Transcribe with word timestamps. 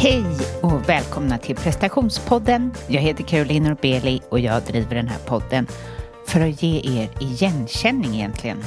Hej 0.00 0.24
och 0.62 0.88
välkomna 0.88 1.38
till 1.38 1.56
prestationspodden. 1.56 2.72
Jag 2.88 3.00
heter 3.00 3.24
Caroline 3.24 3.64
Norbeli 3.64 4.20
och 4.28 4.40
jag 4.40 4.62
driver 4.62 4.94
den 4.94 5.08
här 5.08 5.18
podden 5.18 5.66
för 6.26 6.40
att 6.40 6.62
ge 6.62 7.00
er 7.00 7.10
igenkänning 7.20 8.14
egentligen. 8.14 8.64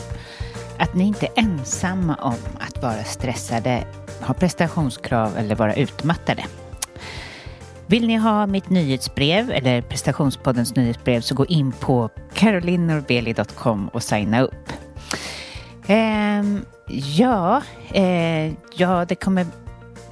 Att 0.77 0.95
ni 0.95 1.03
inte 1.03 1.25
är 1.25 1.31
ensamma 1.35 2.15
om 2.15 2.35
att 2.59 2.81
vara 2.81 3.03
stressade, 3.03 3.83
ha 4.21 4.33
prestationskrav 4.33 5.37
eller 5.37 5.55
vara 5.55 5.75
utmattade. 5.75 6.45
Vill 7.87 8.07
ni 8.07 8.15
ha 8.15 8.47
mitt 8.47 8.69
nyhetsbrev 8.69 9.51
eller 9.51 9.81
prestationspoddens 9.81 10.75
nyhetsbrev 10.75 11.21
så 11.21 11.35
gå 11.35 11.45
in 11.45 11.71
på 11.71 12.09
carolinorbeli.com 12.33 13.87
och 13.87 14.03
signa 14.03 14.41
upp. 14.41 14.73
Ehm, 15.87 16.65
ja, 17.17 17.61
eh, 17.93 18.53
ja, 18.75 19.05
det 19.05 19.15
kommer 19.15 19.45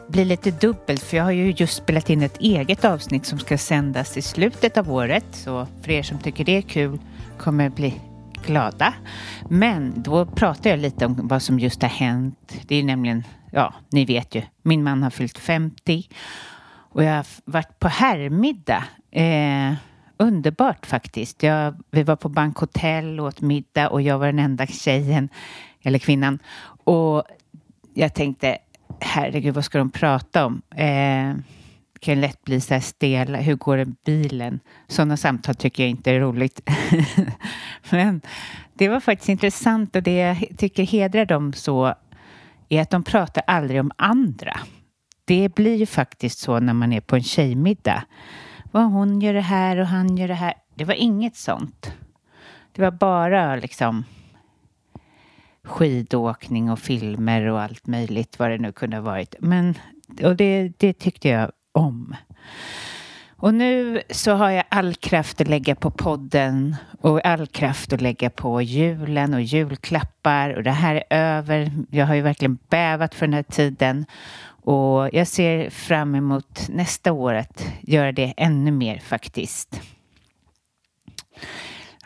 bli 0.09 0.25
lite 0.25 0.51
dubbelt 0.51 1.03
för 1.03 1.17
jag 1.17 1.23
har 1.23 1.31
ju 1.31 1.51
just 1.51 1.75
spelat 1.75 2.09
in 2.09 2.21
ett 2.21 2.37
eget 2.37 2.85
avsnitt 2.85 3.25
som 3.25 3.39
ska 3.39 3.57
sändas 3.57 4.17
i 4.17 4.21
slutet 4.21 4.77
av 4.77 4.91
året. 4.91 5.25
Så 5.31 5.67
för 5.81 5.91
er 5.91 6.03
som 6.03 6.19
tycker 6.19 6.45
det 6.45 6.57
är 6.57 6.61
kul 6.61 6.99
kommer 7.37 7.69
bli 7.69 8.01
glada. 8.45 8.93
Men 9.49 9.93
då 10.03 10.25
pratar 10.25 10.69
jag 10.69 10.79
lite 10.79 11.05
om 11.05 11.27
vad 11.27 11.41
som 11.41 11.59
just 11.59 11.81
har 11.81 11.89
hänt. 11.89 12.61
Det 12.67 12.75
är 12.75 12.83
nämligen, 12.83 13.23
ja, 13.51 13.73
ni 13.89 14.05
vet 14.05 14.35
ju, 14.35 14.41
min 14.61 14.83
man 14.83 15.03
har 15.03 15.09
fyllt 15.09 15.37
50 15.37 16.09
och 16.91 17.03
jag 17.03 17.15
har 17.15 17.25
varit 17.45 17.79
på 17.79 17.87
herrmiddag. 17.87 18.83
Eh, 19.11 19.73
underbart 20.17 20.85
faktiskt. 20.85 21.43
Jag, 21.43 21.75
vi 21.91 22.03
var 22.03 22.15
på 22.15 22.29
bankhotell 22.29 23.19
och 23.19 23.25
åt 23.25 23.41
middag 23.41 23.89
och 23.89 24.01
jag 24.01 24.19
var 24.19 24.25
den 24.25 24.39
enda 24.39 24.67
tjejen, 24.67 25.29
eller 25.81 25.99
kvinnan. 25.99 26.39
Och 26.83 27.23
jag 27.93 28.13
tänkte, 28.13 28.57
herregud, 29.01 29.55
vad 29.55 29.65
ska 29.65 29.77
de 29.77 29.89
prata 29.89 30.45
om? 30.45 30.61
Eh, 30.71 31.35
det 31.93 31.99
kan 31.99 32.21
lätt 32.21 32.43
bli 32.43 32.61
så 32.61 32.73
här 32.73 32.81
stela, 32.81 33.37
hur 33.37 33.55
går 33.55 33.77
det 33.77 33.85
bilen? 34.05 34.59
Sådana 34.87 35.17
samtal 35.17 35.55
tycker 35.55 35.83
jag 35.83 35.89
inte 35.89 36.11
är 36.11 36.19
roligt. 36.19 36.69
Men 37.89 38.21
det 38.73 38.89
var 38.89 38.99
faktiskt 38.99 39.29
intressant 39.29 39.95
och 39.95 40.03
det 40.03 40.15
jag 40.15 40.57
tycker 40.57 40.83
hedrar 40.83 41.25
dem 41.25 41.53
så 41.53 41.93
är 42.69 42.81
att 42.81 42.89
de 42.89 43.03
pratar 43.03 43.43
aldrig 43.47 43.79
om 43.79 43.91
andra. 43.95 44.59
Det 45.25 45.55
blir 45.55 45.75
ju 45.75 45.85
faktiskt 45.85 46.39
så 46.39 46.59
när 46.59 46.73
man 46.73 46.93
är 46.93 47.01
på 47.01 47.15
en 47.15 47.23
tjejmiddag. 47.23 48.03
Vad 48.71 48.91
hon 48.91 49.21
gör 49.21 49.33
det 49.33 49.41
här 49.41 49.77
och 49.77 49.87
han 49.87 50.17
gör 50.17 50.27
det 50.27 50.33
här. 50.33 50.53
Det 50.75 50.85
var 50.85 50.93
inget 50.93 51.35
sånt. 51.35 51.93
Det 52.71 52.81
var 52.81 52.91
bara 52.91 53.55
liksom 53.55 54.03
skidåkning 55.63 56.71
och 56.71 56.79
filmer 56.79 57.45
och 57.45 57.61
allt 57.61 57.87
möjligt 57.87 58.39
vad 58.39 58.51
det 58.51 58.57
nu 58.57 58.71
kunde 58.71 58.97
ha 58.97 59.01
varit. 59.01 59.35
Men, 59.39 59.77
och 60.23 60.35
det, 60.35 60.71
det 60.77 60.93
tyckte 60.93 61.29
jag 61.29 61.51
om. 61.71 62.15
Och 63.41 63.53
nu 63.53 64.01
så 64.09 64.31
har 64.31 64.49
jag 64.49 64.63
all 64.69 64.95
kraft 64.95 65.41
att 65.41 65.47
lägga 65.47 65.75
på 65.75 65.91
podden 65.91 66.75
och 67.01 67.25
all 67.25 67.47
kraft 67.47 67.93
att 67.93 68.01
lägga 68.01 68.29
på 68.29 68.61
julen 68.61 69.33
och 69.33 69.41
julklappar 69.41 70.49
och 70.49 70.63
det 70.63 70.71
här 70.71 70.95
är 71.09 71.37
över. 71.37 71.71
Jag 71.89 72.05
har 72.05 72.15
ju 72.15 72.21
verkligen 72.21 72.57
bävat 72.69 73.15
för 73.15 73.27
den 73.27 73.33
här 73.33 73.43
tiden 73.43 74.05
och 74.61 75.09
jag 75.13 75.27
ser 75.27 75.69
fram 75.69 76.15
emot 76.15 76.67
nästa 76.69 77.11
år 77.11 77.33
att 77.33 77.65
göra 77.81 78.11
det 78.11 78.33
ännu 78.37 78.71
mer 78.71 78.99
faktiskt. 78.99 79.81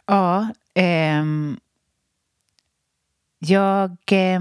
Ja, 0.06 0.48
ehm, 0.73 1.60
jag 3.49 3.97
eh, 4.11 4.39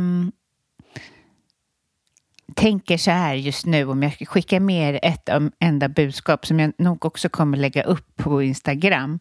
tänker 2.54 2.96
så 2.96 3.10
här 3.10 3.34
just 3.34 3.66
nu 3.66 3.84
om 3.84 4.02
jag 4.02 4.12
skickar 4.28 4.60
med 4.60 4.94
er 4.94 5.00
ett 5.02 5.28
enda 5.58 5.88
budskap 5.88 6.46
som 6.46 6.60
jag 6.60 6.72
nog 6.78 7.04
också 7.04 7.28
kommer 7.28 7.58
lägga 7.58 7.82
upp 7.82 8.16
på 8.16 8.42
Instagram. 8.42 9.18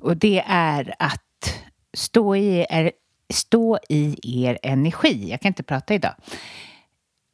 Och 0.00 0.16
det 0.16 0.44
är 0.46 0.94
att 0.98 1.62
stå 1.94 2.36
i 2.36 2.66
er, 2.70 2.92
stå 3.32 3.78
i 3.88 4.16
er 4.44 4.58
energi. 4.62 5.30
Jag 5.30 5.40
kan 5.40 5.48
inte 5.48 5.62
prata 5.62 5.94
idag. 5.94 6.14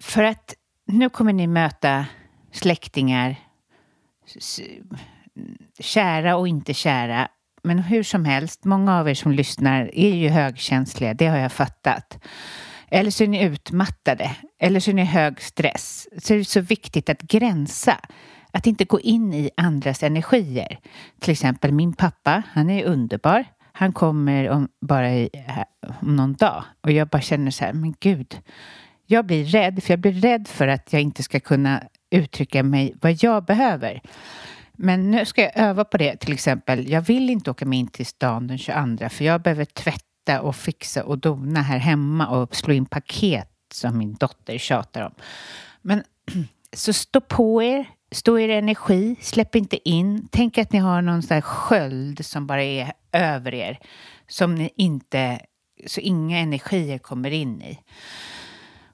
För 0.03 0.23
att 0.23 0.55
nu 0.87 1.09
kommer 1.09 1.33
ni 1.33 1.47
möta 1.47 2.07
släktingar, 2.53 3.37
kära 5.79 6.37
och 6.37 6.49
inte 6.49 6.75
kära. 6.75 7.29
Men 7.67 7.79
hur 7.79 8.03
som 8.03 8.25
helst, 8.25 8.65
många 8.65 8.99
av 8.99 9.09
er 9.09 9.15
som 9.15 9.33
lyssnar 9.33 9.91
är 9.95 10.15
ju 10.15 10.29
högkänsliga, 10.29 11.15
det 11.15 11.27
har 11.27 11.39
jag 11.39 11.53
fattat. 11.53 12.19
Eller 12.91 13.11
så 13.11 13.25
är 13.25 13.29
ni 13.29 13.45
utmattade, 13.45 14.31
eller 14.61 14.81
så 14.81 14.91
är 14.91 14.95
ni 14.95 15.05
hög 15.05 15.43
stress. 15.43 16.09
Så 16.19 16.35
är 16.35 16.39
det 16.39 16.45
så 16.45 16.61
viktigt 16.61 17.09
att 17.09 17.23
gränsa. 17.23 18.01
Att 18.53 18.67
inte 18.67 18.85
gå 18.85 19.01
in 19.01 19.35
i 19.35 19.51
andras 19.57 20.03
energier. 20.03 20.79
Till 21.21 21.33
exempel 21.33 21.73
min 21.73 21.93
pappa, 21.93 22.43
han 22.53 22.71
är 22.71 22.85
underbar. 22.85 23.45
Han 23.73 23.93
kommer 23.93 24.49
om, 24.51 24.69
bara 24.81 25.15
i, 25.15 25.31
om 26.01 26.17
någon 26.17 26.35
dag. 26.35 26.65
Och 26.81 26.93
jag 26.93 27.09
bara 27.09 27.23
känner 27.23 27.51
så 27.51 27.65
här, 27.65 27.73
men 27.73 27.95
gud. 28.01 28.39
Jag 29.07 29.27
blir 29.27 29.45
rädd, 29.45 29.83
för 29.83 29.93
jag 29.93 30.01
blir 30.01 30.13
rädd 30.13 30.49
för 30.49 30.69
att 30.69 30.93
jag 30.93 31.03
inte 31.03 31.23
ska 31.23 31.41
kunna 31.41 31.83
uttrycka 32.11 32.63
mig 32.63 32.95
vad 33.01 33.23
jag 33.23 33.45
behöver. 33.45 34.01
Men 34.77 35.11
nu 35.11 35.25
ska 35.25 35.43
jag 35.43 35.59
öva 35.59 35.85
på 35.85 35.97
det 35.97 36.17
till 36.17 36.33
exempel. 36.33 36.91
Jag 36.91 37.01
vill 37.01 37.31
inte 37.31 37.51
åka 37.51 37.67
med 37.67 37.79
in 37.79 37.89
till 37.89 38.07
stan 38.07 38.47
den 38.47 38.59
22 38.59 39.09
för 39.09 39.25
jag 39.25 39.43
behöver 39.43 39.65
tvätta 39.65 40.41
och 40.41 40.57
fixa 40.57 41.05
och 41.05 41.19
dona 41.19 41.63
här 41.63 41.79
hemma 41.79 42.27
och 42.27 42.57
slå 42.57 42.75
in 42.75 42.87
paket 42.87 43.51
som 43.73 43.99
min 43.99 44.15
dotter 44.15 44.59
tjatar 44.59 45.03
om. 45.03 45.15
Men 45.83 46.03
så 46.73 46.93
stå 46.93 47.21
på 47.21 47.63
er, 47.63 47.91
stå 48.13 48.39
er 48.39 48.49
energi, 48.49 49.17
släpp 49.21 49.57
inte 49.57 49.89
in. 49.89 50.29
Tänk 50.33 50.59
att 50.59 50.73
ni 50.73 50.79
har 50.79 51.03
någon 51.03 51.23
sån 51.23 51.35
här 51.35 51.41
sköld 51.41 52.27
som 52.27 52.47
bara 52.47 52.63
är 52.63 52.93
över 53.13 53.55
er 53.55 53.79
som 54.29 54.55
ni 54.55 54.71
inte, 54.77 55.41
så 55.87 56.01
inga 56.01 56.39
energier 56.39 56.99
kommer 56.99 57.31
in 57.31 57.63
i. 57.63 57.79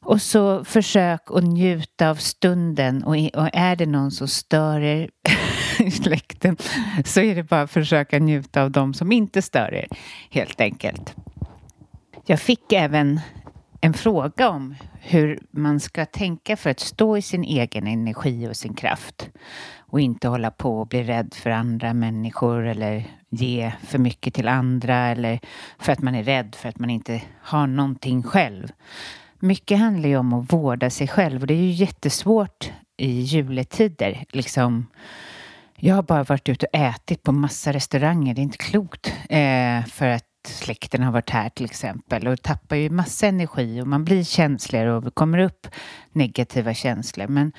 Och 0.03 0.23
så 0.23 0.65
försök 0.65 1.21
att 1.27 1.45
njuta 1.45 2.11
av 2.11 2.15
stunden 2.15 3.05
och, 3.05 3.15
och 3.15 3.49
är 3.53 3.77
det 3.77 3.87
någon 3.87 4.11
som 4.11 4.29
stör 4.29 4.81
er 4.81 5.11
i 5.79 5.91
släkten 5.91 6.57
så 7.05 7.21
är 7.21 7.35
det 7.35 7.43
bara 7.43 7.63
att 7.63 7.71
försöka 7.71 8.19
njuta 8.19 8.63
av 8.63 8.71
dem 8.71 8.95
som 8.95 9.13
inte 9.13 9.43
stör 9.43 9.75
er, 9.75 9.89
helt 10.31 10.61
enkelt. 10.61 11.15
Jag 12.27 12.41
fick 12.41 12.73
även 12.73 13.21
en 13.81 13.95
fråga 13.95 14.49
om 14.49 14.75
hur 15.01 15.39
man 15.51 15.81
ska 15.81 16.07
tänka 16.07 16.57
för 16.57 16.71
att 16.71 16.81
stå 16.81 17.17
i 17.17 17.23
sin 17.23 17.45
egen 17.45 17.87
energi 17.87 18.49
och 18.49 18.57
sin 18.57 18.75
kraft 18.75 19.31
och 19.79 20.01
inte 20.01 20.29
hålla 20.29 20.51
på 20.51 20.81
och 20.81 20.87
bli 20.87 21.03
rädd 21.03 21.35
för 21.35 21.51
andra 21.51 21.95
människor 21.95 22.67
eller 22.67 23.05
ge 23.31 23.73
för 23.83 23.99
mycket 23.99 24.35
till 24.35 24.49
andra 24.49 24.97
eller 24.97 25.41
för 25.79 25.93
att 25.93 26.03
man 26.03 26.15
är 26.15 26.23
rädd 26.23 26.55
för 26.55 26.69
att 26.69 26.79
man 26.79 26.91
inte 26.91 27.23
har 27.41 27.67
någonting 27.67 28.23
själv. 28.23 28.69
Mycket 29.45 29.79
handlar 29.79 30.09
ju 30.09 30.17
om 30.17 30.33
att 30.33 30.53
vårda 30.53 30.91
sig 30.91 31.09
själv 31.09 31.41
och 31.41 31.47
det 31.47 31.55
är 31.55 31.63
ju 31.63 31.71
jättesvårt 31.71 32.73
i 32.97 33.21
juletider. 33.21 34.25
Liksom, 34.33 34.87
jag 35.77 35.95
har 35.95 36.03
bara 36.03 36.25
varit 36.25 36.49
ute 36.49 36.67
och 36.67 36.79
ätit 36.79 37.23
på 37.23 37.33
massa 37.33 37.73
restauranger. 37.73 38.35
Det 38.35 38.41
är 38.41 38.43
inte 38.43 38.59
klokt. 38.59 39.13
Eh, 39.29 39.85
för 39.85 40.07
att 40.07 40.25
släkten 40.47 41.03
har 41.03 41.13
varit 41.13 41.31
här 41.31 41.49
till 41.49 41.65
exempel 41.65 42.29
och 42.29 42.43
tappar 42.43 42.77
ju 42.77 42.91
massa 42.91 43.27
energi 43.27 43.81
och 43.81 43.87
man 43.87 44.05
blir 44.05 44.25
känsligare 44.25 44.93
och 44.93 45.03
det 45.03 45.11
kommer 45.11 45.39
upp 45.39 45.67
negativa 46.13 46.75
känslor. 46.75 47.27
Men 47.27 47.53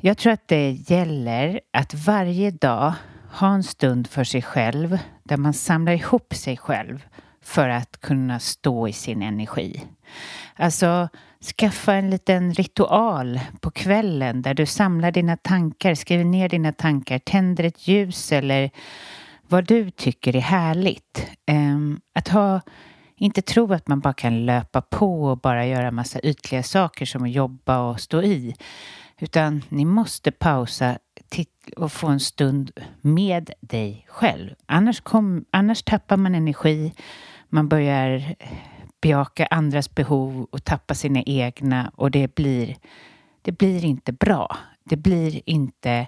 jag 0.00 0.18
tror 0.18 0.32
att 0.32 0.48
det 0.48 0.70
gäller 0.70 1.60
att 1.72 1.94
varje 1.94 2.50
dag 2.50 2.92
ha 3.30 3.54
en 3.54 3.62
stund 3.62 4.06
för 4.06 4.24
sig 4.24 4.42
själv 4.42 4.98
där 5.22 5.36
man 5.36 5.54
samlar 5.54 5.92
ihop 5.92 6.34
sig 6.34 6.56
själv 6.56 7.06
för 7.46 7.68
att 7.68 8.00
kunna 8.00 8.38
stå 8.38 8.88
i 8.88 8.92
sin 8.92 9.22
energi. 9.22 9.84
Alltså 10.56 11.08
skaffa 11.58 11.94
en 11.94 12.10
liten 12.10 12.54
ritual 12.54 13.40
på 13.60 13.70
kvällen 13.70 14.42
där 14.42 14.54
du 14.54 14.66
samlar 14.66 15.10
dina 15.10 15.36
tankar, 15.36 15.94
skriver 15.94 16.24
ner 16.24 16.48
dina 16.48 16.72
tankar, 16.72 17.18
tänder 17.18 17.64
ett 17.64 17.88
ljus 17.88 18.32
eller 18.32 18.70
vad 19.48 19.64
du 19.64 19.90
tycker 19.90 20.36
är 20.36 20.40
härligt. 20.40 21.30
Ehm, 21.46 22.00
att 22.14 22.28
ha, 22.28 22.60
inte 23.16 23.42
tro 23.42 23.72
att 23.72 23.88
man 23.88 24.00
bara 24.00 24.14
kan 24.14 24.46
löpa 24.46 24.82
på 24.82 25.24
och 25.24 25.38
bara 25.38 25.66
göra 25.66 25.90
massa 25.90 26.20
ytliga 26.20 26.62
saker 26.62 27.06
som 27.06 27.24
att 27.24 27.30
jobba 27.30 27.78
och 27.78 28.00
stå 28.00 28.22
i. 28.22 28.54
Utan 29.18 29.62
ni 29.68 29.84
måste 29.84 30.30
pausa 30.30 30.98
och 31.76 31.92
få 31.92 32.06
en 32.06 32.20
stund 32.20 32.70
med 33.00 33.50
dig 33.60 34.06
själv. 34.08 34.54
Annars, 34.66 35.00
kom, 35.00 35.44
annars 35.50 35.82
tappar 35.82 36.16
man 36.16 36.34
energi, 36.34 36.92
man 37.48 37.68
börjar 37.68 38.34
bejaka 39.00 39.46
andras 39.46 39.94
behov 39.94 40.46
och 40.50 40.64
tappa 40.64 40.94
sina 40.94 41.22
egna 41.22 41.92
och 41.94 42.10
det 42.10 42.34
blir, 42.34 42.76
det 43.42 43.52
blir 43.52 43.84
inte 43.84 44.12
bra. 44.12 44.56
Det 44.84 44.96
blir 44.96 45.40
inte 45.46 46.06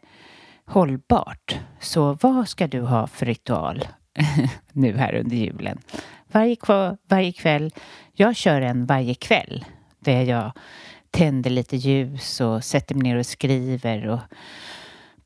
hållbart. 0.65 1.59
Så 1.81 2.19
vad 2.21 2.49
ska 2.49 2.67
du 2.67 2.81
ha 2.81 3.07
för 3.07 3.27
ritual 3.27 3.89
nu 4.73 4.97
här 4.97 5.15
under 5.15 5.37
julen? 5.37 5.79
Varje, 6.33 6.57
varje 7.09 7.33
kväll, 7.33 7.73
jag 8.13 8.37
kör 8.37 8.61
en 8.61 8.87
varje 8.87 9.15
kväll 9.15 9.65
där 9.99 10.23
jag 10.23 10.53
tänder 11.11 11.51
lite 11.51 11.77
ljus 11.77 12.41
och 12.41 12.65
sätter 12.65 12.95
mig 12.95 13.03
ner 13.03 13.17
och 13.17 13.27
skriver 13.27 14.09
och 14.09 14.21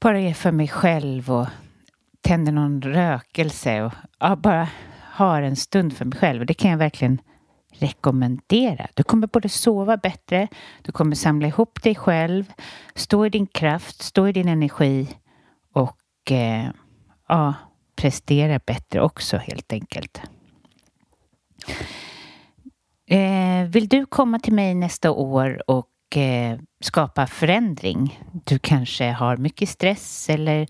bara 0.00 0.20
är 0.20 0.34
för 0.34 0.52
mig 0.52 0.68
själv 0.68 1.30
och 1.30 1.46
tänder 2.20 2.52
någon 2.52 2.82
rökelse 2.82 3.82
och 3.82 3.92
ja, 4.18 4.36
bara 4.36 4.68
har 5.12 5.42
en 5.42 5.56
stund 5.56 5.96
för 5.96 6.04
mig 6.04 6.18
själv. 6.18 6.40
Och 6.40 6.46
det 6.46 6.54
kan 6.54 6.70
jag 6.70 6.78
verkligen 6.78 7.20
rekommendera. 7.72 8.88
Du 8.94 9.02
kommer 9.02 9.26
både 9.26 9.48
sova 9.48 9.96
bättre, 9.96 10.48
du 10.82 10.92
kommer 10.92 11.16
samla 11.16 11.46
ihop 11.46 11.82
dig 11.82 11.94
själv, 11.94 12.52
stå 12.94 13.26
i 13.26 13.28
din 13.28 13.46
kraft, 13.46 14.02
stå 14.02 14.28
i 14.28 14.32
din 14.32 14.48
energi 14.48 15.08
och 15.72 16.32
eh, 16.32 16.70
ja, 17.28 17.54
prestera 17.96 18.60
bättre 18.66 19.00
också 19.00 19.36
helt 19.36 19.72
enkelt. 19.72 20.22
Eh, 23.06 23.68
vill 23.68 23.88
du 23.88 24.06
komma 24.06 24.38
till 24.38 24.52
mig 24.52 24.74
nästa 24.74 25.10
år 25.10 25.70
och 25.70 26.16
eh, 26.16 26.58
skapa 26.80 27.26
förändring? 27.26 28.20
Du 28.44 28.58
kanske 28.58 29.10
har 29.10 29.36
mycket 29.36 29.68
stress 29.68 30.30
eller 30.30 30.66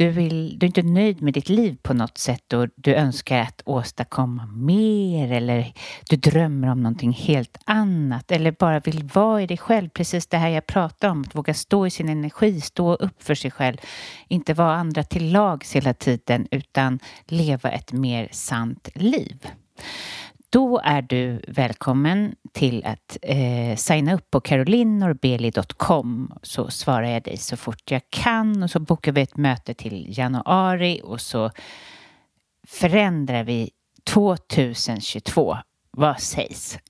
du, 0.00 0.08
vill, 0.08 0.58
du 0.58 0.66
är 0.66 0.68
inte 0.68 0.82
nöjd 0.82 1.22
med 1.22 1.34
ditt 1.34 1.48
liv 1.48 1.76
på 1.82 1.94
något 1.94 2.18
sätt 2.18 2.52
och 2.52 2.68
du 2.76 2.94
önskar 2.94 3.38
att 3.38 3.62
åstadkomma 3.64 4.46
mer 4.46 5.32
eller 5.32 5.72
du 6.10 6.16
drömmer 6.16 6.68
om 6.68 6.82
någonting 6.82 7.12
helt 7.12 7.58
annat 7.64 8.32
eller 8.32 8.52
bara 8.52 8.80
vill 8.80 9.04
vara 9.14 9.42
i 9.42 9.46
dig 9.46 9.56
själv. 9.56 9.88
Precis 9.88 10.26
det 10.26 10.36
här 10.36 10.48
jag 10.48 10.66
pratar 10.66 11.08
om, 11.08 11.20
att 11.22 11.34
våga 11.34 11.54
stå 11.54 11.86
i 11.86 11.90
sin 11.90 12.08
energi, 12.08 12.60
stå 12.60 12.94
upp 12.94 13.22
för 13.22 13.34
sig 13.34 13.50
själv. 13.50 13.76
Inte 14.28 14.54
vara 14.54 14.74
andra 14.74 15.02
till 15.02 15.32
lags 15.32 15.76
hela 15.76 15.94
tiden 15.94 16.48
utan 16.50 16.98
leva 17.26 17.70
ett 17.70 17.92
mer 17.92 18.28
sant 18.32 18.88
liv. 18.94 19.46
Då 20.52 20.80
är 20.84 21.02
du 21.02 21.42
välkommen 21.48 22.34
till 22.52 22.84
att 22.84 23.16
eh, 23.22 23.76
signa 23.76 24.14
upp 24.14 24.30
på 24.30 24.40
carolinnorbeli.com 24.40 26.32
så 26.42 26.70
svarar 26.70 27.06
jag 27.06 27.22
dig 27.22 27.36
så 27.36 27.56
fort 27.56 27.90
jag 27.90 28.02
kan 28.10 28.62
och 28.62 28.70
så 28.70 28.80
bokar 28.80 29.12
vi 29.12 29.20
ett 29.20 29.36
möte 29.36 29.74
till 29.74 30.18
januari 30.18 31.00
och 31.04 31.20
så 31.20 31.50
förändrar 32.68 33.44
vi 33.44 33.70
2022. 34.04 35.56
Vad 35.90 36.20
sägs? 36.20 36.78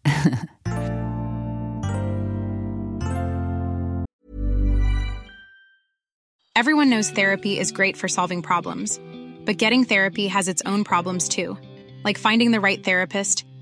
Everyone 6.54 6.90
knows 6.90 7.14
therapy 7.14 7.58
is 7.58 7.72
great 7.72 7.96
for 7.96 8.08
solving 8.08 8.42
problems, 8.42 9.00
but 9.46 9.62
getting 9.62 9.84
therapy 9.84 10.28
has 10.28 10.48
its 10.48 10.62
own 10.66 10.84
problems 10.84 11.28
too, 11.28 11.56
like 12.04 12.20
finding 12.20 12.52
the 12.52 12.60
right 12.60 12.84
therapist 12.84 13.49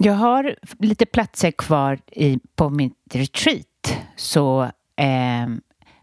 Jag 0.00 0.14
har 0.14 0.56
lite 0.78 1.06
platser 1.06 1.50
kvar 1.50 1.98
i, 2.12 2.38
på 2.56 2.70
mitt 2.70 3.14
retreat. 3.14 3.98
Så 4.16 4.62
eh, 4.96 5.46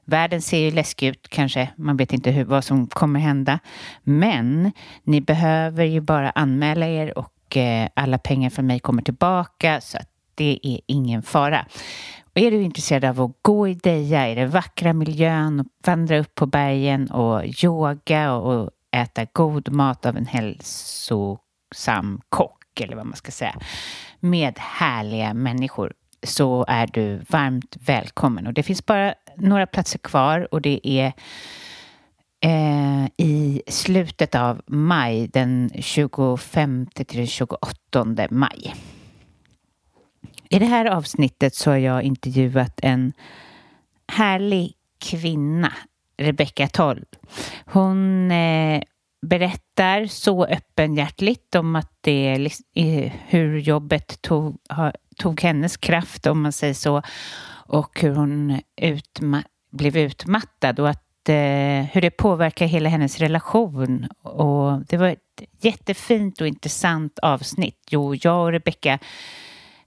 Världen 0.05 0.41
ser 0.41 0.57
ju 0.57 0.71
läskig 0.71 1.07
ut 1.07 1.27
kanske. 1.29 1.69
Man 1.75 1.97
vet 1.97 2.13
inte 2.13 2.31
hur, 2.31 2.43
vad 2.43 2.63
som 2.63 2.87
kommer 2.87 3.19
hända. 3.19 3.59
Men 4.03 4.71
ni 5.03 5.21
behöver 5.21 5.83
ju 5.85 6.01
bara 6.01 6.29
anmäla 6.29 6.87
er 6.87 7.17
och 7.17 7.57
eh, 7.57 7.89
alla 7.93 8.17
pengar 8.17 8.49
från 8.49 8.67
mig 8.67 8.79
kommer 8.79 9.01
tillbaka. 9.01 9.81
Så 9.81 9.97
att 9.97 10.09
det 10.35 10.59
är 10.63 10.79
ingen 10.85 11.23
fara. 11.23 11.65
Och 12.23 12.37
är 12.37 12.51
du 12.51 12.61
intresserad 12.61 13.05
av 13.05 13.21
att 13.21 13.31
gå 13.41 13.67
i 13.67 13.73
Deja, 13.73 14.29
i 14.29 14.35
den 14.35 14.49
vackra 14.49 14.93
miljön 14.93 15.59
och 15.59 15.65
vandra 15.85 16.19
upp 16.19 16.35
på 16.35 16.45
bergen 16.45 17.11
och 17.11 17.63
yoga 17.63 18.33
och 18.33 18.69
äta 18.91 19.25
god 19.33 19.71
mat 19.71 20.05
av 20.05 20.17
en 20.17 20.25
hälsosam 20.25 22.21
kock 22.29 22.64
eller 22.81 22.95
vad 22.95 23.05
man 23.05 23.15
ska 23.15 23.31
säga 23.31 23.55
med 24.19 24.59
härliga 24.59 25.33
människor 25.33 25.93
så 26.23 26.65
är 26.67 26.87
du 26.87 27.21
varmt 27.29 27.77
välkommen. 27.79 28.47
Och 28.47 28.53
det 28.53 28.63
finns 28.63 28.85
bara 28.85 29.13
några 29.35 29.67
platser 29.67 29.99
kvar 29.99 30.53
och 30.53 30.61
det 30.61 30.79
är 30.83 31.13
eh, 32.39 33.05
i 33.17 33.61
slutet 33.67 34.35
av 34.35 34.61
maj, 34.67 35.27
den 35.27 35.71
25 35.79 36.87
till 36.93 37.17
den 37.17 37.27
28 37.27 38.27
maj. 38.29 38.75
I 40.49 40.59
det 40.59 40.65
här 40.65 40.85
avsnittet 40.85 41.55
så 41.55 41.71
har 41.71 41.77
jag 41.77 42.03
intervjuat 42.03 42.79
en 42.83 43.13
härlig 44.07 44.73
kvinna, 44.99 45.73
Rebecka 46.17 46.67
Toll. 46.67 47.05
Hon 47.65 48.31
eh, 48.31 48.81
berättar 49.21 50.05
så 50.05 50.45
öppenhjärtligt 50.45 51.55
om 51.55 51.75
att 51.75 51.91
det, 52.01 52.51
hur 53.27 53.57
jobbet 53.57 54.21
tog, 54.21 54.57
tog 55.17 55.41
hennes 55.41 55.77
kraft, 55.77 56.27
om 56.27 56.41
man 56.41 56.51
säger 56.51 56.73
så, 56.73 57.01
och 57.67 57.99
hur 58.01 58.15
hon 58.15 58.61
utma 58.81 59.43
blev 59.71 59.97
utmattad 59.97 60.79
och 60.79 60.89
att, 60.89 61.29
eh, 61.29 61.83
hur 61.91 62.01
det 62.01 62.11
påverkar 62.11 62.65
hela 62.65 62.89
hennes 62.89 63.19
relation. 63.19 64.07
Och 64.21 64.85
det 64.85 64.97
var 64.97 65.07
ett 65.07 65.41
jättefint 65.61 66.41
och 66.41 66.47
intressant 66.47 67.19
avsnitt. 67.19 67.79
Jo, 67.89 68.15
jag 68.15 68.43
och 68.45 68.51
Rebecka 68.51 68.99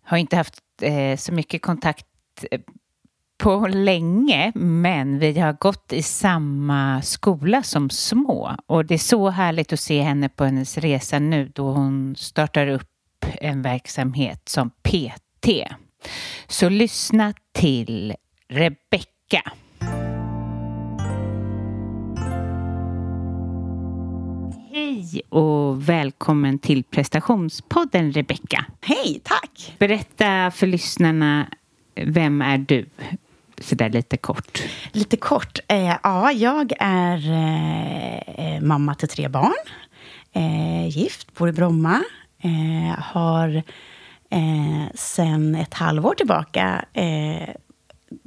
har 0.02 0.18
inte 0.18 0.36
haft 0.36 0.62
eh, 0.82 1.16
så 1.16 1.32
mycket 1.32 1.62
kontakt 1.62 2.06
eh, 2.50 2.60
på 3.38 3.66
länge, 3.66 4.52
men 4.54 5.18
vi 5.18 5.38
har 5.38 5.52
gått 5.52 5.92
i 5.92 6.02
samma 6.02 7.02
skola 7.02 7.62
som 7.62 7.90
små. 7.90 8.56
Och 8.66 8.84
det 8.84 8.94
är 8.94 8.98
så 8.98 9.28
härligt 9.28 9.72
att 9.72 9.80
se 9.80 10.02
henne 10.02 10.28
på 10.28 10.44
hennes 10.44 10.78
resa 10.78 11.18
nu 11.18 11.52
då 11.54 11.70
hon 11.70 12.16
startar 12.16 12.66
upp 12.66 12.88
en 13.40 13.62
verksamhet 13.62 14.48
som 14.48 14.70
PT. 14.70 15.48
Så 16.46 16.68
lyssna 16.68 17.34
till 17.52 18.14
Rebecka. 18.48 19.52
Hej 24.70 25.22
och 25.28 25.88
välkommen 25.88 26.58
till 26.58 26.84
prestationspodden 26.84 28.12
Rebecka. 28.12 28.64
Hej, 28.80 29.20
tack! 29.24 29.74
Berätta 29.78 30.50
för 30.50 30.66
lyssnarna, 30.66 31.46
vem 31.94 32.42
är 32.42 32.58
du? 32.58 32.86
Sådär 33.60 33.90
lite 33.90 34.16
kort? 34.16 34.62
Lite 34.92 35.16
kort. 35.16 35.58
Eh, 35.68 35.96
ja, 36.02 36.32
jag 36.32 36.72
är 36.78 37.30
eh, 38.36 38.60
mamma 38.60 38.94
till 38.94 39.08
tre 39.08 39.28
barn. 39.28 39.54
Eh, 40.32 40.88
gift, 40.88 41.34
bor 41.34 41.48
i 41.48 41.52
Bromma. 41.52 42.02
Eh, 42.42 42.98
har 42.98 43.62
eh, 44.30 44.94
sen 44.94 45.54
ett 45.54 45.74
halvår 45.74 46.14
tillbaka 46.14 46.84
eh, 46.92 47.48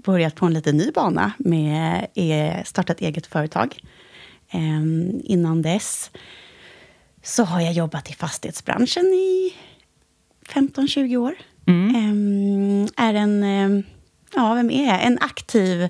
börjat 0.03 0.35
på 0.35 0.45
en 0.45 0.53
lite 0.53 0.71
ny 0.71 0.91
bana 0.91 1.31
med 1.38 2.07
eh, 2.15 2.63
startat 2.63 3.01
eget 3.01 3.27
företag. 3.27 3.75
Eh, 4.51 4.81
innan 5.23 5.61
dess 5.61 6.11
så 7.23 7.43
har 7.43 7.61
jag 7.61 7.73
jobbat 7.73 8.09
i 8.09 8.13
fastighetsbranschen 8.13 9.05
i 9.05 9.53
15-20 10.47 11.17
år. 11.17 11.35
Mm. 11.67 11.95
Eh, 11.95 13.05
är 13.05 13.13
en, 13.13 13.43
eh, 13.43 13.83
ja, 14.35 14.53
vem 14.53 14.69
är 14.69 14.88
jag? 14.88 15.03
En 15.03 15.17
aktiv, 15.21 15.83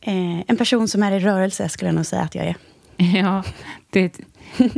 eh, 0.00 0.40
en 0.46 0.56
person 0.56 0.88
som 0.88 1.02
är 1.02 1.12
i 1.12 1.18
rörelse 1.18 1.68
skulle 1.68 1.88
jag 1.88 1.94
nog 1.94 2.06
säga 2.06 2.22
att 2.22 2.34
jag 2.34 2.46
är. 2.46 2.56
Ja, 2.96 3.44
det 3.90 4.20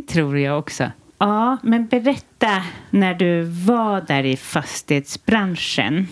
tror 0.08 0.38
jag 0.38 0.58
också. 0.58 0.90
Ja, 1.18 1.56
men 1.62 1.86
berätta 1.86 2.62
när 2.90 3.14
du 3.14 3.42
var 3.42 4.00
där 4.00 4.24
i 4.24 4.36
fastighetsbranschen. 4.36 6.08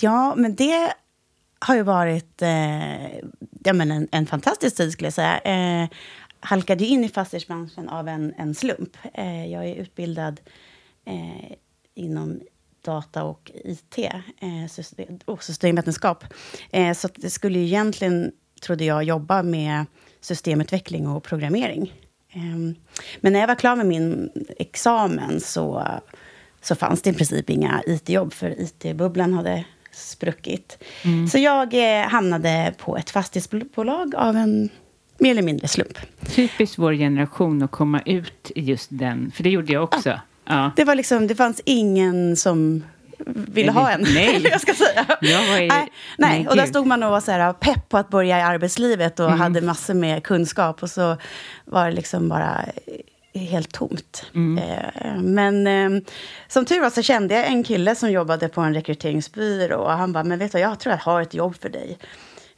Ja, 0.00 0.34
men 0.36 0.54
det 0.54 0.92
har 1.58 1.74
ju 1.74 1.82
varit 1.82 2.42
eh, 2.42 3.06
ja, 3.64 3.72
men 3.72 3.90
en, 3.90 4.08
en 4.10 4.26
fantastisk 4.26 4.76
tid, 4.76 4.92
skulle 4.92 5.06
jag 5.06 5.14
säga. 5.14 5.38
Eh, 5.38 5.88
halkade 6.40 6.84
in 6.84 7.04
i 7.04 7.08
fastighetsbranschen 7.08 7.88
av 7.88 8.08
en, 8.08 8.34
en 8.38 8.54
slump. 8.54 8.96
Eh, 9.14 9.46
jag 9.46 9.68
är 9.68 9.74
utbildad 9.74 10.40
eh, 11.04 11.56
inom 11.94 12.40
data 12.82 13.24
och 13.24 13.50
IT, 13.64 13.98
eh, 13.98 15.20
och 15.24 15.44
systemvetenskap. 15.44 16.24
Eh, 16.70 16.94
så 16.94 17.08
det 17.14 17.30
skulle 17.30 17.58
ju 17.58 17.64
egentligen, 17.64 18.32
trodde 18.62 18.84
jag, 18.84 19.04
jobba 19.04 19.42
med 19.42 19.84
systemutveckling 20.20 21.08
och 21.08 21.22
programmering. 21.22 21.92
Ehm, 22.32 22.74
men 23.20 23.32
när 23.32 23.40
jag 23.40 23.46
var 23.46 23.54
klar 23.54 23.76
med 23.76 23.86
min 23.86 24.30
examen 24.58 25.40
så, 25.40 25.86
så 26.60 26.74
fanns 26.74 27.02
det 27.02 27.10
i 27.10 27.12
princip 27.12 27.50
inga 27.50 27.82
IT-jobb, 27.86 28.32
för 28.32 28.60
IT-bubblan 28.60 29.34
hade 29.34 29.64
spruckit. 29.92 30.84
Mm. 31.04 31.28
Så 31.28 31.38
jag 31.38 31.74
eh, 31.74 32.08
hamnade 32.08 32.74
på 32.78 32.96
ett 32.96 33.10
fastighetsbolag 33.10 34.14
av 34.14 34.36
en 34.36 34.70
mer 35.18 35.30
eller 35.30 35.42
mindre 35.42 35.68
slump. 35.68 35.98
Typiskt 36.26 36.78
vår 36.78 36.92
generation 36.92 37.62
att 37.62 37.70
komma 37.70 38.02
ut 38.06 38.50
i 38.54 38.60
just 38.60 38.88
den, 38.92 39.30
för 39.34 39.42
det 39.42 39.50
gjorde 39.50 39.72
jag 39.72 39.82
också. 39.82 40.08
Ja. 40.08 40.20
Ja. 40.50 40.70
Det, 40.76 40.84
var 40.84 40.94
liksom, 40.94 41.26
det 41.26 41.34
fanns 41.34 41.60
ingen 41.64 42.36
som 42.36 42.84
ville 43.26 43.72
ha 43.72 43.90
en. 43.90 44.06
Nej. 44.14 44.48
jag 44.50 44.60
ska 44.60 44.74
säga. 44.74 45.06
Jag 45.20 45.48
var 45.48 45.60
i, 45.60 45.68
nej, 45.68 45.92
nej. 46.18 46.48
och 46.48 46.56
där 46.56 46.66
stod 46.66 46.86
man 46.86 47.02
och 47.02 47.10
var 47.10 47.20
så 47.20 47.30
här, 47.30 47.52
pepp 47.52 47.88
på 47.88 47.98
att 47.98 48.08
börja 48.08 48.38
i 48.38 48.42
arbetslivet 48.42 49.20
och 49.20 49.26
mm. 49.26 49.40
hade 49.40 49.60
massor 49.60 49.94
med 49.94 50.22
kunskap. 50.24 50.82
Och 50.82 50.90
så 50.90 51.16
var 51.64 51.86
det 51.86 51.92
liksom 51.92 52.28
bara 52.28 52.64
helt 53.34 53.72
tomt. 53.72 54.26
Mm. 54.34 54.58
Eh, 54.58 55.20
men 55.20 55.66
eh, 55.66 56.02
som 56.48 56.64
tur 56.64 56.80
var 56.80 56.90
så 56.90 57.02
kände 57.02 57.34
jag 57.34 57.46
en 57.46 57.64
kille 57.64 57.94
som 57.94 58.10
jobbade 58.10 58.48
på 58.48 58.60
en 58.60 58.74
rekryteringsbyrå. 58.74 59.76
Och 59.76 59.92
han 59.92 60.12
bara, 60.12 60.24
men 60.24 60.38
vet 60.38 60.52
du, 60.52 60.58
jag 60.58 60.80
tror 60.80 60.92
jag 60.92 61.12
har 61.12 61.22
ett 61.22 61.34
jobb 61.34 61.56
för 61.60 61.68
dig. 61.68 61.98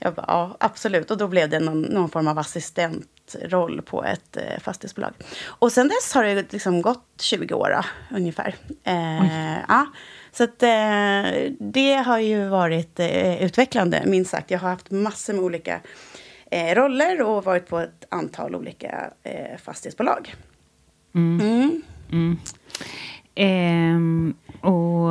Jag 0.05 0.15
bara, 0.15 0.25
ja, 0.29 0.57
absolut. 0.61 1.11
Och 1.11 1.19
då 1.19 1.29
blev 1.29 1.49
det 1.49 1.61
någon, 1.61 1.83
någon 1.83 2.09
form 2.09 2.29
av 2.29 2.39
assistentroll 2.39 3.83
på 3.83 4.05
ett 4.05 4.37
eh, 4.37 4.61
fastighetsbolag. 4.61 5.13
Och 5.45 5.73
sen 5.73 5.89
dess 5.89 6.15
har 6.15 6.25
det 6.25 6.53
liksom 6.53 6.83
gått 6.83 7.05
20 7.21 7.55
år 7.55 7.69
då, 7.71 8.17
ungefär. 8.17 8.55
Eh, 8.85 9.59
ja. 9.69 9.87
Så 10.33 10.45
att, 10.45 10.63
eh, 10.63 11.53
det 11.61 11.95
har 12.07 12.19
ju 12.19 12.49
varit 12.49 13.01
eh, 13.01 13.43
utvecklande, 13.43 14.03
minst 14.07 14.31
sagt. 14.31 14.51
Jag 14.51 14.59
har 14.59 14.69
haft 14.69 14.91
massor 14.91 15.33
med 15.33 15.43
olika 15.43 15.81
eh, 16.51 16.75
roller 16.75 17.23
och 17.23 17.45
varit 17.45 17.69
på 17.69 17.79
ett 17.79 18.05
antal 18.09 18.55
olika 18.55 19.11
eh, 19.23 19.59
fastighetsbolag. 19.59 20.35
Mm. 21.15 21.41
Mm. 21.41 21.83
Mm. 22.13 22.39
Ehm, 23.35 24.35
och 24.61 25.11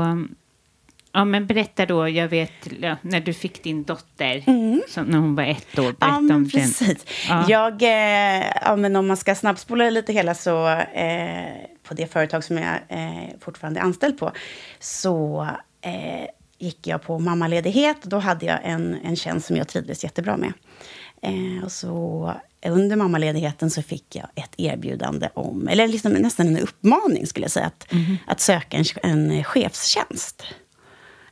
Ja, 1.14 1.26
men 1.26 1.48
berätta 1.48 1.86
då, 1.86 2.10
jag 2.10 2.28
vet 2.28 2.52
ja, 2.82 2.98
när 3.02 3.20
du 3.20 3.34
fick 3.34 3.64
din 3.64 3.84
dotter, 3.84 4.44
mm. 4.48 4.82
så, 4.90 5.04
när 5.04 5.18
hon 5.18 5.36
var 5.36 5.44
ett 5.44 5.80
år. 5.80 5.84
Berätta 5.84 6.06
ja, 6.06 6.20
men 6.22 6.36
om 6.36 6.50
precis. 6.50 7.06
Ja. 7.30 7.46
Jag, 7.50 7.82
eh, 7.82 8.52
ja, 8.62 8.76
men 8.76 8.96
om 8.96 9.08
man 9.08 9.18
ska 9.18 9.36
snabbspola 9.36 9.90
lite 9.90 10.14
hela 10.14 10.36
så, 10.36 10.68
eh, 10.70 11.54
på 11.84 11.94
det 11.94 12.08
företag 12.08 12.44
som 12.44 12.58
jag 12.58 12.76
eh, 12.90 13.40
fortfarande 13.40 13.80
är 13.80 13.84
anställd 13.84 14.20
på, 14.20 14.32
så 14.80 15.48
eh, 15.82 16.30
gick 16.58 16.88
jag 16.88 17.02
på 17.02 17.20
mammaledighet. 17.20 18.04
Då 18.04 18.20
hade 18.20 18.46
jag 18.46 18.60
en, 18.64 18.98
en 19.04 19.16
tjänst 19.16 19.48
som 19.48 19.56
jag 19.56 19.68
trivdes 19.68 20.04
jättebra 20.04 20.38
med. 20.38 20.54
Eh, 21.22 21.64
och 21.64 21.72
så 21.72 22.34
under 22.66 22.96
mammaledigheten 22.96 23.70
så 23.70 23.82
fick 23.82 24.16
jag 24.16 24.28
ett 24.36 24.54
erbjudande 24.58 25.30
om, 25.34 25.68
eller 25.68 25.88
liksom 25.88 26.12
nästan 26.12 26.48
en 26.48 26.58
uppmaning 26.58 27.28
skulle 27.28 27.44
jag 27.44 27.52
säga, 27.52 27.66
att, 27.66 27.92
mm. 27.92 28.18
att 28.28 28.40
söka 28.40 28.78
en, 28.78 28.86
en 29.04 29.44
chefstjänst. 29.44 30.44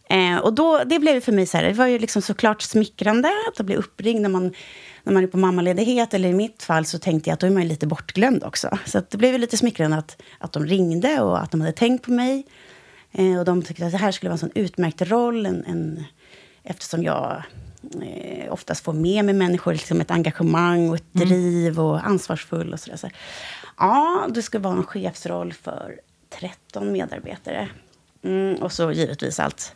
Eh, 0.09 0.37
och 0.37 0.53
då, 0.53 0.83
det 0.85 0.99
blev 0.99 1.21
för 1.21 1.31
mig 1.31 1.45
så 1.45 1.57
här, 1.57 1.63
det 1.63 1.73
var 1.73 1.87
ju 1.87 1.99
liksom 1.99 2.21
såklart 2.21 2.61
smickrande 2.61 3.29
att 3.47 3.65
bli 3.65 3.75
uppringd 3.75 4.21
när 4.21 4.29
man, 4.29 4.53
när 5.03 5.13
man 5.13 5.23
är 5.23 5.27
på 5.27 5.37
mammaledighet. 5.37 6.13
Eller 6.13 6.29
i 6.29 6.33
mitt 6.33 6.63
fall 6.63 6.85
så 6.85 6.99
tänkte 6.99 7.29
jag 7.29 7.33
att 7.33 7.39
då 7.39 7.47
är 7.47 7.51
man 7.51 7.67
lite 7.67 7.87
bortglömd 7.87 8.43
också. 8.43 8.77
Så 8.85 9.01
det 9.09 9.17
blev 9.17 9.39
lite 9.39 9.57
smickrande 9.57 9.97
att, 9.97 10.21
att 10.37 10.51
de 10.51 10.65
ringde 10.65 11.21
och 11.21 11.41
att 11.41 11.51
de 11.51 11.61
hade 11.61 11.73
tänkt 11.73 12.05
på 12.05 12.11
mig. 12.11 12.45
Eh, 13.11 13.39
och 13.39 13.45
de 13.45 13.61
tyckte 13.61 13.85
att 13.85 13.91
det 13.91 13.97
här 13.97 14.11
skulle 14.11 14.29
vara 14.29 14.35
en 14.35 14.39
sån 14.39 14.51
utmärkt 14.55 15.01
roll. 15.01 15.45
En, 15.45 15.65
en, 15.65 16.03
eftersom 16.63 17.03
jag 17.03 17.43
eh, 18.01 18.53
oftast 18.53 18.83
får 18.83 18.93
med 18.93 19.25
mig 19.25 19.33
människor, 19.33 19.73
liksom 19.73 20.01
ett 20.01 20.11
engagemang 20.11 20.89
och 20.89 20.95
ett 20.95 21.15
mm. 21.15 21.27
driv 21.27 21.79
och 21.79 22.07
ansvarsfull 22.07 22.73
och 22.73 22.79
sådär. 22.79 22.97
Så, 22.97 23.09
ja, 23.77 24.27
det 24.29 24.41
ska 24.41 24.59
vara 24.59 24.77
en 24.77 24.83
chefsroll 24.83 25.53
för 25.53 25.99
13 26.29 26.91
medarbetare. 26.91 27.69
Mm, 28.23 28.55
och 28.55 28.71
så 28.71 28.91
givetvis 28.91 29.39
allt 29.39 29.75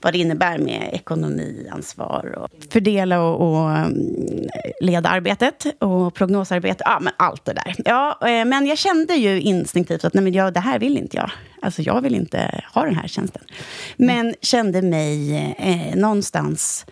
vad 0.00 0.12
det 0.12 0.18
innebär 0.18 0.58
med 0.58 0.90
ekonomiansvar 0.92 2.34
och 2.38 2.50
fördela 2.70 3.20
och, 3.20 3.50
och 3.50 3.70
mm, 3.70 4.48
leda 4.80 5.08
arbetet 5.08 5.66
och 5.78 6.14
prognosarbete. 6.14 6.82
Ja, 6.86 6.98
men 7.00 7.12
allt 7.16 7.44
det 7.44 7.52
där. 7.52 7.74
Ja, 7.84 8.18
eh, 8.22 8.44
men 8.44 8.66
jag 8.66 8.78
kände 8.78 9.14
ju 9.14 9.40
instinktivt 9.40 10.04
att 10.04 10.14
nej, 10.14 10.24
men 10.24 10.32
jag, 10.32 10.54
det 10.54 10.60
här 10.60 10.78
vill 10.78 10.98
inte 10.98 11.16
jag. 11.16 11.30
Alltså 11.62 11.82
jag 11.82 12.00
vill 12.00 12.14
inte 12.14 12.64
ha 12.74 12.84
den 12.84 12.94
här 12.94 13.08
tjänsten. 13.08 13.42
Men 13.96 14.34
kände 14.42 14.82
mig 14.82 15.34
eh, 15.58 15.96
någonstans 15.96 16.86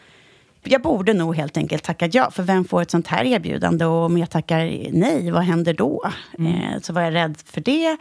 jag 0.67 0.83
borde 0.83 1.13
nog 1.13 1.37
helt 1.37 1.57
enkelt 1.57 1.85
tacka 1.85 2.09
ja. 2.13 2.31
För 2.31 2.43
vem 2.43 2.65
får 2.65 2.83
ett 2.83 2.91
sånt 2.91 3.07
här 3.07 3.25
erbjudande? 3.25 3.85
Och 3.85 4.05
om 4.05 4.19
jag 4.19 4.31
tackar 4.31 4.91
nej, 4.93 5.31
vad 5.31 5.43
händer 5.43 5.75
då? 5.75 6.11
Mm. 6.39 6.53
Eh, 6.53 6.81
så 6.81 6.93
var 6.93 7.03
jag 7.03 7.15
rädd 7.15 7.37
för 7.45 7.61
det. 7.61 7.97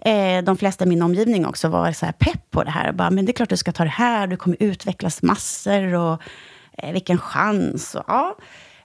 Eh, 0.00 0.44
de 0.44 0.56
flesta 0.56 0.84
i 0.84 0.88
min 0.88 1.02
omgivning 1.02 1.46
också 1.46 1.68
var 1.68 1.92
så 1.92 2.06
här 2.06 2.12
pepp 2.12 2.50
på 2.50 2.64
det 2.64 2.70
här. 2.70 2.92
Bara, 2.92 3.10
men 3.10 3.24
det 3.26 3.30
är 3.30 3.34
klart 3.34 3.48
du 3.48 3.56
ska 3.56 3.72
ta 3.72 3.84
det 3.84 3.90
här, 3.90 4.26
du 4.26 4.36
kommer 4.36 4.56
utvecklas 4.60 5.22
massor. 5.22 5.94
Och 5.94 6.22
eh, 6.78 6.92
vilken 6.92 7.18
chans. 7.18 7.94
Och, 7.94 8.04
ja. 8.06 8.36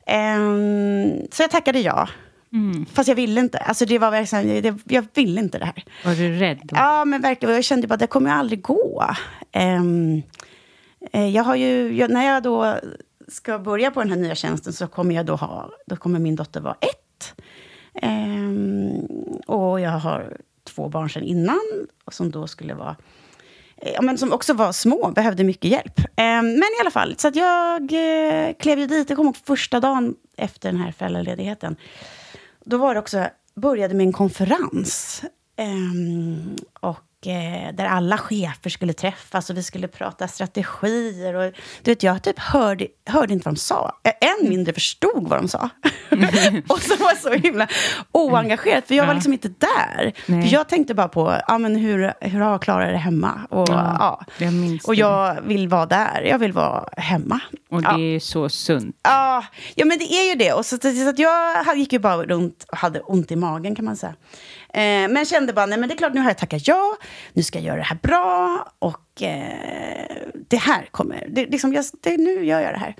Ehm, 0.05 1.27
så 1.31 1.43
jag 1.43 1.51
tackade 1.51 1.79
ja. 1.79 2.09
Mm. 2.53 2.85
Fast 2.85 3.07
jag 3.07 3.15
ville 3.15 3.39
inte. 3.41 3.57
Alltså 3.57 3.85
det 3.85 3.99
var 3.99 4.11
verkligen, 4.11 4.63
det, 4.63 4.93
jag 4.93 5.05
ville 5.13 5.41
inte 5.41 5.59
det 5.59 5.65
här. 5.65 5.83
Var 6.05 6.15
du 6.15 6.39
rädd? 6.39 6.59
Då? 6.63 6.75
Ja, 6.75 7.05
men 7.05 7.21
verkligen. 7.21 7.55
Jag 7.55 7.63
kände 7.63 7.87
bara 7.87 7.93
att 7.93 7.99
det 7.99 8.07
kommer 8.07 8.31
aldrig 8.31 8.61
gå. 8.61 9.05
Um, 9.55 10.21
jag 11.11 11.43
har 11.43 11.55
ju, 11.55 11.97
jag, 11.97 12.11
när 12.11 12.25
jag 12.25 12.43
då 12.43 12.79
ska 13.27 13.59
börja 13.59 13.91
på 13.91 13.99
den 13.99 14.09
här 14.09 14.17
nya 14.17 14.35
tjänsten 14.35 14.73
så 14.73 14.87
kommer 14.87 15.15
jag 15.15 15.25
då 15.25 15.35
ha, 15.35 15.69
då 15.85 15.95
kommer 15.95 16.19
min 16.19 16.35
dotter 16.35 16.61
vara 16.61 16.77
ett. 16.81 17.33
Ehm, 18.01 18.99
och 19.47 19.79
jag 19.79 19.91
har 19.91 20.37
två 20.63 20.89
barn 20.89 21.09
sedan 21.09 21.23
innan, 21.23 21.87
som 22.11 22.31
då 22.31 22.47
skulle 22.47 22.73
vara 22.73 22.95
eh, 23.77 23.91
Ja, 23.93 24.01
men 24.01 24.17
som 24.17 24.33
också 24.33 24.53
var 24.53 24.71
små, 24.71 25.11
behövde 25.11 25.43
mycket 25.43 25.71
hjälp. 25.71 25.99
Ehm, 26.15 26.45
men 26.45 26.69
i 26.77 26.81
alla 26.81 26.91
fall, 26.91 27.15
så 27.17 27.27
att 27.27 27.35
jag 27.35 27.81
eh, 27.81 28.53
klev 28.53 28.79
ju 28.79 28.87
dit. 28.87 29.09
Jag 29.09 29.17
kommer 29.17 29.29
ihåg 29.29 29.37
första 29.37 29.79
dagen 29.79 30.15
efter 30.37 30.71
den 30.71 30.81
här 30.81 30.91
föräldraledigheten. 30.91 31.75
Då 32.65 32.77
var 32.77 32.93
det 32.93 32.99
också, 32.99 33.27
började 33.55 33.93
med 33.93 34.05
en 34.05 34.13
konferens. 34.13 35.23
Ehm, 35.55 36.55
och 36.79 37.06
där 37.73 37.85
alla 37.85 38.17
chefer 38.17 38.69
skulle 38.69 38.93
träffas 38.93 39.49
och 39.49 39.57
vi 39.57 39.63
skulle 39.63 39.87
prata 39.87 40.27
strategier. 40.27 41.33
Och, 41.33 41.53
du 41.83 41.91
vet, 41.91 42.03
jag 42.03 42.23
typ 42.23 42.39
hörde, 42.39 42.87
hörde 43.05 43.33
inte 43.33 43.45
vad 43.45 43.55
de 43.55 43.59
sa. 43.59 43.91
Än 44.03 44.49
mindre 44.49 44.73
förstod 44.73 45.27
vad 45.27 45.39
de 45.39 45.47
sa. 45.47 45.59
och 46.67 46.81
så 46.81 46.95
var 46.95 47.09
jag 47.09 47.17
så 47.17 47.33
himla 47.33 47.67
oengagerad, 48.11 48.83
för 48.85 48.95
jag 48.95 49.07
var 49.07 49.13
liksom 49.13 49.33
inte 49.33 49.47
där. 49.47 50.13
Nej. 50.25 50.41
För 50.41 50.53
jag 50.53 50.69
tänkte 50.69 50.93
bara 50.93 51.07
på 51.07 51.41
ja, 51.47 51.57
men 51.57 51.75
hur, 51.75 52.13
hur 52.21 52.39
har 52.39 52.59
Klara 52.59 52.91
det 52.91 52.97
hemma? 52.97 53.47
Och, 53.49 53.69
ja, 53.69 54.25
jag 54.37 54.79
och 54.83 54.95
jag 54.95 55.41
vill 55.41 55.67
vara 55.67 55.85
där. 55.85 56.21
Jag 56.21 56.39
vill 56.39 56.53
vara 56.53 56.89
hemma. 56.97 57.39
Och 57.69 57.81
det 57.81 57.87
ja. 57.87 57.99
är 57.99 58.19
så 58.19 58.49
sunt. 58.49 58.99
Ja, 59.03 59.43
ja, 59.75 59.85
men 59.85 59.97
det 59.97 60.13
är 60.13 60.29
ju 60.29 60.35
det. 60.35 60.53
Och 60.53 60.65
så, 60.65 60.77
så 60.77 61.09
att 61.09 61.19
jag 61.19 61.77
gick 61.77 61.93
ju 61.93 61.99
bara 61.99 62.23
runt 62.23 62.65
och 62.71 62.77
hade 62.77 62.99
ont 62.99 63.31
i 63.31 63.35
magen, 63.35 63.75
kan 63.75 63.85
man 63.85 63.95
säga. 63.95 64.15
Eh, 64.77 65.07
men 65.09 65.25
kände 65.25 65.53
bara, 65.53 65.65
nej 65.65 65.79
men 65.79 65.89
det 65.89 65.95
är 65.95 65.97
klart, 65.97 66.13
nu 66.13 66.21
har 66.21 66.29
jag 66.29 66.37
tackat 66.37 66.67
ja. 66.67 66.97
Nu 67.33 67.43
ska 67.43 67.59
jag 67.59 67.65
göra 67.65 67.77
det 67.77 67.83
här 67.83 67.99
bra. 68.01 68.67
Och 68.79 69.21
eh, 69.21 70.17
det 70.47 70.57
här 70.57 70.87
kommer, 70.91 71.27
det, 71.29 71.45
liksom, 71.45 71.73
jag, 71.73 71.85
det, 72.01 72.17
nu 72.17 72.45
gör 72.45 72.59
jag 72.61 72.73
det 72.73 72.79
här. 72.79 72.95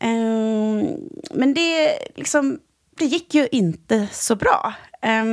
Eh, 0.00 0.84
men 1.30 1.54
det, 1.54 1.98
liksom, 2.14 2.58
det 2.98 3.04
gick 3.04 3.34
ju 3.34 3.48
inte 3.52 4.08
så 4.12 4.36
bra. 4.36 4.74
Eh, 5.02 5.24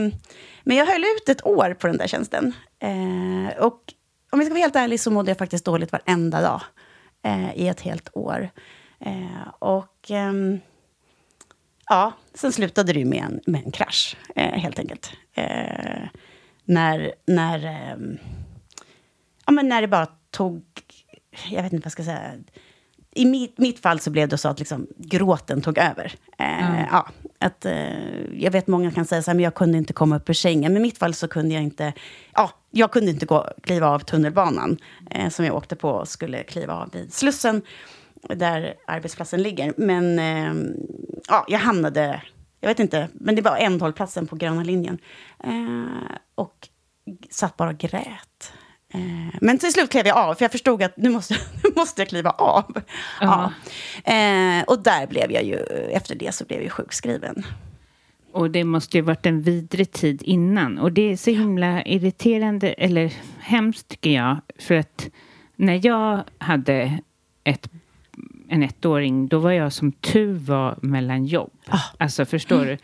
men 0.63 0.77
jag 0.77 0.85
höll 0.85 1.03
ut 1.03 1.29
ett 1.29 1.45
år 1.45 1.73
på 1.73 1.87
den 1.87 1.97
där 1.97 2.07
tjänsten. 2.07 2.53
Eh, 2.79 3.57
och 3.57 3.93
om 4.31 4.39
jag 4.39 4.45
ska 4.45 4.53
vara 4.53 4.61
helt 4.61 4.75
ärlig 4.75 4.99
så 4.99 5.11
mådde 5.11 5.31
jag 5.31 5.37
faktiskt 5.37 5.65
dåligt 5.65 5.91
varenda 5.91 6.41
dag 6.41 6.61
eh, 7.23 7.57
i 7.57 7.67
ett 7.67 7.81
helt 7.81 8.09
år. 8.13 8.49
Och 9.59 10.11
ehm, 10.11 10.59
ja, 11.89 12.13
sen 12.33 12.51
slutade 12.51 12.93
det 12.93 12.99
ju 12.99 13.05
med 13.05 13.23
en, 13.23 13.41
med 13.45 13.65
en 13.65 13.71
krasch, 13.71 14.17
helt 14.35 14.79
enkelt. 14.79 15.11
när, 16.65 17.13
när, 17.25 17.59
ja, 19.45 19.51
men 19.51 19.69
när 19.69 19.81
det 19.81 19.87
bara 19.87 20.07
tog... 20.31 20.63
Jag 21.49 21.63
vet 21.63 21.73
inte 21.73 21.83
vad 21.83 21.85
jag 21.85 21.91
ska 21.91 22.03
säga 22.03 22.33
i 23.17 23.25
mitt, 23.25 23.57
mitt, 23.57 23.79
fall 23.79 23.99
så 23.99 24.09
blev 24.09 24.29
det 24.29 24.37
så 24.37 24.49
att 24.49 24.59
liksom, 24.59 24.87
gråten 24.97 25.61
tog 25.61 25.77
över. 25.77 26.13
Eh, 26.37 26.69
mm. 26.69 26.85
ja, 26.91 27.07
att, 27.39 27.65
eh, 27.65 28.33
jag 28.33 28.51
vet 28.51 28.67
många 28.67 28.91
kan 28.91 29.05
säga 29.05 29.21
så 29.21 29.31
här, 29.31 29.35
men 29.35 29.43
jag 29.43 29.53
kunde 29.53 29.77
inte 29.77 29.93
komma 29.93 30.15
upp 30.15 30.29
ur 30.29 30.33
sängen. 30.33 30.73
Men 30.73 30.81
i 30.81 30.85
mitt 30.85 30.97
fall 30.97 31.13
så 31.13 31.27
kunde 31.27 31.53
jag 31.53 31.63
inte, 31.63 31.93
ja, 32.33 32.51
jag 32.71 32.91
kunde 32.91 33.11
inte 33.11 33.25
gå, 33.25 33.47
kliva 33.63 33.87
av 33.87 33.99
tunnelbanan 33.99 34.77
eh, 35.11 35.29
som 35.29 35.45
jag 35.45 35.55
åkte 35.55 35.75
på 35.75 35.89
och 35.89 36.07
skulle 36.07 36.43
kliva 36.43 36.73
av 36.73 36.89
vid 36.93 37.13
Slussen, 37.13 37.61
där 38.21 38.73
arbetsplatsen 38.87 39.43
ligger. 39.43 39.73
Men 39.77 40.19
eh, 40.19 40.73
ja, 41.27 41.45
jag 41.47 41.59
hamnade, 41.59 42.21
jag 42.59 42.69
vet 42.69 42.79
inte, 42.79 43.07
men 43.13 43.35
det 43.35 43.41
var 43.41 43.57
ändhållplatsen 43.57 44.27
på 44.27 44.35
gröna 44.35 44.63
linjen. 44.63 44.97
Eh, 45.43 46.15
och 46.35 46.69
satt 47.29 47.57
bara 47.57 47.69
och 47.69 47.77
grät. 47.77 48.53
Eh, 48.93 49.37
men 49.41 49.57
till 49.57 49.73
slut 49.73 49.89
klev 49.89 50.07
jag 50.07 50.17
av, 50.17 50.35
för 50.35 50.43
jag 50.43 50.51
förstod 50.51 50.83
att 50.83 50.97
nu 50.97 51.09
måste, 51.09 51.33
nu 51.63 51.69
måste 51.75 52.01
jag 52.01 52.09
kliva 52.09 52.29
av. 52.29 52.77
Uh 52.77 52.83
-huh. 53.21 53.51
ja. 54.05 54.13
Eh, 54.13 54.63
och 54.63 54.83
där 54.83 55.07
blev 55.07 55.31
jag 55.31 55.43
ju, 55.43 55.55
efter 55.91 56.15
det 56.15 56.35
så 56.35 56.45
blev 56.45 56.61
jag 56.63 56.71
sjukskriven. 56.71 57.43
Och 58.31 58.51
det 58.51 58.63
måste 58.63 58.97
ju 58.97 59.01
varit 59.01 59.25
en 59.25 59.41
vidrig 59.41 59.91
tid 59.91 60.21
innan. 60.23 60.77
Och 60.77 60.91
det 60.91 61.11
är 61.11 61.17
så 61.17 61.31
himla 61.31 61.83
irriterande, 61.83 62.73
eller 62.73 63.13
hemskt 63.39 63.87
tycker 63.87 64.09
jag. 64.09 64.37
För 64.59 64.75
att 64.75 65.09
när 65.55 65.85
jag 65.85 66.23
hade 66.37 66.99
ett, 67.43 67.69
en 68.49 68.63
ettåring, 68.63 69.27
då 69.27 69.39
var 69.39 69.51
jag 69.51 69.73
som 69.73 69.91
tur 69.91 70.33
var 70.33 70.79
mellan 70.81 71.25
jobb. 71.25 71.51
Oh. 71.71 71.85
Alltså, 71.97 72.25
förstår 72.25 72.55
mm. 72.55 72.67
du? 72.67 72.77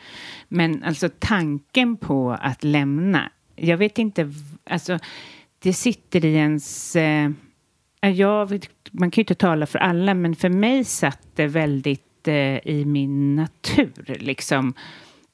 Men 0.47 0.83
alltså 0.83 1.09
tanken 1.19 1.97
på 1.97 2.37
att 2.41 2.63
lämna, 2.63 3.31
jag 3.55 3.77
vet 3.77 3.97
inte, 3.97 4.31
alltså 4.69 4.99
det 5.59 5.73
sitter 5.73 6.25
i 6.25 6.33
ens... 6.33 6.95
Eh, 6.95 7.31
jag, 8.01 8.65
man 8.91 9.11
kan 9.11 9.19
ju 9.19 9.21
inte 9.21 9.35
tala 9.35 9.65
för 9.65 9.79
alla, 9.79 10.13
men 10.13 10.35
för 10.35 10.49
mig 10.49 10.83
satt 10.83 11.27
det 11.35 11.47
väldigt 11.47 12.27
eh, 12.27 12.67
i 12.67 12.83
min 12.85 13.35
natur. 13.35 14.15
Liksom. 14.19 14.73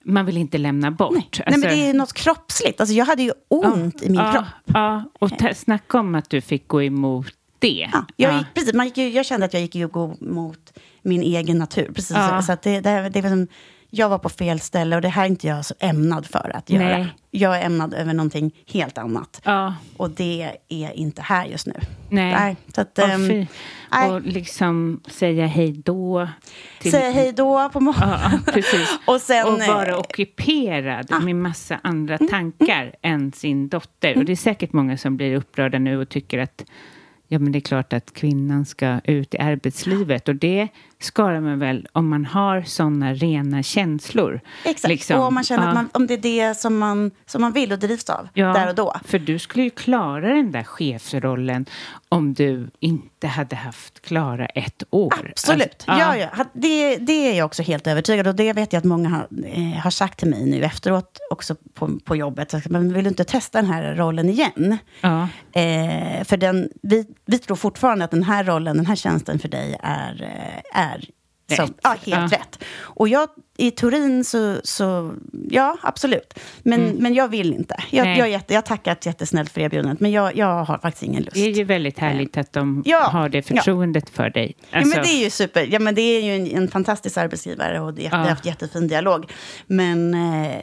Man 0.03 0.25
vill 0.25 0.38
inte 0.38 0.57
lämna 0.57 0.91
bort. 0.91 1.12
Nej, 1.12 1.24
alltså, 1.24 1.43
Nej 1.48 1.59
men 1.59 1.69
det 1.69 1.89
är 1.89 1.93
något 1.93 2.13
kroppsligt. 2.13 2.79
Alltså, 2.79 2.95
jag 2.95 3.05
hade 3.05 3.24
ju 3.24 3.31
ont 3.48 3.95
ja, 4.01 4.07
i 4.07 4.09
min 4.09 4.19
ja, 4.19 4.31
kropp. 4.33 4.45
Ja, 4.65 5.03
och 5.19 5.29
snacka 5.55 6.00
om 6.00 6.15
att 6.15 6.29
du 6.29 6.41
fick 6.41 6.67
gå 6.67 6.83
emot 6.83 7.33
det. 7.60 7.89
Ja, 7.94 8.06
jag, 8.16 8.38
gick, 8.38 8.48
precis, 8.54 8.74
man 8.74 8.86
gick, 8.86 8.98
jag 8.98 9.25
kände 9.25 9.46
att 9.46 9.54
jag 9.54 9.62
gick 9.62 9.96
mot 10.20 10.74
min 11.01 11.22
egen 11.22 11.58
natur. 11.58 11.92
Precis, 11.96 12.18
så, 12.18 12.42
så 12.46 12.51
att 12.51 12.62
det, 12.62 12.82
det, 12.82 13.10
det 13.10 13.22
var 13.22 13.30
som, 13.30 13.48
jag 13.89 14.10
var 14.10 14.18
på 14.18 14.30
fel 14.30 14.60
ställe 14.60 14.96
och 14.96 15.01
det 15.01 15.08
här 15.08 15.24
är 15.24 15.28
inte 15.28 15.48
jag 15.48 15.66
så 15.66 15.74
ämnad 15.80 16.25
för 16.25 16.56
att 16.56 16.70
göra. 16.70 16.98
Nej. 16.98 17.13
Jag 17.32 17.58
är 17.58 17.66
ämnad 17.66 17.94
över 17.94 18.13
någonting 18.13 18.51
helt 18.68 18.98
annat. 18.98 19.42
Ja. 19.44 19.75
Och 19.98 20.10
det 20.10 20.51
är 20.70 20.92
inte 20.92 21.22
här 21.22 21.46
just 21.46 21.68
nu. 21.68 21.74
Nej. 22.10 22.32
nej 22.32 22.56
så 22.75 22.82
att, 22.82 23.00
oh, 23.00 23.16
um, 23.16 23.48
och 24.13 24.22
liksom 24.22 25.01
säga 25.08 25.46
hej 25.46 25.72
då. 25.86 26.28
Till... 26.80 26.92
Säga 26.92 27.12
hej 27.12 27.34
då 27.34 27.70
på 27.70 27.80
morgonen. 27.80 28.20
Ja, 28.46 28.51
precis. 28.54 29.00
och, 29.06 29.22
sen, 29.22 29.48
och 29.48 29.60
vara 29.60 29.98
ockuperad 29.98 31.08
ja. 31.10 31.19
med 31.19 31.36
massa 31.36 31.80
andra 31.84 32.15
mm, 32.15 32.30
tankar 32.30 32.82
mm. 32.82 33.22
än 33.22 33.32
sin 33.32 33.69
dotter. 33.69 34.17
Och 34.17 34.26
det 34.26 34.32
är 34.32 34.36
säkert 34.36 34.74
många 34.74 34.98
som 34.98 35.17
blir 35.17 35.36
upprörda 35.36 35.80
nu 35.80 35.98
och 35.98 36.10
tycker 36.10 36.39
att 36.39 36.63
Ja, 37.32 37.39
men 37.39 37.52
det 37.52 37.60
är 37.60 37.62
klart 37.62 37.94
att 37.94 38.13
kvinnan 38.13 38.65
ska 38.65 39.00
ut 39.04 39.34
i 39.34 39.38
arbetslivet 39.38 40.28
och 40.28 40.36
det 40.36 40.68
ska 41.01 41.23
man 41.41 41.59
väl 41.59 41.88
om 41.91 42.09
man 42.09 42.25
har 42.25 42.62
såna 42.62 43.13
rena 43.13 43.63
känslor. 43.63 44.41
Exakt, 44.65 44.89
liksom. 44.89 45.19
och 45.19 45.27
om 45.27 45.33
man 45.33 45.43
känner 45.43 45.63
ja. 45.63 45.69
att 45.69 45.75
man, 45.75 45.89
om 45.93 46.07
det 46.07 46.13
är 46.13 46.17
det 46.17 46.57
som 46.57 46.77
man, 46.77 47.12
som 47.25 47.41
man 47.41 47.51
vill 47.51 47.71
och 47.71 47.79
drivs 47.79 48.09
av 48.09 48.27
ja, 48.33 48.53
där 48.53 48.69
och 48.69 48.75
då. 48.75 48.95
För 49.05 49.19
du 49.19 49.39
skulle 49.39 49.63
ju 49.63 49.69
klara 49.69 50.33
den 50.33 50.51
där 50.51 50.63
chefsrollen 50.63 51.65
om 52.09 52.33
du 52.33 52.69
inte 52.79 53.27
hade 53.27 53.55
haft 53.55 54.01
Klara 54.01 54.45
ett 54.45 54.83
år. 54.89 55.13
Absolut, 55.29 55.83
alltså, 55.85 56.17
ja. 56.17 56.29
ja, 56.38 56.45
Det, 56.53 56.95
det 56.95 57.31
är 57.31 57.38
jag 57.38 57.45
också 57.45 57.63
helt 57.63 57.88
övertygad 57.88 58.27
och 58.27 58.35
det 58.35 58.53
vet 58.53 58.73
jag 58.73 58.77
att 58.77 58.85
många 58.85 59.09
har, 59.09 59.27
eh, 59.45 59.79
har 59.79 59.91
sagt 59.91 60.19
till 60.19 60.29
mig 60.29 60.45
nu 60.45 60.63
efteråt 60.63 61.17
också 61.31 61.55
på, 61.73 61.99
på 62.03 62.15
jobbet. 62.15 62.65
Men 62.65 62.93
vill 62.93 63.03
du 63.03 63.09
inte 63.09 63.23
testa 63.23 63.62
den 63.62 63.71
här 63.71 63.95
rollen 63.95 64.29
igen? 64.29 64.77
Ja. 65.01 65.27
Eh, 65.51 66.23
för 66.23 66.38
den, 66.38 66.69
vi, 66.81 67.05
vi 67.25 67.39
tror 67.39 67.55
fortfarande 67.55 68.05
att 68.05 68.12
den 68.12 68.23
här 68.23 68.43
rollen, 68.43 68.77
den 68.77 68.85
här 68.85 68.95
tjänsten 68.95 69.39
för 69.39 69.49
dig 69.49 69.77
är, 69.83 70.21
eh, 70.21 70.88
är 70.89 71.10
som, 71.56 71.73
ja, 71.84 71.89
helt 71.89 72.32
ja. 72.32 72.38
rätt. 72.38 72.63
Och 72.80 73.10
jag, 73.10 73.30
i 73.58 73.71
Turin 73.71 74.23
så, 74.23 74.56
så 74.63 75.13
ja, 75.49 75.78
absolut. 75.82 76.39
Men, 76.63 76.82
mm. 76.82 76.95
men 76.95 77.13
jag 77.13 77.28
vill 77.28 77.54
inte. 77.54 77.84
Jag, 77.89 78.17
jag, 78.17 78.30
jätte, 78.30 78.54
jag 78.54 78.65
tackar 78.65 78.97
jättesnällt 79.02 79.52
för 79.52 79.62
erbjudandet, 79.62 79.99
men 79.99 80.12
jag, 80.12 80.36
jag 80.36 80.63
har 80.63 80.78
faktiskt 80.78 81.04
ingen 81.04 81.23
lust. 81.23 81.36
Det 81.36 81.41
är 81.41 81.54
ju 81.54 81.63
väldigt 81.63 81.99
härligt 81.99 82.38
att 82.38 82.54
de 82.54 82.84
ja, 82.86 82.99
har 82.99 83.30
det 83.30 83.41
förtroendet 83.41 84.10
för 84.10 84.30
dig. 84.30 84.56
Alltså. 84.58 84.67
Ja, 84.71 84.80
men 84.80 84.99
alltså- 84.99 85.13
det 85.13 85.21
är 85.21 85.23
ju 85.23 85.30
super. 85.30 85.67
Ja, 85.71 85.80
men 85.80 85.95
det 85.95 86.02
är 86.02 86.21
ju 86.21 86.36
en, 86.36 86.58
en 86.58 86.67
fantastisk 86.67 87.17
arbetsgivare 87.17 87.80
och 87.80 87.93
det, 87.93 88.04
ja. 88.04 88.10
vi 88.12 88.17
har 88.17 88.30
haft 88.30 88.45
jättefin 88.45 88.88
dialog. 88.88 89.32
Men 89.67 90.13
eh, 90.13 90.56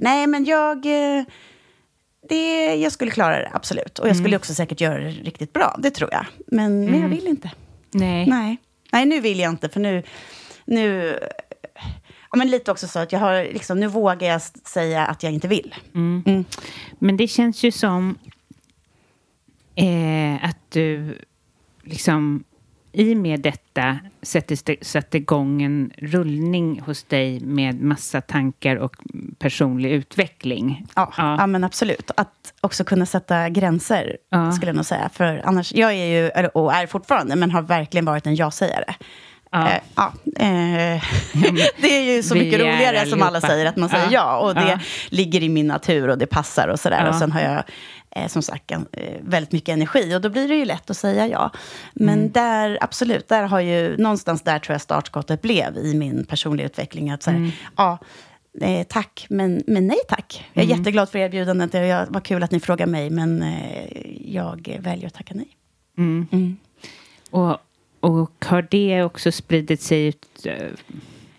nej, 0.00 0.26
men 0.26 0.44
jag... 0.44 0.86
Eh, 0.86 1.24
det, 2.28 2.74
jag 2.74 2.92
skulle 2.92 3.10
klara 3.10 3.38
det, 3.38 3.50
absolut. 3.52 3.98
Och 3.98 4.08
jag 4.08 4.16
skulle 4.16 4.28
mm. 4.28 4.36
också 4.36 4.54
säkert 4.54 4.80
göra 4.80 4.98
det 4.98 5.10
riktigt 5.10 5.52
bra, 5.52 5.76
det 5.78 5.90
tror 5.90 6.10
jag. 6.12 6.26
Men, 6.46 6.66
mm. 6.66 6.84
men 6.84 6.94
jag 6.94 7.04
mm. 7.04 7.10
vill 7.10 7.26
inte. 7.26 7.50
Nej. 7.90 8.26
Nej. 8.26 8.58
Nej, 8.92 9.06
nu 9.06 9.20
vill 9.20 9.38
jag 9.38 9.50
inte, 9.50 9.68
för 9.68 9.80
nu... 9.80 10.02
nu 10.64 11.18
ja, 12.30 12.36
men 12.36 12.50
lite 12.50 12.70
också 12.70 12.88
så 12.88 12.98
att 12.98 13.12
jag 13.12 13.20
har, 13.20 13.44
liksom, 13.44 13.80
nu 13.80 13.86
vågar 13.86 14.28
jag 14.28 14.42
säga 14.42 15.06
att 15.06 15.22
jag 15.22 15.32
inte 15.32 15.48
vill. 15.48 15.74
Mm. 15.94 16.22
Mm. 16.26 16.44
Men 16.98 17.16
det 17.16 17.28
känns 17.28 17.62
ju 17.62 17.70
som 17.70 18.18
eh, 19.74 20.44
att 20.44 20.70
du 20.70 21.18
liksom 21.82 22.44
i 22.92 23.14
med 23.14 23.40
detta 23.40 23.98
sätter, 24.22 25.16
igång 25.16 25.62
en 25.62 25.92
rullning 25.98 26.80
hos 26.80 27.02
dig 27.02 27.40
med 27.40 27.82
massa 27.82 28.20
tankar 28.20 28.76
och 28.76 28.96
personlig 29.38 29.90
utveckling. 29.90 30.86
Ja, 30.94 31.12
ja. 31.16 31.36
ja 31.38 31.46
men 31.46 31.64
absolut. 31.64 32.10
Att 32.16 32.54
också 32.60 32.84
kunna 32.84 33.06
sätta 33.06 33.48
gränser, 33.48 34.16
ja. 34.30 34.52
skulle 34.52 34.68
jag 34.68 34.76
nog 34.76 34.84
säga. 34.84 35.10
För 35.12 35.42
annars, 35.44 35.72
jag 35.72 35.92
är 35.92 36.06
ju, 36.06 36.48
och 36.48 36.74
är 36.74 36.86
fortfarande, 36.86 37.36
men 37.36 37.50
har 37.50 37.62
verkligen 37.62 38.04
varit 38.04 38.26
en 38.26 38.34
ja-sägare. 38.34 38.94
Ja. 39.50 39.68
Eh, 39.68 39.80
ja, 39.96 40.12
eh, 40.36 41.02
det 41.80 41.98
är 41.98 42.16
ju 42.16 42.22
så 42.22 42.34
mycket 42.34 42.60
roligare 42.60 43.06
som 43.06 43.22
alla 43.22 43.40
säger, 43.40 43.66
att 43.66 43.76
man 43.76 43.88
säger 43.88 44.10
ja. 44.10 44.38
och 44.38 44.54
det 44.54 44.80
ligger 45.08 45.42
i 45.42 45.48
min 45.48 45.66
natur 45.66 46.08
och 46.08 46.18
det 46.18 46.26
passar 46.26 46.68
och 46.68 46.80
sådär. 46.80 47.08
Och 47.08 47.14
sen 47.14 47.32
har 47.32 47.40
jag 47.40 47.62
eh, 48.16 48.28
som 48.28 48.42
sagt 48.42 48.70
eh, 48.70 48.78
väldigt 49.20 49.52
mycket 49.52 49.72
energi 49.72 50.16
och 50.16 50.20
då 50.20 50.28
blir 50.28 50.48
det 50.48 50.54
ju 50.54 50.64
lätt 50.64 50.90
att 50.90 50.96
säga 50.96 51.28
ja. 51.28 51.50
Men 51.92 52.18
mm. 52.18 52.32
där, 52.32 52.78
absolut, 52.80 53.28
där 53.28 53.42
har 53.42 53.60
ju, 53.60 53.96
någonstans 53.96 54.42
där 54.42 54.58
tror 54.58 54.74
jag 54.74 54.80
startskottet 54.80 55.42
blev 55.42 55.78
i 55.78 55.94
min 55.94 56.24
personliga 56.24 56.66
utveckling. 56.66 57.10
Att 57.10 57.22
säga, 57.22 57.36
mm. 57.36 57.50
ja, 57.76 57.98
Eh, 58.60 58.86
tack, 58.86 59.26
men, 59.30 59.62
men 59.66 59.86
nej 59.86 59.98
tack. 60.08 60.44
Jag 60.52 60.62
är 60.62 60.66
mm. 60.66 60.78
jätteglad 60.78 61.08
för 61.08 61.18
erbjudandet. 61.18 61.72
Det 61.72 62.06
var 62.10 62.20
kul 62.20 62.42
att 62.42 62.50
ni 62.50 62.60
frågar 62.60 62.86
mig, 62.86 63.10
men 63.10 63.44
jag 64.20 64.78
väljer 64.80 65.06
att 65.06 65.14
tacka 65.14 65.34
nej. 65.34 65.48
Mm. 65.98 66.26
Mm. 66.32 66.56
Och, 67.30 67.58
och 68.00 68.44
har 68.44 68.66
det 68.70 69.02
också 69.02 69.32
spridit 69.32 69.82
sig 69.82 70.06
ut, 70.06 70.46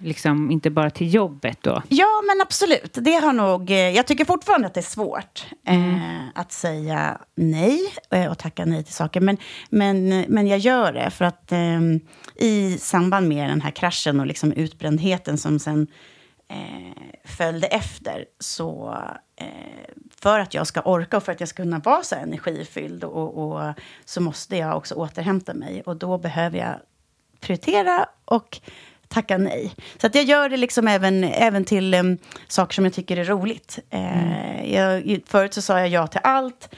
liksom 0.03 0.51
inte 0.51 0.69
bara 0.69 0.89
till 0.89 1.13
jobbet 1.13 1.57
då? 1.61 1.81
Ja, 1.89 2.21
men 2.27 2.41
absolut. 2.41 2.93
Det 2.93 3.13
har 3.13 3.33
nog, 3.33 3.71
eh, 3.71 3.77
jag 3.77 4.07
tycker 4.07 4.25
fortfarande 4.25 4.67
att 4.67 4.73
det 4.73 4.79
är 4.79 4.81
svårt 4.81 5.45
mm. 5.67 5.95
eh, 5.95 6.21
att 6.35 6.51
säga 6.51 7.17
nej 7.35 7.79
eh, 8.11 8.31
och 8.31 8.37
tacka 8.37 8.65
nej 8.65 8.83
till 8.83 8.93
saker. 8.93 9.21
Men, 9.21 9.37
men, 9.69 10.25
men 10.27 10.47
jag 10.47 10.59
gör 10.59 10.93
det 10.93 11.09
för 11.09 11.25
att 11.25 11.51
eh, 11.51 11.79
i 12.35 12.77
samband 12.77 13.27
med 13.27 13.49
den 13.49 13.61
här 13.61 13.71
kraschen 13.71 14.19
och 14.19 14.27
liksom 14.27 14.51
utbrändheten 14.51 15.37
som 15.37 15.59
sen 15.59 15.87
eh, 16.49 17.03
följde 17.25 17.67
efter 17.67 18.25
så 18.39 18.97
eh, 19.35 19.47
för 20.15 20.39
att 20.39 20.53
jag 20.53 20.67
ska 20.67 20.81
orka 20.81 21.17
och 21.17 21.23
för 21.23 21.31
att 21.31 21.39
jag 21.39 21.49
ska 21.49 21.63
kunna 21.63 21.79
vara 21.79 22.03
så 22.03 22.15
energifylld 22.15 23.03
och, 23.03 23.51
och, 23.51 23.73
så 24.05 24.21
måste 24.21 24.57
jag 24.57 24.77
också 24.77 24.95
återhämta 24.95 25.53
mig. 25.53 25.81
Och 25.85 25.97
då 25.97 26.17
behöver 26.17 26.57
jag 26.57 26.75
prioritera 27.39 28.05
och 28.25 28.61
tacka 29.13 29.37
nej. 29.37 29.75
Så 29.97 30.07
att 30.07 30.15
jag 30.15 30.23
gör 30.23 30.49
det 30.49 30.57
liksom 30.57 30.87
även, 30.87 31.23
även 31.23 31.65
till 31.65 31.93
um, 31.93 32.17
saker 32.47 32.73
som 32.73 32.85
jag 32.85 32.93
tycker 32.93 33.17
är 33.17 33.25
roligt. 33.25 33.79
Eh, 33.89 34.73
jag, 34.73 35.19
förut 35.25 35.53
så 35.53 35.61
sa 35.61 35.79
jag 35.79 35.89
ja 35.89 36.07
till 36.07 36.21
allt. 36.23 36.75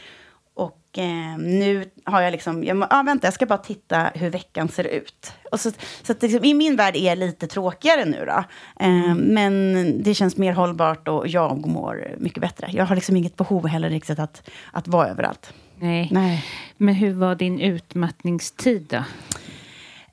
Och 0.54 0.98
eh, 0.98 1.38
nu 1.38 1.86
har 2.04 2.21
jag 2.21 2.32
liksom, 2.32 2.63
jag, 2.63 2.88
ah, 2.89 3.04
vänta, 3.04 3.28
jag 3.28 3.34
ska 3.34 3.45
bara 3.45 3.58
titta 3.58 4.12
hur 4.15 4.30
veckan 4.30 4.69
ser 4.69 4.84
ut. 4.84 5.34
Och 5.52 5.60
så 5.60 5.71
så 6.04 6.12
att 6.12 6.21
liksom, 6.21 6.43
i 6.43 6.54
min 6.54 6.76
värld 6.76 6.95
är 6.95 7.15
det 7.15 7.26
lite 7.26 7.48
tråkigare 7.48 8.06
nu 8.06 8.26
då. 8.26 8.43
Eh, 8.86 9.15
men 9.15 10.04
det 10.04 10.13
känns 10.13 10.38
mer 10.38 10.54
hållbart 10.54 11.08
och 11.08 11.28
jag 11.28 11.67
mår 11.67 12.15
mycket 12.17 12.41
bättre. 12.41 12.69
Jag 12.71 12.86
har 12.86 12.95
liksom 12.95 13.15
inget 13.15 13.36
behov 13.36 13.67
heller 13.67 13.89
riktigt 13.89 14.19
att, 14.19 14.50
att 14.71 14.88
vara 14.88 15.08
överallt. 15.08 15.54
Nej. 15.80 16.10
Nej. 16.12 16.45
Men 16.78 16.95
hur 16.95 17.13
var 17.13 17.36
din 17.36 17.60
utmattningstid 17.60 18.86
då? 18.89 19.04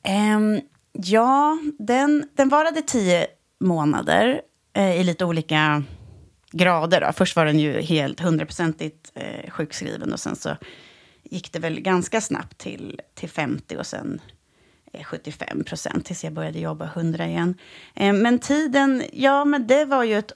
Ehm, 0.03 0.61
ja, 0.93 1.59
den, 1.79 2.29
den 2.35 2.49
varade 2.49 2.83
tio 2.83 3.27
månader 3.61 4.43
eh, 4.73 5.01
i 5.01 5.05
lite 5.05 5.25
olika 5.25 5.85
grader. 6.53 7.01
Då. 7.01 7.13
Först 7.13 7.37
var 7.37 7.45
den 7.45 7.59
ju 7.59 7.81
helt 7.81 8.21
hundraprocentigt 8.21 9.13
eh, 9.15 9.51
sjukskriven 9.51 10.13
och 10.13 10.21
sen 10.21 10.37
så 10.37 10.57
gick 11.23 11.53
det 11.53 11.59
väl 11.59 11.81
ganska 11.81 12.21
snabbt 12.21 12.59
till, 12.59 13.01
till 13.15 13.29
50 13.29 13.77
och 13.77 13.87
sen 13.87 14.21
eh, 14.93 15.05
75 15.05 15.65
procent 15.65 16.05
tills 16.05 16.25
jag 16.25 16.33
började 16.33 16.59
jobba 16.59 16.85
100 16.85 17.27
igen. 17.27 17.55
Eh, 17.95 18.13
men 18.13 18.39
tiden, 18.39 19.03
ja 19.13 19.45
men 19.45 19.67
det 19.67 19.85
var 19.85 20.05
ju 20.05 20.19
ett, 20.19 20.33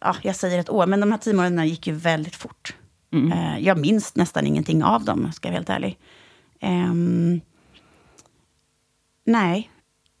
ja 0.00 0.16
jag 0.22 0.36
säger 0.36 0.58
ett 0.58 0.70
år, 0.70 0.86
men 0.86 1.00
de 1.00 1.12
här 1.12 1.18
tio 1.18 1.34
månaderna 1.34 1.66
gick 1.66 1.86
ju 1.86 1.92
väldigt 1.92 2.36
fort. 2.36 2.74
Eh, 3.32 3.58
jag 3.58 3.78
minns 3.78 4.16
nästan 4.16 4.46
ingenting 4.46 4.84
av 4.84 5.04
dem, 5.04 5.32
ska 5.32 5.48
jag 5.48 5.52
vara 5.52 5.58
helt 5.58 5.70
ärlig. 5.70 5.98
Nej, 9.26 9.70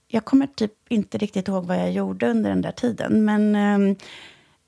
jag 0.08 0.24
kommer 0.24 0.46
typ 0.46 0.72
inte 0.88 1.18
riktigt 1.18 1.48
ihåg 1.48 1.64
vad 1.66 1.76
jag 1.78 1.92
gjorde 1.92 2.30
under 2.30 2.50
den 2.50 2.62
där 2.62 2.72
tiden. 2.72 3.24
Men 3.24 3.54
ehm, 3.54 3.96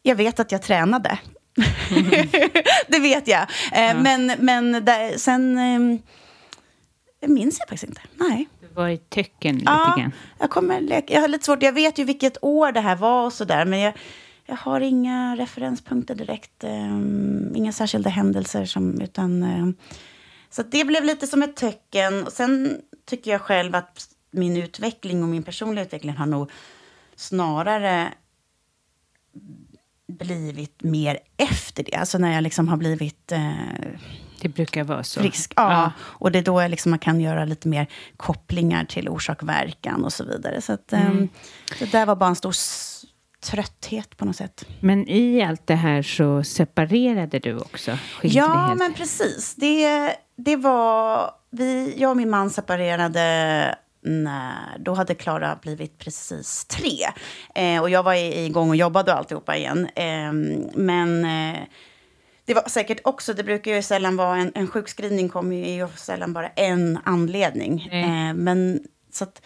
jag 0.02 0.14
vet 0.14 0.40
att 0.40 0.52
jag 0.52 0.62
tränade. 0.62 1.18
det 2.88 2.98
vet 2.98 3.28
jag. 3.28 3.42
Eh, 3.72 4.02
Men, 4.02 4.32
men 4.38 4.72
där, 4.84 5.18
sen 5.18 5.54
det 7.20 7.28
minns 7.28 7.58
jag 7.58 7.68
faktiskt 7.68 7.88
inte. 7.88 8.00
Nej. 8.14 8.48
Du 8.60 8.66
var 8.74 8.88
i 8.88 8.96
töcken 8.98 9.54
lite 9.58 9.70
Ja, 9.72 9.94
grann. 9.98 10.12
jag, 10.38 10.50
kommer, 10.50 10.80
leka- 10.80 11.12
jag 11.12 11.20
har 11.20 11.28
lite 11.28 11.44
svårt. 11.44 11.62
Jag 11.62 11.72
vet 11.72 11.98
ju 11.98 12.04
vilket 12.04 12.38
år 12.44 12.72
det 12.72 12.80
här 12.80 12.96
var 12.96 13.26
och 13.26 13.32
sådär. 13.32 13.64
Men 13.64 13.78
jag, 13.80 13.92
jag 14.46 14.56
har 14.56 14.80
inga 14.80 15.36
referenspunkter 15.36 16.14
direkt. 16.14 16.64
ehm, 16.64 17.52
inga 17.56 17.72
särskilda 17.72 18.10
händelser. 18.10 18.64
Som, 18.64 19.00
utan, 19.00 19.42
ehm, 19.42 19.74
så 20.50 20.62
det 20.62 20.84
blev 20.84 21.04
lite 21.04 21.26
som 21.26 21.42
ett 21.42 21.56
töcken. 21.56 22.24
Och 22.26 22.32
sen 22.32 22.80
tycker 23.06 23.30
jag 23.30 23.40
själv 23.40 23.74
att 23.74 24.08
min 24.30 24.56
utveckling 24.56 25.22
och 25.22 25.28
min 25.28 25.42
personliga 25.42 25.84
utveckling 25.84 26.16
har 26.16 26.26
nog 26.26 26.50
snarare 27.16 28.12
blivit 30.12 30.82
mer 30.82 31.18
efter 31.36 31.84
det. 31.84 31.94
Alltså 31.94 32.18
när 32.18 32.34
jag 32.34 32.42
liksom 32.42 32.68
har 32.68 32.76
blivit 32.76 33.32
eh, 33.32 33.52
Det 34.40 34.48
brukar 34.48 34.84
vara 34.84 35.04
så. 35.04 35.20
frisk. 35.20 35.52
Ja, 35.56 35.92
Och 36.00 36.32
det 36.32 36.38
är 36.38 36.42
då 36.42 36.62
jag 36.62 36.70
liksom 36.70 36.90
man 36.90 36.98
kan 36.98 37.20
göra 37.20 37.44
lite 37.44 37.68
mer 37.68 37.86
kopplingar 38.16 38.84
till 38.84 39.08
orsak 39.08 39.42
och 39.42 39.48
verkan 39.48 40.04
och 40.04 40.12
så 40.12 40.24
vidare. 40.24 40.60
Så 40.60 40.72
att, 40.72 40.92
ehm, 40.92 41.28
det 41.78 41.92
där 41.92 42.06
var 42.06 42.16
bara 42.16 42.28
en 42.28 42.36
stor 42.36 42.54
trötthet 43.40 44.16
på 44.16 44.24
något 44.24 44.36
sätt. 44.36 44.64
Men 44.80 45.08
i 45.08 45.42
allt 45.42 45.66
det 45.66 45.74
här 45.74 46.02
så 46.02 46.44
separerade 46.44 47.38
du 47.38 47.56
också? 47.58 47.98
Ja, 48.22 48.74
men 48.74 48.94
precis. 48.94 49.54
Det, 49.54 50.14
det 50.36 50.56
var... 50.56 51.30
Vi, 51.50 51.94
jag 51.98 52.10
och 52.10 52.16
min 52.16 52.30
man 52.30 52.50
separerade 52.50 53.74
när... 54.08 54.78
Då 54.78 54.94
hade 54.94 55.14
Klara 55.14 55.58
blivit 55.62 55.98
precis 55.98 56.64
tre. 56.64 56.98
Eh, 57.54 57.82
och 57.82 57.90
jag 57.90 58.02
var 58.02 58.14
igång 58.14 58.70
och 58.70 58.76
jobbade 58.76 59.12
och 59.12 59.18
alltihopa 59.18 59.56
igen. 59.56 59.88
Eh, 59.94 60.32
men... 60.74 61.24
Eh, 61.24 61.60
det 62.44 62.54
var 62.54 62.68
säkert 62.68 63.00
också, 63.04 63.34
det 63.34 63.44
brukar 63.44 63.74
ju 63.74 63.82
sällan 63.82 64.16
vara, 64.16 64.36
en, 64.36 64.52
en 64.54 64.66
sjukskrivning 64.66 65.28
kommer 65.28 65.56
ju 65.56 65.88
sällan 65.96 66.32
bara 66.32 66.48
en 66.48 66.98
anledning. 67.04 67.86
Eh, 67.86 68.34
men 68.34 68.80
så 69.12 69.24
att 69.24 69.42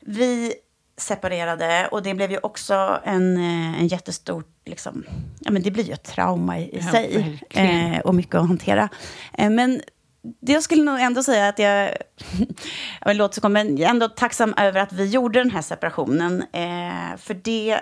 vi 0.00 0.54
separerade 0.96 1.88
och 1.90 2.02
det 2.02 2.14
blev 2.14 2.30
ju 2.30 2.38
också 2.42 3.00
en, 3.04 3.36
eh, 3.36 3.80
en 3.80 3.86
jättestor, 3.86 4.44
liksom, 4.64 5.04
ja 5.40 5.50
men 5.50 5.62
det 5.62 5.70
blir 5.70 5.84
ju 5.84 5.92
ett 5.92 6.04
trauma 6.04 6.58
i, 6.58 6.62
i 6.62 6.80
Ja, 6.82 6.90
sig. 6.90 7.40
Eh, 7.50 7.98
och 7.98 8.14
mycket 8.14 8.34
att 8.34 8.46
hantera. 8.46 8.88
Eh, 9.32 9.50
men 9.50 9.82
jag 10.40 10.62
skulle 10.62 10.82
nog 10.82 11.00
ändå 11.00 11.22
säga 11.22 11.48
att 11.48 11.58
jag, 11.58 11.96
jag 13.04 13.16
låta 13.16 13.40
så 13.40 13.48
men 13.48 13.76
jag 13.76 13.86
är 13.86 13.90
ändå 13.90 14.08
tacksam 14.08 14.54
över 14.56 14.80
att 14.80 14.92
vi 14.92 15.06
gjorde 15.06 15.38
den 15.38 15.50
här 15.50 15.62
separationen. 15.62 16.42
Eh, 16.52 17.16
för 17.18 17.34
det 17.34 17.80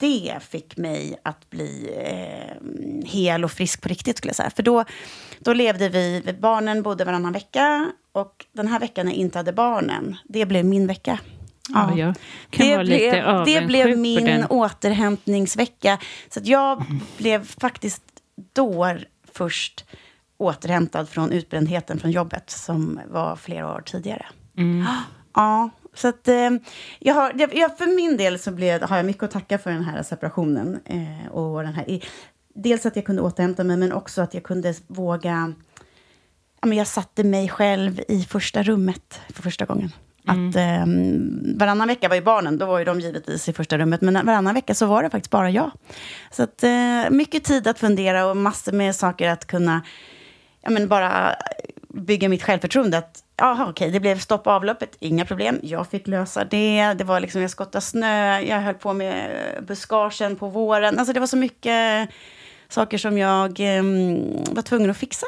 det 0.00 0.38
fick 0.40 0.76
mig 0.76 1.20
att 1.22 1.50
bli 1.50 1.90
eh, 1.96 3.08
hel 3.08 3.44
och 3.44 3.50
frisk 3.50 3.82
på 3.82 3.88
riktigt 3.88 4.18
skulle 4.18 4.28
jag 4.28 4.36
säga. 4.36 4.50
För 4.50 4.62
då, 4.62 4.84
då 5.38 5.52
levde 5.52 5.88
vi, 5.88 6.36
barnen 6.40 6.82
bodde 6.82 7.04
varannan 7.04 7.32
vecka 7.32 7.92
och 8.12 8.46
den 8.52 8.68
här 8.68 8.80
veckan 8.80 9.06
när 9.06 9.12
jag 9.12 9.18
inte 9.20 9.38
hade 9.38 9.52
barnen, 9.52 10.16
det 10.24 10.46
blev 10.46 10.64
min 10.64 10.86
vecka. 10.86 11.18
Ja, 11.68 12.14
kan 12.50 12.66
det, 12.66 12.84
blev, 12.84 13.44
det 13.44 13.66
blev 13.66 13.98
min 13.98 14.24
den. 14.24 14.44
återhämtningsvecka. 14.44 15.98
Så 16.28 16.40
att 16.40 16.46
jag 16.46 16.84
blev 17.16 17.46
faktiskt 17.60 18.02
då 18.52 18.96
först 19.32 19.84
återhämtad 20.38 21.08
från 21.08 21.32
utbrändheten 21.32 21.98
från 21.98 22.10
jobbet 22.10 22.50
som 22.50 23.00
var 23.10 23.36
flera 23.36 23.74
år 23.74 23.82
tidigare. 23.86 24.26
Mm. 24.56 24.86
Ja, 25.34 25.70
så 25.94 26.08
att 26.08 26.28
eh, 26.28 26.50
jag 26.98 27.14
har, 27.14 27.32
jag, 27.54 27.78
för 27.78 27.96
min 27.96 28.16
del 28.16 28.38
så 28.38 28.50
blev, 28.50 28.82
har 28.82 28.96
jag 28.96 29.06
mycket 29.06 29.22
att 29.22 29.30
tacka 29.30 29.58
för 29.58 29.70
den 29.70 29.84
här 29.84 30.02
separationen. 30.02 30.80
Eh, 30.84 31.32
och 31.32 31.62
den 31.62 31.74
här, 31.74 32.00
dels 32.54 32.86
att 32.86 32.96
jag 32.96 33.04
kunde 33.04 33.22
återhämta 33.22 33.64
mig, 33.64 33.76
men 33.76 33.92
också 33.92 34.22
att 34.22 34.34
jag 34.34 34.42
kunde 34.42 34.74
våga... 34.86 35.54
Ja, 36.60 36.68
men 36.68 36.78
jag 36.78 36.86
satte 36.86 37.24
mig 37.24 37.48
själv 37.48 38.00
i 38.08 38.22
första 38.22 38.62
rummet 38.62 39.20
för 39.28 39.42
första 39.42 39.64
gången. 39.64 39.92
Att, 40.26 40.56
eh, 40.56 40.86
varannan 41.58 41.88
vecka 41.88 42.08
var 42.08 42.16
ju 42.16 42.22
barnen, 42.22 42.58
då 42.58 42.66
var 42.66 42.78
ju 42.78 42.84
de 42.84 43.00
givetvis 43.00 43.48
i 43.48 43.52
första 43.52 43.78
rummet. 43.78 44.00
Men 44.00 44.26
varannan 44.26 44.54
vecka 44.54 44.74
så 44.74 44.86
var 44.86 45.02
det 45.02 45.10
faktiskt 45.10 45.30
bara 45.30 45.50
jag. 45.50 45.70
Så 46.30 46.42
att, 46.42 46.62
eh, 46.62 47.10
mycket 47.10 47.44
tid 47.44 47.66
att 47.66 47.78
fundera 47.78 48.26
och 48.26 48.36
massor 48.36 48.72
med 48.72 48.96
saker 48.96 49.28
att 49.28 49.46
kunna 49.46 49.82
ja, 50.60 50.70
men 50.70 50.88
bara 50.88 51.36
bygga 51.88 52.28
mitt 52.28 52.42
självförtroende. 52.42 52.98
Att, 52.98 53.24
Jaha, 53.36 53.66
okej, 53.70 53.90
det 53.90 54.00
blev 54.00 54.18
stopp 54.18 54.46
avloppet, 54.46 54.96
inga 55.00 55.24
problem. 55.24 55.60
Jag 55.62 55.86
fick 55.86 56.06
lösa 56.06 56.44
det. 56.44 56.94
Det 56.98 57.04
var 57.04 57.20
liksom, 57.20 57.40
jag 57.40 57.50
skottade 57.50 57.80
snö, 57.80 58.40
jag 58.40 58.60
höll 58.60 58.74
på 58.74 58.92
med 58.92 59.30
buskagen 59.66 60.36
på 60.36 60.48
våren. 60.48 60.98
Alltså 60.98 61.12
det 61.12 61.20
var 61.20 61.26
så 61.26 61.36
mycket 61.36 62.08
saker 62.68 62.98
som 62.98 63.18
jag 63.18 63.60
um, 63.60 64.44
var 64.50 64.62
tvungen 64.62 64.90
att 64.90 64.96
fixa. 64.96 65.26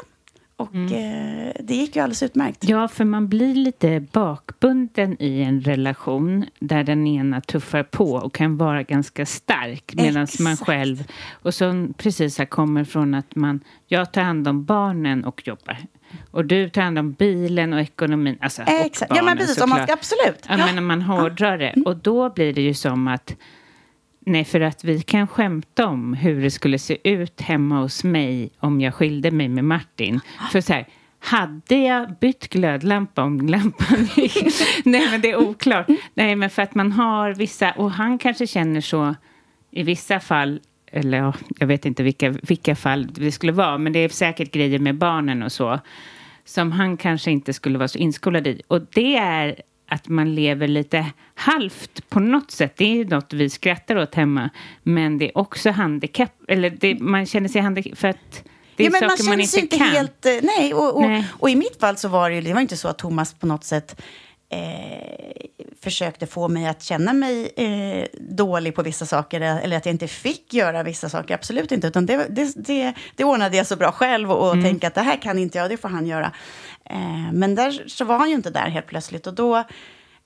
Och 0.61 0.91
eh, 0.91 1.53
det 1.59 1.75
gick 1.75 1.95
ju 1.95 2.01
alldeles 2.01 2.23
utmärkt. 2.23 2.63
Ja, 2.63 2.87
för 2.87 3.05
man 3.05 3.27
blir 3.27 3.55
lite 3.55 3.99
bakbunden 4.11 5.21
i 5.21 5.41
en 5.41 5.61
relation 5.61 6.45
där 6.59 6.83
den 6.83 7.07
ena 7.07 7.41
tuffar 7.41 7.83
på 7.83 8.13
och 8.13 8.33
kan 8.33 8.57
vara 8.57 8.83
ganska 8.83 9.25
stark 9.25 9.93
medan 9.95 10.27
man 10.39 10.53
Exakt. 10.53 10.69
själv... 10.69 11.03
Och 11.31 11.53
så 11.53 11.87
precis 11.97 12.37
här 12.37 12.45
kommer 12.45 12.83
från 12.83 13.13
att 13.13 13.35
man... 13.35 13.59
Jag 13.87 14.13
tar 14.13 14.21
hand 14.21 14.47
om 14.47 14.65
barnen 14.65 15.25
och 15.25 15.47
jobbar. 15.47 15.77
Och 16.31 16.45
du 16.45 16.69
tar 16.69 16.81
hand 16.81 16.99
om 16.99 17.11
bilen 17.11 17.73
och 17.73 17.79
ekonomin. 17.79 18.37
Alltså, 18.41 18.61
och 18.61 18.69
Exakt. 18.69 19.09
Ja, 19.09 19.15
men 19.15 19.25
barnen, 19.25 19.37
precis. 19.37 19.63
Om 19.63 19.69
man, 19.69 19.81
absolut. 19.81 20.45
Ja, 20.49 20.57
men 20.57 20.75
när 20.75 20.81
man 20.81 21.01
hårdrar 21.01 21.57
det. 21.57 21.73
Och 21.85 21.97
då 21.97 22.29
blir 22.29 22.53
det 22.53 22.61
ju 22.61 22.73
som 22.73 23.07
att... 23.07 23.35
Nej, 24.25 24.45
för 24.45 24.61
att 24.61 24.83
vi 24.83 25.01
kan 25.01 25.27
skämta 25.27 25.87
om 25.87 26.13
hur 26.13 26.41
det 26.41 26.51
skulle 26.51 26.79
se 26.79 26.97
ut 27.09 27.41
hemma 27.41 27.81
hos 27.81 28.03
mig 28.03 28.51
om 28.59 28.81
jag 28.81 28.93
skilde 28.93 29.31
mig 29.31 29.49
med 29.49 29.63
Martin. 29.63 30.19
För 30.51 30.61
så 30.61 30.73
här, 30.73 30.87
hade 31.19 31.75
jag 31.75 32.15
bytt 32.19 32.49
glödlampa 32.49 33.23
om 33.23 33.47
lampan 33.47 34.07
gick? 34.15 34.43
Nej, 34.85 35.07
men 35.11 35.21
det 35.21 35.31
är 35.31 35.35
oklart. 35.35 35.87
Nej, 36.13 36.35
men 36.35 36.49
för 36.49 36.61
att 36.61 36.75
man 36.75 36.91
har 36.91 37.33
vissa... 37.33 37.71
Och 37.71 37.91
han 37.91 38.17
kanske 38.17 38.47
känner 38.47 38.81
så 38.81 39.15
i 39.71 39.83
vissa 39.83 40.19
fall 40.19 40.59
eller 40.91 41.17
ja, 41.17 41.33
jag 41.59 41.67
vet 41.67 41.85
inte 41.85 42.03
vilka, 42.03 42.29
vilka 42.29 42.75
fall 42.75 43.07
det 43.13 43.31
skulle 43.31 43.51
vara, 43.51 43.77
men 43.77 43.93
det 43.93 43.99
är 43.99 44.09
säkert 44.09 44.51
grejer 44.51 44.79
med 44.79 44.95
barnen 44.95 45.43
och 45.43 45.51
så 45.51 45.79
som 46.45 46.71
han 46.71 46.97
kanske 46.97 47.31
inte 47.31 47.53
skulle 47.53 47.77
vara 47.77 47.87
så 47.87 47.97
inskolad 47.97 48.47
i. 48.47 48.61
Och 48.67 48.81
det 48.93 49.15
är 49.15 49.61
att 49.91 50.07
man 50.07 50.35
lever 50.35 50.67
lite 50.67 51.05
halvt 51.35 52.09
på 52.09 52.19
något 52.19 52.51
sätt. 52.51 52.73
Det 52.77 53.01
är 53.01 53.05
något 53.05 53.33
vi 53.33 53.49
skrattar 53.49 53.95
åt 53.95 54.15
hemma, 54.15 54.49
men 54.83 55.17
det 55.17 55.25
är 55.25 55.37
också 55.37 55.71
handikapp, 55.71 56.33
eller 56.47 56.69
det, 56.69 56.99
man 56.99 57.25
känner 57.25 57.49
sig 57.49 57.61
handikapp 57.61 57.97
för 57.97 58.07
att 58.07 58.43
det 58.75 58.83
är 58.83 58.87
ja, 58.87 58.97
men 59.01 59.09
saker 59.09 59.23
man 59.23 59.29
man 59.31 59.39
inte 59.41 59.59
inte 59.59 59.77
kan. 59.77 59.87
helt... 59.87 60.25
eh, 60.25 60.31
Nej, 60.41 60.73
och, 60.73 60.95
och, 60.95 61.01
Nej. 61.09 61.27
och 61.39 61.49
i 61.49 61.55
mitt 61.55 61.79
fall 61.79 61.97
så 61.97 62.07
var 62.07 62.29
det 62.29 62.35
ju 62.35 62.41
det 62.41 62.53
var 62.53 62.61
inte 62.61 62.77
så 62.77 62.87
att 62.87 62.97
Thomas 62.97 63.33
på 63.33 63.47
något 63.47 63.63
sätt 63.63 64.01
eh, 64.49 65.47
försökte 65.81 66.27
få 66.27 66.47
mig 66.47 66.67
att 66.67 66.83
känna 66.83 67.13
mig 67.13 67.51
eh, 67.55 68.05
dålig 68.29 68.75
på 68.75 68.83
vissa 68.83 69.05
saker 69.05 69.41
eller 69.41 69.77
att 69.77 69.85
jag 69.85 69.93
inte 69.93 70.07
fick 70.07 70.53
göra 70.53 70.83
vissa 70.83 71.09
saker. 71.09 71.33
Absolut 71.33 71.71
inte. 71.71 71.87
Utan 71.87 72.05
det, 72.05 72.25
det, 72.29 72.53
det, 72.55 72.93
det 73.15 73.23
ordnade 73.23 73.57
jag 73.57 73.67
så 73.67 73.75
bra 73.75 73.91
själv 73.91 74.31
och, 74.31 74.47
och 74.47 74.53
Mm. 74.53 74.63
tänkte 74.65 74.87
att 74.87 74.95
det 74.95 75.01
här 75.01 75.21
kan 75.21 75.39
inte 75.39 75.57
jag, 75.57 75.69
det 75.69 75.77
får 75.77 75.89
han 75.89 76.05
göra. 76.07 76.31
Eh, 76.91 77.31
men 77.33 77.55
där 77.55 77.83
så 77.87 78.05
var 78.05 78.17
han 78.17 78.29
ju 78.29 78.35
inte 78.35 78.49
där 78.49 78.69
helt 78.69 78.87
plötsligt 78.87 79.27
och 79.27 79.33
då, 79.33 79.57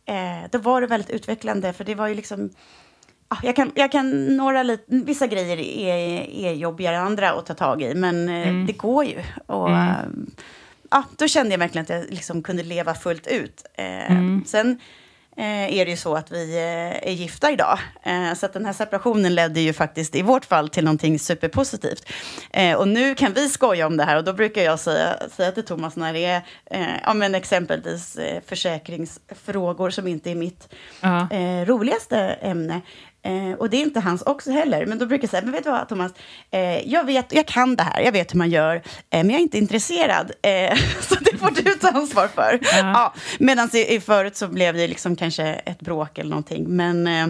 eh, 0.05 0.49
då 0.51 0.57
var 0.57 0.81
det 0.81 0.87
väldigt 0.87 1.09
utvecklande 1.09 1.73
för 1.73 1.83
det 1.83 1.95
var 1.95 2.07
ju 2.07 2.15
liksom 2.15 2.49
ja, 3.29 3.37
jag, 3.43 3.55
kan, 3.55 3.71
jag 3.75 3.91
kan 3.91 4.37
några 4.37 4.63
lite, 4.63 4.83
vissa 4.87 5.27
grejer 5.27 5.57
är, 5.59 6.29
är 6.45 6.53
jobbigare 6.53 6.95
än 6.95 7.03
andra 7.05 7.31
att 7.31 7.45
ta 7.45 7.53
tag 7.53 7.81
i, 7.81 7.95
men 7.95 8.29
eh, 8.29 8.47
Mm. 8.47 8.65
det 8.65 8.73
går 8.73 9.05
ju. 9.05 9.21
Och, 9.45 9.69
eh, 9.71 9.93
ja, 10.91 11.03
då 11.17 11.27
kände 11.27 11.51
jag 11.51 11.59
verkligen 11.59 11.83
att 11.83 11.89
jag 11.89 12.05
liksom 12.09 12.43
kunde 12.43 12.63
leva 12.63 12.93
fullt 12.93 13.27
ut. 13.27 13.65
Eh, 13.73 14.11
Mm. 14.11 14.43
Sen 14.45 14.79
är 15.43 15.85
det 15.85 15.91
ju 15.91 15.97
så 15.97 16.15
att 16.15 16.31
vi 16.31 16.55
eh, 16.55 17.09
är 17.09 17.11
gifta 17.11 17.51
idag. 17.51 17.79
Eh, 18.03 18.33
så 18.33 18.45
att 18.45 18.53
den 18.53 18.65
här 18.65 18.73
separationen 18.73 19.35
ledde 19.35 19.59
ju 19.61 19.73
faktiskt 19.73 20.15
i 20.15 20.21
vårt 20.21 20.45
fall 20.45 20.69
till 20.69 20.83
någonting 20.83 21.19
superpositivt. 21.19 22.09
Eh, 22.53 22.75
och 22.77 22.87
nu 22.87 23.15
kan 23.15 23.33
vi 23.33 23.49
skoja 23.49 23.87
om 23.87 23.97
det 23.97 24.03
här 24.03 24.17
och 24.17 24.23
då 24.23 24.33
brukar 24.33 24.61
jag 24.61 24.79
säga, 24.79 25.15
säga 25.35 25.51
till 25.51 25.65
Thomas 25.65 25.95
när 25.95 26.13
det 26.13 26.25
är 26.25 26.41
eh, 26.71 26.85
ja, 27.03 27.13
men 27.13 27.35
exempelvis 27.35 28.15
eh, 28.15 28.41
försäkringsfrågor 28.47 29.89
som 29.89 30.07
inte 30.07 30.31
är 30.31 30.35
mitt 30.35 30.73
Ja. 31.01 31.27
eh, 31.31 31.65
roligaste 31.65 32.17
ämne. 32.41 32.81
Eh, 33.25 33.53
och 33.53 33.69
det 33.69 33.77
är 33.77 33.81
inte 33.81 33.99
hans 33.99 34.21
också 34.21 34.51
heller. 34.51 34.85
Men 34.85 34.99
då 34.99 35.05
brukar 35.05 35.23
jag 35.23 35.29
säga, 35.29 35.41
men 35.41 35.51
vet 35.51 35.63
du 35.63 35.69
vad 35.69 35.89
Thomas, 35.89 36.11
eh, 36.51 36.91
jag 36.91 37.03
vet, 37.03 37.33
jag 37.33 37.45
kan 37.45 37.75
det 37.75 37.83
här, 37.83 38.01
jag 38.01 38.11
vet 38.11 38.33
hur 38.33 38.37
man 38.37 38.49
gör, 38.49 38.75
eh, 38.75 38.81
men 39.09 39.29
jag 39.29 39.37
är 39.37 39.43
inte 39.43 39.57
intresserad. 39.57 40.31
Eh, 40.41 40.77
så 41.01 41.15
det 41.15 41.37
får 41.37 41.63
du 41.63 41.73
ta 41.73 41.89
ansvar 41.89 42.27
för. 42.27 42.59
Ja. 42.71 43.13
Medan 43.39 43.69
i, 43.73 43.95
i 43.95 43.99
förut 43.99 44.35
så 44.35 44.47
blev 44.47 44.75
det 44.75 44.87
liksom 44.87 45.15
kanske 45.15 45.43
ett 45.43 45.79
bråk 45.79 46.17
eller 46.17 46.29
någonting. 46.29 46.65
Men 46.67 47.07
eh, 47.07 47.27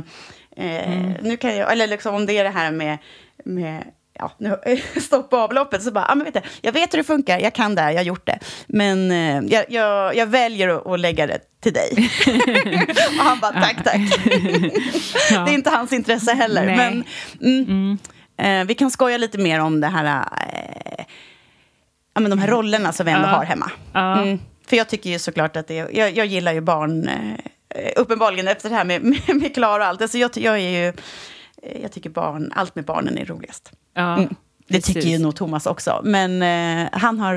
eh, 0.58 1.16
nu 1.22 1.38
kan 1.38 1.56
jag, 1.56 1.72
eller 1.72 1.88
liksom 1.88 2.16
om 2.16 2.26
det 2.26 2.34
är 2.34 2.44
det 2.44 2.50
här 2.50 2.72
med, 2.72 2.98
med 3.46 3.84
Ja, 4.20 4.32
nu, 4.38 4.60
stopp 5.02 5.34
och 5.34 5.40
avloppet, 5.40 5.84
så 5.84 5.92
bara, 5.92 6.06
ah, 6.06 6.16
men 6.16 6.26
vet 6.26 6.34
du, 6.34 6.42
jag 6.62 6.72
vet 6.72 6.94
hur 6.94 6.98
det 6.98 7.04
funkar, 7.04 7.40
jag 7.40 7.54
kan 7.54 7.76
det 7.76 7.82
här, 7.82 7.92
jag 7.92 7.98
har 7.98 8.04
gjort 8.04 8.26
det. 8.26 8.40
Men 8.68 9.12
eh, 9.12 9.54
jag, 9.54 9.66
jag, 9.70 10.16
jag 10.16 10.28
väljer 10.28 10.68
att, 10.68 10.88
att 10.88 11.00
lägga 11.00 11.28
det 11.28 11.40
till 11.62 11.74
dig. 11.74 11.90
och 13.20 13.26
han 13.26 13.40
bara, 13.40 13.54
tack, 13.54 13.84
tack. 13.84 14.02
Det 15.30 15.52
är 15.52 15.54
inte 15.54 15.70
hans 15.70 15.94
intresse 15.94 16.34
heller. 16.34 16.66
Nej. 16.66 16.76
Men 16.78 17.04
mm, 17.42 17.98
Eh, 18.38 18.66
vi 18.66 18.76
kan 18.76 18.92
skoja 18.92 19.18
lite 19.18 19.38
mer 19.38 19.60
om 19.60 19.82
det 19.82 19.88
här, 19.88 20.26
eh, 20.54 21.06
ja, 22.14 22.22
men 22.22 22.30
de 22.30 22.40
här 22.40 22.48
rollerna 22.48 22.94
som 22.94 23.06
vi 23.06 23.12
ändå 23.12 23.28
har 23.28 23.46
hemma. 23.46 23.72
Mm. 23.94 24.40
För 24.68 24.78
jag 24.78 24.90
tycker 24.90 25.10
ju 25.10 25.20
såklart 25.20 25.56
att 25.56 25.68
det 25.68 25.80
är, 25.80 25.98
jag, 25.98 26.18
jag 26.18 26.26
gillar 26.26 26.54
ju 26.54 26.62
barn, 26.62 27.08
eh, 27.08 27.92
uppenbarligen 27.96 28.48
efter 28.48 28.70
det 28.70 28.76
här 28.76 28.86
med, 28.86 29.04
med, 29.04 29.36
med 29.36 29.54
Klara 29.54 29.84
och 29.84 29.90
allt. 29.90 30.02
Alltså 30.02 30.18
jag, 30.18 30.38
jag 30.38 30.56
är 30.56 30.70
ju, 30.70 30.88
eh, 31.64 31.82
jag 31.82 31.92
tycker 31.92 32.10
barn, 32.10 32.52
allt 32.56 32.76
med 32.76 32.86
barnen 32.86 33.18
är 33.18 33.26
roligast. 33.26 33.72
Ja, 33.96 34.18
Mm. 34.18 34.36
Det 34.68 34.82
tycker 34.82 35.02
ju 35.10 35.20
nog 35.20 35.36
Thomas 35.36 35.66
också. 35.66 36.02
Men 36.04 36.42
eh, 36.42 36.90
han, 36.92 37.20
har, 37.20 37.36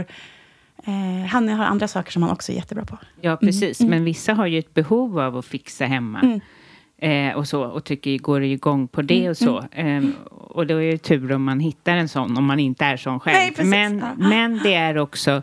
eh, 0.84 1.26
han 1.28 1.48
har 1.48 1.64
andra 1.64 1.88
saker 1.88 2.12
som 2.12 2.22
han 2.22 2.32
också 2.32 2.52
är 2.52 2.56
jättebra 2.56 2.84
på. 2.84 2.98
Ja, 3.20 3.36
precis. 3.36 3.80
Men 3.80 4.04
vissa 4.04 4.34
har 4.34 4.46
ju 4.46 4.58
ett 4.58 4.74
behov 4.74 5.20
av 5.20 5.36
att 5.36 5.46
fixa 5.46 5.86
hemma. 5.86 6.40
Eh, 7.00 7.32
och 7.36 7.48
så, 7.48 7.62
och 7.64 7.84
tycker 7.84 8.18
går 8.18 8.42
igång 8.42 8.88
på 8.88 9.02
det 9.02 9.30
och 9.30 9.36
så. 9.36 9.64
Eh, 9.72 10.04
och 10.30 10.66
då 10.66 10.82
är 10.82 10.92
det 10.92 10.98
tur 10.98 11.32
om 11.32 11.44
man 11.44 11.60
hittar 11.60 11.96
en 11.96 12.08
sån, 12.08 12.36
om 12.38 12.44
man 12.44 12.58
inte 12.60 12.84
är 12.84 12.96
sån 12.96 13.20
själv. 13.20 13.52
Nej, 13.58 13.66
men, 13.66 13.98
Ja. 13.98 14.28
men 14.28 14.60
det 14.62 14.74
är 14.74 14.98
också 14.98 15.42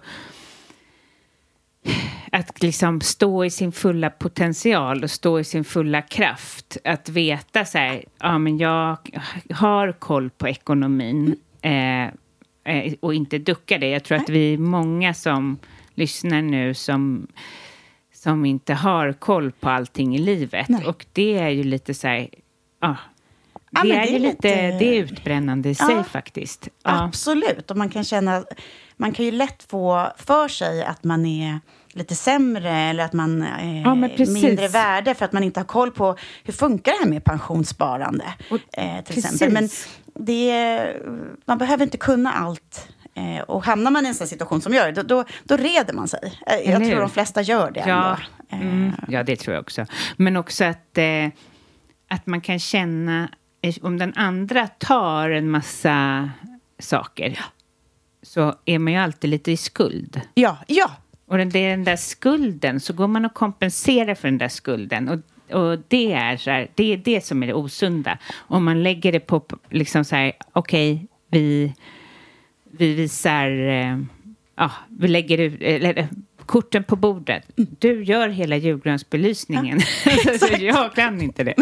att 2.31 2.61
liksom 2.61 3.01
stå 3.01 3.45
i 3.45 3.49
sin 3.49 3.71
fulla 3.71 4.09
potential 4.09 5.03
och 5.03 5.11
stå 5.11 5.39
i 5.39 5.43
sin 5.43 5.63
fulla 5.63 6.01
kraft. 6.01 6.77
Att 6.83 7.09
veta 7.09 7.65
så 7.65 7.77
här, 7.77 8.03
ja 8.19 8.37
men 8.37 8.57
jag 8.57 8.97
har 9.49 9.91
koll 9.91 10.29
på 10.29 10.47
ekonomin. 10.47 11.35
Eh, 11.61 12.05
eh, 12.63 12.93
och 12.99 13.13
inte 13.13 13.37
ducka 13.37 13.77
det. 13.77 13.89
Jag 13.89 14.03
tror 14.03 14.17
att 14.17 14.29
vi 14.29 14.53
är 14.53 14.57
många 14.57 15.13
som 15.13 15.57
lyssnar 15.93 16.41
nu 16.41 16.73
som, 16.73 17.27
som 18.13 18.45
inte 18.45 18.73
har 18.73 19.13
koll 19.13 19.51
på 19.51 19.69
allting 19.69 20.15
i 20.15 20.19
livet. 20.19 20.69
Nej. 20.69 20.85
Och 20.85 21.05
det 21.13 21.37
är 21.37 21.49
ju 21.49 21.63
lite 21.63 21.93
så 21.93 22.07
här, 22.07 22.29
ja. 22.81 22.95
Ja, 23.75 23.81
det, 23.83 23.87
men 23.89 23.97
är 23.97 24.01
det 24.05 24.15
är 24.15 24.19
lite, 24.19 24.47
lite- 24.47 24.77
det 24.79 24.85
är 24.97 25.03
utbrännande 25.03 25.69
i 25.69 25.75
Ja. 25.79 25.85
sig 25.87 26.03
faktiskt. 26.03 26.67
Ja. 26.83 27.03
Absolut, 27.03 27.71
och 27.71 27.77
man 27.77 27.89
kan 27.89 28.03
känna, 28.03 28.43
man 28.97 29.11
kan 29.11 29.25
ju 29.25 29.31
lätt 29.31 29.63
få 29.69 30.07
för 30.17 30.47
sig 30.47 30.83
att 30.83 31.03
man 31.03 31.25
är 31.25 31.59
lite 31.93 32.15
sämre 32.15 32.71
eller 32.71 33.03
att 33.05 33.13
man 33.13 33.41
är 33.43 33.81
Ja, 33.81 34.09
precis. 34.17 34.43
mindre 34.43 34.67
värde 34.67 35.13
för 35.13 35.25
att 35.25 35.31
man 35.33 35.43
inte 35.43 35.59
har 35.59 35.65
koll 35.65 35.91
på 35.91 36.15
hur 36.43 36.53
funkar 36.53 36.91
det 36.91 36.97
här 37.03 37.09
med 37.09 37.23
pensionssparande. 37.23 38.25
Och- 38.51 38.77
eh, 38.79 39.03
till 39.03 39.15
precis. 39.15 39.33
exempel. 39.33 39.53
Men 39.53 39.69
det 40.25 40.93
man 41.45 41.57
behöver 41.57 41.83
inte 41.83 41.97
kunna 41.97 42.31
allt. 42.33 42.87
Eh, 43.17 43.41
och 43.43 43.63
hamnar 43.65 43.91
man 43.91 44.05
i 44.05 44.09
en 44.09 44.15
sån 44.15 44.27
situation 44.27 44.61
som 44.61 44.73
gör 44.73 44.91
det, 44.91 44.91
då, 44.91 45.01
då, 45.03 45.23
då 45.43 45.57
reder 45.57 45.93
man 45.93 46.07
sig. 46.07 46.33
Eh, 46.47 46.71
jag 46.71 46.85
tror 46.89 46.99
de 46.99 47.09
flesta 47.09 47.41
gör 47.41 47.71
det 47.71 47.83
Ja, 47.87 48.17
ändå. 48.49 48.65
mm, 48.67 48.87
Eh, 48.87 48.93
ja, 49.07 49.23
det 49.23 49.35
tror 49.35 49.53
jag 49.55 49.61
också. 49.61 49.85
Men 50.17 50.37
också 50.37 50.65
att, 50.65 50.97
eh, 50.97 51.27
att 52.09 52.27
man 52.27 52.41
kan 52.41 52.59
känna, 52.59 53.21
eh, 53.23 53.29
om 53.81 53.97
den 53.97 54.13
andra 54.15 54.67
tar 54.67 55.29
en 55.29 55.49
massa 55.49 56.29
saker, 56.79 57.39
så 58.21 58.55
är 58.65 58.79
man 58.79 58.93
ju 58.93 58.99
alltid 58.99 59.29
lite 59.29 59.51
i 59.51 59.57
skuld. 59.57 60.21
ja, 60.33 60.57
ja, 60.67 60.91
Och 61.25 61.37
den, 61.37 61.49
det 61.49 61.59
är 61.59 61.69
den 61.69 61.83
där 61.83 61.95
skulden, 61.95 62.79
så 62.79 62.93
går 62.93 63.07
man 63.07 63.25
och 63.25 63.33
kompenserar 63.33 64.15
för 64.15 64.27
den 64.27 64.37
där 64.37 64.47
skulden. 64.47 65.09
Och, 65.09 65.19
och 65.55 65.79
det 65.87 66.13
är 66.13 66.37
så 66.37 66.49
här, 66.49 66.67
det 66.75 66.93
är 66.93 66.97
det 66.97 67.25
som 67.25 67.43
är 67.43 67.47
det 67.47 67.53
osunda. 67.53 68.17
Om 68.35 68.65
man 68.65 68.83
lägger 68.83 69.11
det 69.11 69.19
på, 69.19 69.43
liksom 69.69 70.05
så 70.05 70.15
här, 70.15 70.33
okej, 70.53 71.07
vi, 71.29 71.73
vi 72.71 72.93
visar, 72.93 73.49
eh, 73.67 73.99
ja, 74.55 74.71
vi 74.89 75.07
lägger 75.07 75.37
ut, 75.37 75.61
eller, 75.61 75.97
eh, 75.97 76.05
korten 76.45 76.83
på 76.83 76.95
bordet. 76.95 77.43
Du 77.55 78.03
gör 78.03 78.29
hela 78.29 78.55
julgransbelysningen. 78.55 79.79
så 80.39 80.47
jag 80.59 80.93
kan 80.93 81.21
inte 81.21 81.43
det. 81.43 81.53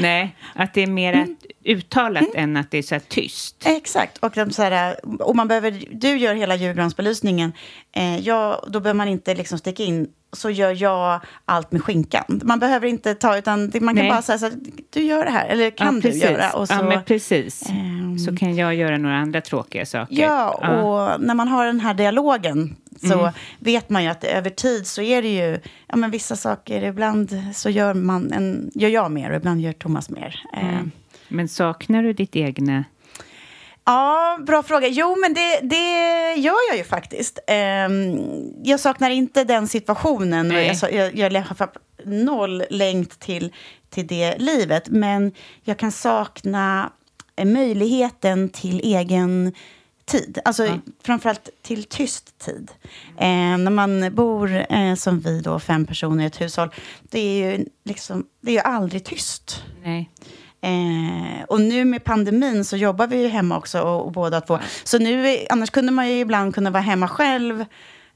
Nej, 0.00 0.36
att 0.54 0.74
det 0.74 0.82
är 0.82 0.86
mer 0.86 1.26
uttalat 1.64 2.34
än 2.34 2.56
att 2.56 2.70
det 2.70 2.78
är 2.78 2.82
så 2.82 2.94
här 2.94 3.02
tyst. 3.08 3.56
Exakt, 3.66 4.18
och, 4.18 4.32
de 4.34 4.50
så 4.50 4.62
här, 4.62 4.96
och 5.22 5.36
man 5.36 5.48
behöver, 5.48 5.84
du 5.90 6.16
gör 6.16 6.34
hela 6.34 6.56
julgransbelysningen, 6.56 7.52
eh, 7.92 8.18
jag, 8.18 8.64
då 8.68 8.80
behöver 8.80 8.98
man 8.98 9.08
inte 9.08 9.34
liksom 9.34 9.58
sticka 9.58 9.82
in, 9.82 10.08
så 10.32 10.50
gör 10.50 10.82
jag 10.82 11.20
allt 11.44 11.72
med 11.72 11.82
skinkan. 11.82 12.40
Man 12.44 12.58
behöver 12.58 12.86
inte 12.86 13.14
ta, 13.14 13.38
utan 13.38 13.60
man 13.60 13.70
kan 13.72 13.94
Nej. 13.94 14.08
bara 14.08 14.22
säga 14.22 14.38
så 14.38 14.44
här, 14.46 14.54
du 14.90 15.02
gör 15.02 15.24
det 15.24 15.30
här, 15.30 15.48
eller 15.48 15.70
kan 15.70 15.94
du 15.94 16.02
precis. 16.02 16.22
göra? 16.22 16.52
Och 16.52 16.68
så, 16.68 16.74
ja, 16.74 16.82
men 16.82 17.04
precis. 17.04 17.68
ehm, 17.68 18.18
så 18.18 18.36
kan 18.36 18.56
jag 18.56 18.74
göra 18.74 18.98
några 18.98 19.16
andra 19.16 19.40
tråkiga 19.40 19.86
saker. 19.86 20.22
Ja, 20.22 20.50
och 20.50 21.20
när 21.20 21.34
man 21.34 21.48
har 21.48 21.66
den 21.66 21.80
här 21.80 21.94
dialogen 21.94 22.76
så 23.08 23.20
Mm. 23.20 23.32
vet 23.58 23.90
man 23.90 24.02
ju 24.02 24.08
att 24.08 24.24
över 24.24 24.50
tid 24.50 24.86
så 24.86 25.02
är 25.02 25.22
det 25.22 25.28
ju, 25.28 25.58
ja 25.88 25.96
men 25.96 26.10
vissa 26.10 26.36
saker, 26.36 26.82
ibland 26.82 27.42
så 27.54 27.70
gör, 27.70 27.94
man 27.94 28.32
en, 28.32 28.70
gör 28.74 28.88
jag 28.88 29.10
mer 29.10 29.30
och 29.30 29.36
ibland 29.36 29.60
gör 29.60 29.72
Thomas 29.72 30.10
mer. 30.10 30.40
Eh, 30.56 30.68
Mm. 30.68 30.90
Men 31.28 31.48
saknar 31.48 32.02
du 32.02 32.12
ditt 32.12 32.36
egna? 32.36 32.84
Ja, 33.84 34.38
bra 34.46 34.62
fråga. 34.62 34.88
Jo, 34.88 35.16
men 35.20 35.34
det, 35.34 35.60
det 35.62 36.34
gör 36.34 36.68
jag 36.70 36.76
ju 36.78 36.84
faktiskt. 36.84 37.38
Ehm, 37.46 38.18
jag 38.62 38.80
saknar 38.80 39.10
inte 39.10 39.44
den 39.44 39.68
situationen. 39.68 40.48
Nej. 40.48 40.78
Jag, 40.82 40.92
jag, 41.16 41.32
jag 41.32 41.42
har 41.42 41.68
noll 42.04 42.64
längt 42.70 43.20
till, 43.20 43.52
till 43.90 44.06
det 44.06 44.38
livet. 44.38 44.88
Men 44.88 45.32
jag 45.64 45.76
kan 45.78 45.92
sakna 45.92 46.90
eh, 47.36 47.44
möjligheten 47.44 48.48
till 48.48 48.80
egen 48.84 49.52
tid. 50.12 50.38
Alltså 50.44 50.78
framförallt 51.02 51.48
till 51.62 51.84
tyst 51.84 52.38
tid. 52.38 52.70
Eh, 53.18 53.58
när 53.58 53.70
man 53.70 54.14
bor 54.14 54.66
eh, 54.72 54.94
som 54.94 55.20
vi 55.20 55.40
då, 55.40 55.58
fem 55.58 55.86
personer 55.86 56.24
i 56.24 56.26
ett 56.26 56.40
hushåll, 56.40 56.70
det 57.02 57.18
är 57.20 57.50
ju, 57.50 57.66
liksom, 57.84 58.26
det 58.40 58.50
är 58.50 58.54
ju 58.54 58.60
aldrig 58.60 59.04
tyst. 59.04 59.62
Nej. 59.82 60.10
Eh, 60.60 61.44
och 61.48 61.60
nu 61.60 61.84
med 61.84 62.04
pandemin 62.04 62.64
så 62.64 62.76
jobbar 62.76 63.06
vi 63.06 63.22
ju 63.22 63.28
hemma 63.28 63.58
också 63.58 63.80
och, 63.80 64.06
och 64.06 64.12
båda 64.12 64.40
två. 64.40 64.58
Så 64.84 64.98
nu, 64.98 65.38
annars 65.50 65.70
kunde 65.70 65.92
man 65.92 66.08
ju 66.08 66.18
ibland 66.20 66.54
kunna 66.54 66.70
vara 66.70 66.82
hemma 66.82 67.08
själv. 67.08 67.64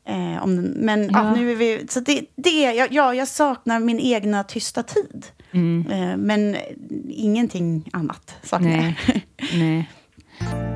Eh, 0.08 0.42
om, 0.42 0.54
men 0.60 1.02
ja. 1.02 1.10
Ja. 1.12 1.34
nu 1.34 1.52
är 1.52 1.56
vi, 1.56 1.86
så 1.88 2.00
det, 2.00 2.20
det 2.36 2.50
ja, 2.50 2.86
ja, 2.90 3.14
jag 3.14 3.28
saknar 3.28 3.80
min 3.80 4.00
egna 4.00 4.44
tysta 4.44 4.82
tid. 4.82 5.26
Mm. 5.50 5.90
Eh, 5.90 6.16
men 6.16 6.56
ingenting 7.10 7.90
annat 7.92 8.34
saknar 8.42 8.68
Nej. 8.68 8.96
jag. 9.06 9.22
Nej. 9.58 9.90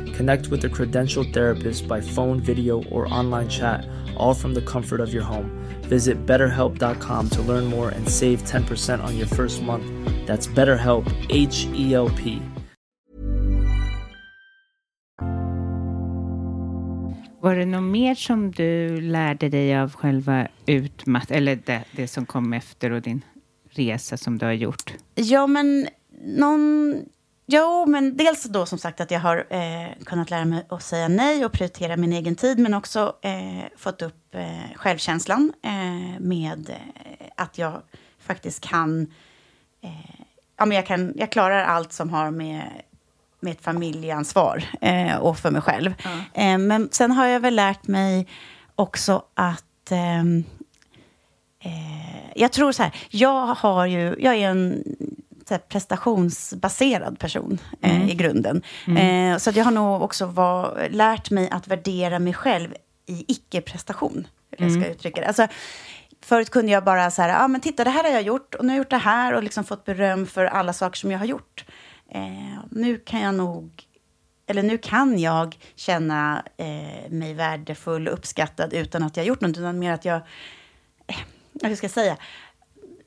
Connect 0.17 0.47
with 0.47 0.65
a 0.65 0.69
credentialed 0.69 1.33
therapist 1.33 1.87
by 1.87 2.01
phone, 2.01 2.39
video, 2.39 2.83
or 2.83 3.13
online 3.13 3.49
chat, 3.49 3.85
all 4.17 4.33
from 4.33 4.53
the 4.53 4.61
comfort 4.61 5.01
of 5.01 5.13
your 5.13 5.23
home. 5.23 5.49
Visit 5.89 6.25
betterhelp.com 6.25 7.29
to 7.29 7.41
learn 7.41 7.65
more 7.65 7.89
and 7.89 8.09
save 8.09 8.43
10% 8.43 9.03
on 9.03 9.17
your 9.17 9.27
first 9.27 9.61
month. 9.61 9.85
That's 10.27 10.47
BetterHelp, 10.47 11.05
H 11.29 11.67
E 11.73 11.93
L 11.93 12.09
P. 12.09 12.41
Var 17.41 17.55
det 17.55 17.65
något 17.65 17.83
mer 17.83 18.15
som 18.15 18.51
du 18.51 19.01
lärde 19.01 19.49
dig 19.49 19.77
av 19.77 19.93
själva 19.93 20.47
utmatt 20.65 21.31
eller 21.31 21.59
det, 21.65 21.83
det 21.91 22.07
som 22.07 22.25
kom 22.25 22.53
efter 22.53 22.91
och 22.91 23.01
din 23.01 23.21
resa 23.69 24.17
som 24.17 24.37
du 24.37 24.45
har 24.45 24.53
gjort? 24.53 24.93
Ja, 25.15 25.47
men 25.47 25.87
någon... 26.25 26.95
Jo, 27.53 27.85
men 27.85 28.17
dels 28.17 28.43
då 28.43 28.65
som 28.65 28.77
sagt 28.77 29.01
att 29.01 29.11
jag 29.11 29.19
har 29.19 29.47
eh, 29.49 30.03
kunnat 30.05 30.29
lära 30.29 30.45
mig 30.45 30.65
att 30.69 30.83
säga 30.83 31.07
nej 31.07 31.45
och 31.45 31.51
prioritera 31.51 31.97
min 31.97 32.13
egen 32.13 32.35
tid, 32.35 32.59
men 32.59 32.73
också 32.73 33.15
eh, 33.21 33.65
fått 33.77 34.01
upp 34.01 34.35
eh, 34.35 34.75
självkänslan 34.75 35.53
eh, 35.63 36.19
med 36.19 36.69
eh, 36.69 37.27
att 37.35 37.57
jag 37.57 37.81
faktiskt 38.19 38.63
kan... 38.63 39.01
Eh, 39.81 39.89
ja, 40.57 40.65
men 40.65 40.75
jag, 40.75 40.85
kan 40.85 41.13
jag 41.15 41.31
klarar 41.31 41.63
allt 41.63 41.93
som 41.93 42.09
har 42.09 42.31
med 42.31 42.61
med 43.39 43.51
ett 43.51 43.61
familjeansvar 43.63 44.63
och 45.19 45.37
för 45.37 45.51
mig 45.51 45.61
själv. 45.61 45.93
Eh, 46.33 46.57
men 46.57 46.89
sen 46.91 47.11
har 47.11 47.25
jag 47.25 47.39
väl 47.39 47.55
lärt 47.55 47.87
mig 47.87 48.27
också 48.75 49.23
att... 49.33 49.91
ehm, 49.91 50.43
Eh, 51.63 52.31
jag 52.35 52.51
tror 52.51 52.71
så 52.71 52.83
här, 52.83 52.95
jag, 53.09 53.45
har 53.45 53.85
ju, 53.85 54.15
jag 54.19 54.35
är 54.35 54.49
en 54.49 54.83
prestationsbaserad 55.57 57.19
person 57.19 57.57
eh, 57.81 58.09
i 58.09 58.15
grunden. 58.15 58.61
Eh, 58.97 59.37
så 59.37 59.49
att 59.49 59.55
jag 59.55 59.65
har 59.65 59.71
nog 59.71 60.01
också 60.01 60.25
var, 60.25 60.87
lärt 60.89 61.31
mig 61.31 61.49
att 61.49 61.67
värdera 61.67 62.19
mig 62.19 62.33
själv 62.33 62.73
i 63.05 63.25
icke-prestation. 63.27 64.27
Hur 64.57 64.65
jag 64.65 64.81
ska 64.81 64.91
uttrycka 64.91 65.21
det. 65.21 65.27
Alltså, 65.27 65.47
förut 66.21 66.49
kunde 66.49 66.71
jag 66.71 66.83
bara 66.83 67.11
så 67.11 67.21
här, 67.21 67.43
ah, 67.43 67.47
men 67.47 67.61
titta 67.61 67.83
det 67.83 67.89
här 67.89 68.03
har 68.03 68.11
jag 68.11 68.21
gjort 68.21 68.55
och 68.55 68.65
nu 68.65 68.69
har 68.69 68.75
jag 68.75 68.83
gjort 68.83 68.89
det 68.89 68.97
här 68.97 69.33
och 69.33 69.43
liksom 69.43 69.63
fått 69.63 69.85
beröm 69.85 70.25
för 70.25 70.45
alla 70.45 70.73
saker 70.73 70.97
som 70.97 71.11
jag 71.11 71.19
har 71.19 71.25
gjort. 71.25 71.65
Eh, 72.11 72.59
nu 72.69 72.97
kan 72.97 73.21
jag 73.21 73.35
nog 73.35 73.87
eller 74.51 74.63
nu 74.63 74.77
kan 74.77 75.19
jag 75.19 75.57
känna 75.75 76.45
eh, 76.57 77.11
mig 77.11 77.33
värdefull 77.33 78.07
och 78.07 78.13
uppskattad 78.13 78.73
utan 78.73 79.03
att 79.03 79.17
jag 79.17 79.25
gjort 79.25 79.41
något, 79.41 79.57
utan 79.57 79.79
mer 79.79 79.91
att 79.91 80.05
jag, 80.05 80.21
eh, 81.07 81.15
hur 81.63 81.75
ska 81.75 81.85
jag 81.85 81.91
säga, 81.91 82.17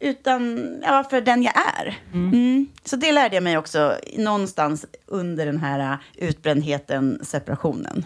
utan, 0.05 0.69
ja, 0.83 1.05
för 1.11 1.21
den 1.21 1.43
jag 1.43 1.53
är. 1.57 1.99
Mm. 2.13 2.67
Så 2.85 2.97
det 2.97 3.13
lärde 3.13 3.35
jag 3.35 3.43
mig 3.43 3.59
också 3.59 3.99
någonstans 4.19 4.87
under 5.07 5.47
den 5.47 5.59
här 5.59 5.93
eh, 5.93 6.29
utbrändheten, 6.29 7.19
separationen. 7.23 8.05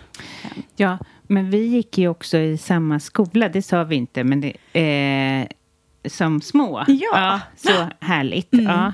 Ja, 0.76 0.98
men 1.22 1.50
vi 1.50 1.66
gick 1.66 1.98
ju 1.98 2.08
också 2.08 2.38
i 2.38 2.58
samma 2.58 3.00
skola, 3.00 3.48
det 3.48 3.62
sa 3.62 3.84
vi 3.84 3.96
inte, 3.96 4.24
men 4.24 4.40
det, 4.40 4.80
eh, 4.80 5.46
som 6.08 6.40
små. 6.40 6.84
Ja. 6.88 7.40
så 7.56 7.88
härligt. 8.00 8.48
Ja. 8.50 8.92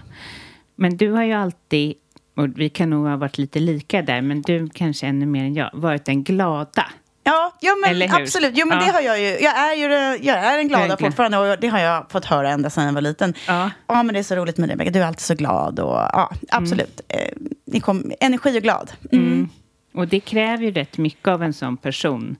Men 0.75 0.97
du 0.97 1.11
har 1.11 1.23
ju 1.23 1.33
alltid, 1.33 1.95
och 2.37 2.49
vi 2.59 2.69
kan 2.69 2.90
nog 2.90 3.07
ha 3.07 3.17
varit 3.17 3.38
lite 3.38 3.61
lika 3.61 4.03
där, 4.03 4.21
men 4.21 4.43
du 4.43 4.69
kanske 4.69 5.07
ännu 5.07 5.27
mer 5.27 5.45
än 5.45 5.55
jag, 5.55 5.71
varit 5.73 6.05
den 6.05 6.25
glada. 6.25 6.87
Ja, 7.27 7.53
ja 7.61 7.75
men 7.87 8.11
absolut. 8.15 8.53
Jo, 8.55 8.67
men 8.67 8.79
Ja. 8.79 8.85
det 8.87 8.93
har 8.93 9.01
jag 9.01 9.21
ju. 9.21 9.27
Jag 9.27 9.59
är 9.59 9.75
ju 9.75 9.85
jag 10.27 10.37
är 10.39 10.59
en 10.59 10.69
glada 10.69 10.87
Verkligen. 10.89 11.13
fortfarande 11.13 11.39
och 11.39 11.59
det 11.61 11.69
har 11.69 11.79
jag 11.79 12.11
fått 12.11 12.25
höra 12.25 12.51
ända 12.51 12.71
sedan 12.71 12.85
jag 12.87 12.93
var 12.93 13.01
liten. 13.01 13.35
Ja. 13.47 13.71
ja 13.87 14.03
men 14.03 14.13
det 14.13 14.19
är 14.19 14.23
så 14.23 14.35
roligt 14.37 14.59
med 14.59 14.69
dig. 14.79 14.91
Du 14.91 15.03
är 15.03 15.07
alltid 15.07 15.21
så 15.21 15.35
glad 15.35 15.81
och 15.81 15.95
ja, 15.97 16.31
absolut. 16.51 17.01
Eh, 17.09 17.19
ni 17.67 17.81
kom, 17.81 18.13
energi 18.21 18.59
och 18.59 18.63
glad. 18.63 18.93
Mm. 19.13 19.49
Och 19.95 20.09
det 20.09 20.21
kräver 20.21 20.65
ju 20.65 20.71
rätt 20.73 20.99
mycket 20.99 21.29
av 21.29 21.43
en 21.43 21.53
sån 21.53 21.77
person. 21.77 22.37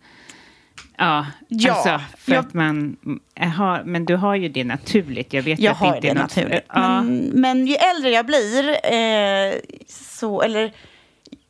Ja, 0.99 1.27
Ja, 1.49 1.73
alltså, 1.73 2.01
för 2.19 2.33
jag- 2.33 2.41
att 2.45 2.55
man 2.55 2.97
mm, 3.05 3.53
har, 3.57 3.83
men 3.85 4.05
du 4.05 4.17
har 4.17 4.35
ju 4.35 4.49
det 4.49 4.65
naturligt. 4.65 5.33
Jag 5.33 5.43
vet 5.43 5.59
Jag 5.59 5.73
att 5.73 5.79
det 5.81 5.87
har 5.87 5.97
inte 5.97 6.07
det 6.09 6.11
är 6.11 6.15
något, 6.15 6.37
naturligt. 6.37 6.65
Ja, 6.69 7.03
Men, 7.03 7.17
men 7.35 7.67
ju 7.67 7.75
äldre 7.75 8.11
jag 8.11 8.27
blir, 8.27 8.69
eh, 8.93 9.55
så, 9.89 10.43
eller 10.43 10.73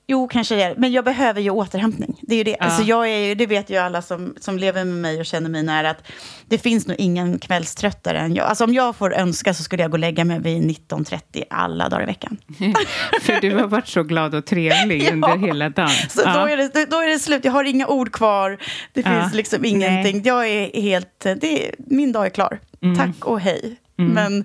jo, 0.06 0.28
kanske 0.28 0.54
det 0.54 0.62
är, 0.62 0.74
men 0.76 0.92
jag 0.92 1.04
behöver 1.04 1.40
ju 1.40 1.50
återhämtning. 1.50 2.18
Det 2.22 2.34
är 2.34 2.38
ju 2.38 2.44
det. 2.44 2.56
Alltså, 2.56 2.82
jag 2.82 3.08
är 3.08 3.18
ju, 3.18 3.34
det 3.34 3.46
vet 3.46 3.70
ju 3.70 3.76
alla 3.76 4.02
som, 4.02 4.34
som 4.40 4.58
lever 4.58 4.84
med 4.84 4.94
mig 4.96 5.20
och 5.20 5.26
känner 5.26 5.50
mig 5.50 5.62
nära, 5.62 5.90
att 5.90 6.02
det 6.48 6.58
finns 6.58 6.86
nog 6.86 6.96
ingen 7.00 7.38
kvällströttare 7.38 8.18
än 8.18 8.34
jag. 8.34 8.46
Alltså 8.46 8.64
om 8.64 8.74
jag 8.74 8.96
får 8.96 9.14
önska 9.14 9.54
så 9.54 9.62
skulle 9.62 9.82
jag 9.82 9.90
gå 9.90 9.94
och 9.94 9.98
lägga 9.98 10.24
mig 10.24 10.40
vid 10.40 10.62
19.30 10.62 11.42
alla 11.50 11.88
dagar 11.88 12.02
i 12.02 12.06
veckan. 12.06 12.36
för 13.22 13.40
du 13.40 13.54
har 13.54 13.66
varit 13.66 13.88
så 13.88 14.02
glad 14.02 14.34
och 14.34 14.46
trevlig 14.46 15.02
Ja. 15.06 15.12
under 15.12 15.36
hela 15.36 15.68
dagen. 15.68 15.88
Så 16.08 16.22
ja. 16.24 16.32
då, 16.40 16.46
är 16.48 16.56
det, 16.56 16.86
då 16.90 17.00
är 17.00 17.06
det 17.08 17.18
slut. 17.18 17.44
Jag 17.44 17.52
har 17.52 17.64
inga 17.64 17.86
ord 17.86 18.12
kvar. 18.12 18.58
Det 18.92 19.00
Ja. 19.04 19.20
finns 19.20 19.34
liksom 19.34 19.64
ingenting. 19.64 20.22
Jag 20.24 20.48
är 20.48 20.80
helt... 20.82 21.20
Det 21.20 21.68
är, 21.68 21.74
min 21.78 22.12
dag 22.12 22.26
är 22.26 22.30
klar. 22.30 22.60
Mm. 22.82 22.96
Tack 22.96 23.24
och 23.24 23.40
hej. 23.40 23.76
Men 23.96 24.44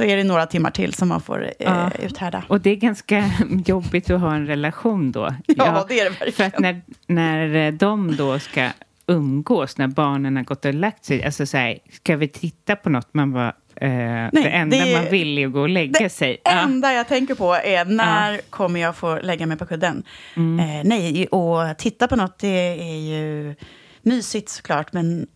så 0.00 0.04
är 0.06 0.16
det 0.16 0.24
några 0.24 0.46
timmar 0.46 0.70
till 0.70 0.94
som 0.94 1.08
man 1.08 1.20
får 1.20 1.44
eh, 1.44 1.50
Ja. 1.58 1.90
uthärda. 1.98 2.42
Och 2.48 2.60
det 2.60 2.70
är 2.70 2.76
ganska 2.76 3.30
jobbigt 3.66 4.10
att 4.10 4.20
ha 4.20 4.34
en 4.34 4.46
relation 4.46 5.12
då. 5.12 5.34
Ja, 5.46 5.84
det 5.88 6.00
är 6.00 6.04
det 6.04 6.10
verkligen. 6.10 6.32
För 6.32 6.44
att 6.44 6.58
när, 6.58 6.80
när 7.06 7.54
eh, 7.66 7.72
de 7.72 8.16
då 8.16 8.38
ska 8.38 8.68
umgås, 9.06 9.78
när 9.78 9.86
barnen 9.86 10.36
har 10.36 10.44
gått 10.44 10.64
och 10.64 10.74
lagt 10.74 11.04
sig, 11.04 11.24
alltså 11.24 11.46
så 11.46 11.56
här, 11.56 11.78
ska 11.92 12.16
vi 12.16 12.28
titta 12.28 12.76
på 12.76 12.90
något? 12.90 13.14
Man 13.14 13.32
bara, 13.32 13.48
eh, 13.76 14.28
det 14.32 14.48
enda 14.52 14.76
det- 14.84 14.96
man 15.02 15.10
vill 15.10 15.38
är 15.38 15.46
att 15.46 15.52
gå 15.52 15.60
och 15.60 15.68
lägga 15.68 15.98
Det 16.00 16.08
sig. 16.10 16.40
enda 16.44 16.92
jag 16.92 17.08
tänker 17.08 17.34
på 17.34 17.54
är 17.54 17.84
när 17.84 18.40
kommer 18.50 18.80
jag 18.80 18.96
få 18.96 19.18
lägga 19.22 19.46
mig 19.46 19.56
på 19.56 19.66
kudden? 19.66 20.02
Mm. 20.36 20.60
Eh, 20.78 20.84
nej, 20.84 21.26
och 21.26 21.78
titta 21.78 22.08
på 22.08 22.16
något, 22.16 22.38
det 22.38 22.78
är 22.80 22.98
ju 22.98 23.54
mysigt 24.02 24.48
såklart, 24.48 24.92
men 24.92 25.26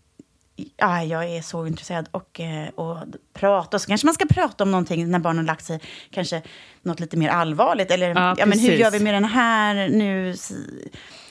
ja, 0.76 1.02
jag 1.04 1.24
är 1.30 1.42
så 1.42 1.66
intresserad 1.66 2.08
och, 2.10 2.40
eh, 2.40 2.68
och 2.68 2.96
prata. 3.32 3.76
Och 3.76 3.80
så 3.80 3.86
kanske 3.88 4.06
man 4.06 4.14
ska 4.14 4.26
prata 4.26 4.64
om 4.64 4.70
någonting 4.70 5.10
när 5.10 5.18
barnen 5.18 5.38
har 5.38 5.44
lagt 5.44 5.64
sig, 5.64 5.80
kanske 6.10 6.42
något 6.82 7.00
lite 7.00 7.16
mer 7.16 7.28
allvarligt. 7.28 7.90
Eller 7.90 8.08
Ja, 8.08 8.34
ja, 8.38 8.46
men 8.46 8.58
hur 8.58 8.72
gör 8.72 8.90
vi 8.90 9.00
med 9.00 9.14
den 9.14 9.24
här 9.24 9.88
nu? 9.88 10.34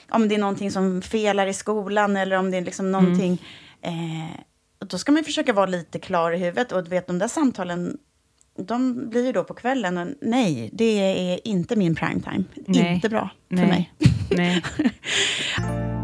Om 0.10 0.28
det 0.28 0.36
är 0.36 0.40
någonting 0.40 0.72
som 0.72 1.02
felar 1.02 1.48
i 1.48 1.54
skolan 1.54 2.18
eller 2.18 2.38
om 2.38 2.52
det 2.52 2.58
är 2.58 2.62
liksom 2.62 2.86
Mm. 2.86 3.04
någonting. 3.04 3.42
Eh, 3.82 4.40
och 4.82 4.88
då 4.88 4.98
ska 4.98 5.12
man 5.12 5.24
försöka 5.24 5.54
vara 5.54 5.66
lite 5.66 6.00
klar 6.00 6.32
i 6.32 6.38
huvudet. 6.38 6.72
Och 6.72 6.92
vet, 6.92 7.08
de 7.08 7.20
där 7.20 7.28
samtalen, 7.28 7.98
de 8.58 9.10
blir 9.10 9.26
ju 9.26 9.32
då 9.32 9.44
på 9.44 9.54
kvällen. 9.54 9.98
Och 9.98 10.08
nej, 10.22 10.70
det 10.74 11.00
är 11.34 11.48
inte 11.48 11.76
min 11.76 11.96
primetime. 11.96 12.44
Inte 12.68 13.10
bra 13.10 13.30
för 13.50 13.56
Nej. 13.56 13.92
mig. 14.30 14.64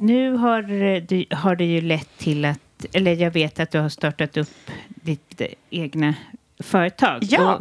Nu 0.00 0.32
har, 0.32 0.82
eh, 0.82 1.02
du, 1.02 1.24
har 1.30 1.56
det 1.56 1.64
ju 1.64 1.80
lett 1.80 2.18
till 2.18 2.44
att, 2.44 2.86
eller 2.92 3.12
jag 3.12 3.30
vet 3.30 3.60
att 3.60 3.70
du 3.70 3.78
har 3.78 3.88
startat 3.88 4.36
upp 4.36 4.70
ditt 4.86 5.40
eh, 5.40 5.46
egna 5.70 6.14
företag. 6.60 7.18
Ja. 7.22 7.54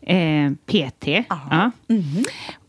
Och, 0.00 0.08
eh, 0.10 0.52
PT. 0.66 1.08
Ja. 1.28 1.70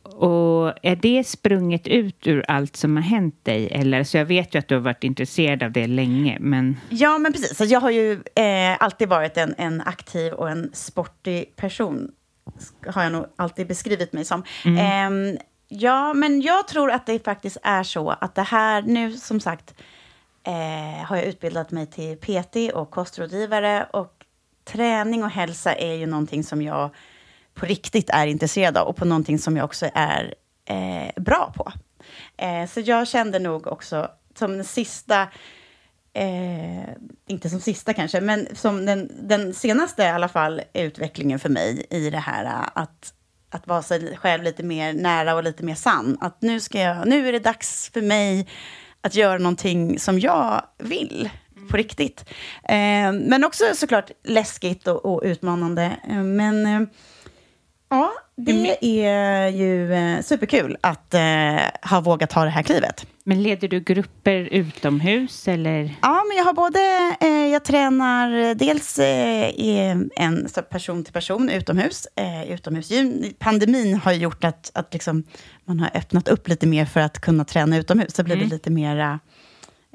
Och 0.03 0.73
är 0.81 0.95
det 0.95 1.27
sprunget 1.27 1.87
ut 1.87 2.27
ur 2.27 2.45
allt 2.47 2.75
som 2.75 2.95
har 2.95 3.03
hänt 3.03 3.45
dig? 3.45 3.67
Eller, 3.71 4.03
så 4.03 4.17
jag 4.17 4.25
vet 4.25 4.55
ju 4.55 4.59
att 4.59 4.67
du 4.67 4.75
har 4.75 4.81
varit 4.81 5.03
intresserad 5.03 5.63
av 5.63 5.71
det 5.71 5.87
länge, 5.87 6.37
men 6.39 6.77
Ja, 6.89 7.17
men 7.17 7.33
precis. 7.33 7.57
Så 7.57 7.65
jag 7.65 7.79
har 7.79 7.91
ju 7.91 8.11
eh, 8.35 8.77
alltid 8.79 9.09
varit 9.09 9.37
en, 9.37 9.55
en 9.57 9.81
aktiv 9.81 10.33
och 10.33 10.49
en 10.49 10.69
sportig 10.73 11.55
person. 11.55 12.11
Har 12.87 13.03
jag 13.03 13.11
nog 13.11 13.25
alltid 13.35 13.67
beskrivit 13.67 14.13
mig 14.13 14.25
som. 14.25 14.43
Ehm, 14.65 15.37
ja, 15.71 16.13
men 16.13 16.41
jag 16.41 16.67
tror 16.67 16.91
att 16.91 17.05
det 17.05 17.25
faktiskt 17.25 17.57
är 17.63 17.83
så 17.83 18.09
att 18.09 18.35
det 18.35 18.41
här 18.41 18.81
nu, 18.81 19.17
som 19.17 19.39
sagt, 19.39 19.73
eh, 20.43 21.05
har 21.05 21.15
jag 21.15 21.25
utbildat 21.25 21.71
mig 21.71 21.85
till 21.85 22.17
PT 22.17 22.73
och 22.73 22.91
kostrådgivare. 22.91 23.87
Och 23.93 24.25
träning 24.65 25.23
och 25.23 25.29
hälsa 25.29 25.73
är 25.73 25.93
ju 25.93 26.05
någonting 26.05 26.43
som 26.43 26.61
jag 26.61 26.89
på 27.53 27.65
riktigt 27.65 28.09
är 28.09 28.27
intresserad 28.27 28.77
av 28.77 28.87
och 28.87 28.95
på 28.95 29.05
någonting 29.05 29.39
som 29.39 29.57
jag 29.57 29.65
också 29.65 29.89
är 29.93 30.33
eh, 30.65 31.21
bra 31.21 31.53
på. 31.55 31.71
Eh, 32.37 32.67
så 32.67 32.79
jag 32.79 33.07
kände 33.07 33.39
nog 33.39 33.67
också 33.67 34.11
som 34.35 34.51
den 34.51 34.65
sista 34.65 35.27
Eh, 36.13 36.89
inte 37.27 37.49
som 37.49 37.59
sista 37.59 37.93
kanske, 37.93 38.21
men 38.21 38.47
som 38.55 38.85
den, 38.85 39.11
den 39.27 39.53
senaste 39.53 40.03
i 40.03 40.07
alla 40.07 40.27
fall 40.27 40.61
utvecklingen 40.73 41.39
för 41.39 41.49
mig 41.49 41.85
i 41.89 42.09
det 42.09 42.17
här 42.17 42.69
att, 42.73 43.13
att 43.51 43.67
vara 43.67 43.81
sig 43.81 44.17
själv 44.17 44.43
lite 44.43 44.63
mer 44.63 44.93
nära 44.93 45.35
och 45.35 45.43
lite 45.43 45.63
mer 45.63 45.75
sann. 45.75 46.17
Att 46.21 46.41
nu, 46.41 46.59
ska 46.59 46.79
jag, 46.79 47.07
nu 47.07 47.27
är 47.27 47.31
det 47.31 47.39
dags 47.39 47.89
för 47.93 48.01
mig 48.01 48.47
att 49.01 49.15
göra 49.15 49.37
någonting 49.37 49.99
som 49.99 50.19
jag 50.19 50.61
vill 50.77 51.29
på 51.69 51.77
riktigt. 51.77 52.25
Eh, 52.63 53.11
men 53.11 53.43
också 53.43 53.63
såklart 53.73 54.11
läskigt 54.23 54.87
och, 54.87 55.05
och 55.05 55.21
utmanande. 55.23 55.97
Eh, 56.09 56.23
men 56.23 56.65
eh, 56.65 56.81
ja, 57.89 58.11
det 58.45 58.85
är 59.05 59.47
ju 59.47 59.93
eh, 59.93 60.21
superkul 60.21 60.77
att 60.81 61.13
eh, 61.13 61.21
ha 61.89 62.01
vågat 62.01 62.29
ta 62.29 62.43
det 62.43 62.49
här 62.49 62.63
klivet. 62.63 63.05
Men 63.23 63.43
leder 63.43 63.67
du 63.67 63.79
grupper 63.79 64.39
utomhus 64.51 65.47
eller? 65.47 65.95
Ja, 66.01 66.23
men 66.27 66.37
jag 66.37 66.43
har 66.43 66.53
både, 66.53 67.15
eh, 67.21 67.47
jag 67.51 67.65
tränar 67.65 68.55
dels 68.55 68.99
eh, 68.99 69.97
en 70.15 70.47
person 70.69 71.03
till 71.03 71.13
person 71.13 71.49
utomhus, 71.49 72.07
eh, 72.15 72.51
utomhusgym. 72.51 73.33
Pandemin 73.39 73.93
har 73.93 74.13
gjort 74.13 74.43
att, 74.43 74.71
att 74.73 74.93
liksom, 74.93 75.23
man 75.65 75.79
har 75.79 75.91
öppnat 75.93 76.27
upp 76.27 76.47
lite 76.47 76.67
mer 76.67 76.85
för 76.85 76.99
att 76.99 77.21
kunna 77.21 77.45
träna 77.45 77.77
utomhus. 77.77 78.15
Så 78.15 78.23
blir 78.23 78.35
det 78.35 78.41
mm. 78.41 78.53
lite 78.53 78.69
mer 78.69 79.19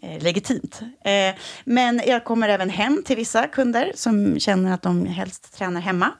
eh, 0.03 0.22
legitimt. 0.22 0.80
Men 1.64 2.03
jag 2.07 2.24
kommer 2.24 2.49
även 2.49 2.70
hem 2.70 3.03
till 3.07 3.16
vissa 3.16 3.47
kunder 3.47 3.92
som 3.94 4.40
känner 4.40 4.72
att 4.72 4.82
de 4.82 5.07
helst 5.07 5.59
tränar 5.59 5.80
hemma. 5.80 6.12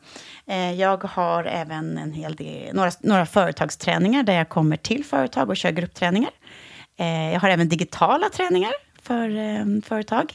Eh, 0.49 0.73
jag 0.73 1.05
har 1.05 1.45
även 1.45 1.99
en 1.99 2.13
hel 2.13 2.37
del, 2.37 2.75
några, 2.75 2.91
några 3.01 3.27
företagsträningar 3.27 4.23
där 4.23 4.33
jag 4.33 4.49
kommer 4.49 4.77
till 4.77 5.05
företag 5.05 5.49
och 5.49 5.57
kör 5.57 5.71
gruppträningar. 5.71 6.31
Eh, 6.97 7.33
jag 7.33 7.41
har 7.41 7.49
även 7.49 7.69
digitala 7.69 8.29
träningar 8.29 8.73
för 9.03 9.37
eh, 9.37 9.83
företag. 9.85 10.35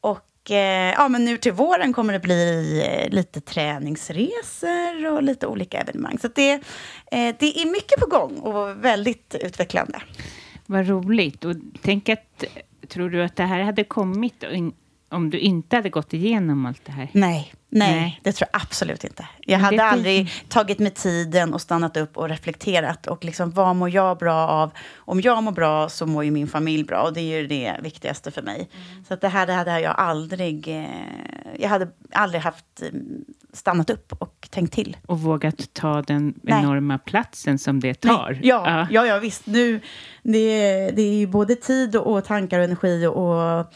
Och 0.00 0.50
ja, 0.96 1.08
men 1.08 1.24
nu 1.24 1.36
till 1.36 1.52
våren 1.52 1.92
kommer 1.92 2.12
det 2.12 2.18
bli 2.18 3.08
lite 3.10 3.40
träningsresor 3.40 5.06
och 5.06 5.22
lite 5.22 5.46
olika 5.46 5.80
evenemang. 5.80 6.18
Så 6.18 6.28
det, 6.28 6.60
det 7.10 7.60
är 7.62 7.72
mycket 7.72 8.00
på 8.00 8.06
gång 8.06 8.38
och 8.38 8.84
väldigt 8.84 9.34
utvecklande. 9.40 10.00
Vad 10.66 10.88
roligt. 10.88 11.44
Och 11.44 11.54
tänk 11.82 12.08
att, 12.08 12.44
tror 12.88 13.10
du 13.10 13.24
att 13.24 13.36
det 13.36 13.42
här 13.42 13.60
hade 13.60 13.84
kommit 13.84 14.44
om 15.08 15.30
du 15.30 15.38
inte 15.38 15.76
hade 15.76 15.90
gått 15.90 16.12
igenom 16.12 16.66
allt 16.66 16.84
det 16.84 16.92
här? 16.92 17.08
Nej, 17.12 17.52
nej, 17.68 17.94
nej. 18.00 18.20
det 18.22 18.32
tror 18.32 18.48
jag 18.52 18.62
absolut 18.62 19.04
inte. 19.04 19.28
Jag 19.40 19.58
hade 19.58 19.84
aldrig 19.84 20.30
tagit 20.48 20.78
mig 20.78 20.90
tiden 20.90 21.54
och 21.54 21.60
stannat 21.60 21.96
upp 21.96 22.16
och 22.16 22.28
reflekterat. 22.28 23.06
Och 23.06 23.24
liksom, 23.24 23.50
vad 23.50 23.76
mår 23.76 23.90
jag 23.90 24.18
bra 24.18 24.48
av? 24.48 24.70
Om 24.96 25.20
jag 25.20 25.42
mår 25.42 25.52
bra 25.52 25.88
så 25.88 26.06
mår 26.06 26.24
ju 26.24 26.30
min 26.30 26.48
familj 26.48 26.84
bra. 26.84 27.02
Och 27.02 27.12
det 27.12 27.20
är 27.20 27.40
ju 27.40 27.46
det 27.46 27.76
viktigaste 27.82 28.30
för 28.30 28.42
mig. 28.42 28.56
Mm. 28.56 29.04
Så 29.04 29.16
det 29.16 29.28
här 29.28 29.46
det 29.46 29.52
hade 29.52 29.80
jag 29.80 29.94
aldrig... 29.96 30.68
Eh, 30.68 30.84
jag 31.58 31.68
hade 31.68 31.88
aldrig 32.12 32.42
haft 32.42 32.82
eh, 32.82 32.88
stannat 33.52 33.90
upp 33.90 34.12
och 34.18 34.48
tänkt 34.50 34.74
till. 34.74 34.96
Och 35.06 35.20
vågat 35.20 35.74
ta 35.74 36.02
den 36.02 36.34
nej. 36.42 36.62
enorma 36.62 36.98
platsen 36.98 37.58
som 37.58 37.80
det 37.80 37.94
tar. 37.94 38.30
Nej. 38.30 38.40
Ja, 38.42 38.64
ja, 38.66 38.86
ja. 38.90 39.06
ja, 39.06 39.18
visst. 39.18 39.46
Nu, 39.46 39.80
det, 40.22 40.90
det 40.90 41.02
är 41.02 41.26
både 41.26 41.54
tid 41.54 41.96
och, 41.96 42.12
och 42.12 42.24
tankar 42.24 42.58
och 42.58 42.64
energi 42.64 43.06
och 43.06 43.72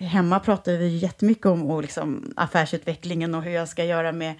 Hemma 0.00 0.40
pratar 0.40 0.72
vi 0.72 0.96
jättemycket 0.96 1.46
om 1.46 1.70
och 1.70 1.82
liksom 1.82 2.32
affärsutvecklingen 2.36 3.34
och 3.34 3.42
hur 3.42 3.50
jag 3.50 3.68
ska 3.68 3.84
göra 3.84 4.12
med 4.12 4.34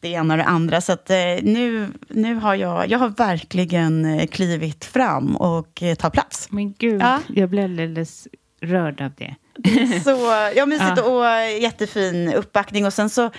det 0.00 0.08
ena 0.08 0.34
och 0.34 0.38
det 0.38 0.44
andra. 0.44 0.80
Så 0.80 0.92
att, 0.92 1.10
eh, 1.10 1.16
nu, 1.42 1.92
nu 2.08 2.34
har 2.34 2.54
jag, 2.54 2.90
jag 2.90 2.98
har 2.98 3.08
verkligen 3.08 4.04
eh, 4.04 4.26
klivit 4.26 4.84
fram 4.84 5.36
och 5.36 5.82
eh, 5.82 5.94
tagit 5.94 6.12
plats. 6.12 6.48
Men 6.50 6.72
gud, 6.72 7.02
ja. 7.02 7.20
jag 7.28 7.48
blir 7.48 7.64
alldeles 7.64 8.28
rörd 8.60 9.00
av 9.00 9.12
det. 9.16 9.34
Så, 10.04 10.10
ja, 10.56 10.66
mysigt 10.66 10.92
ja. 10.96 11.02
och 11.02 11.50
jättefin 11.62 12.32
uppbackning. 12.34 12.86
Och 12.86 12.92
sen 12.92 13.10
så 13.10 13.30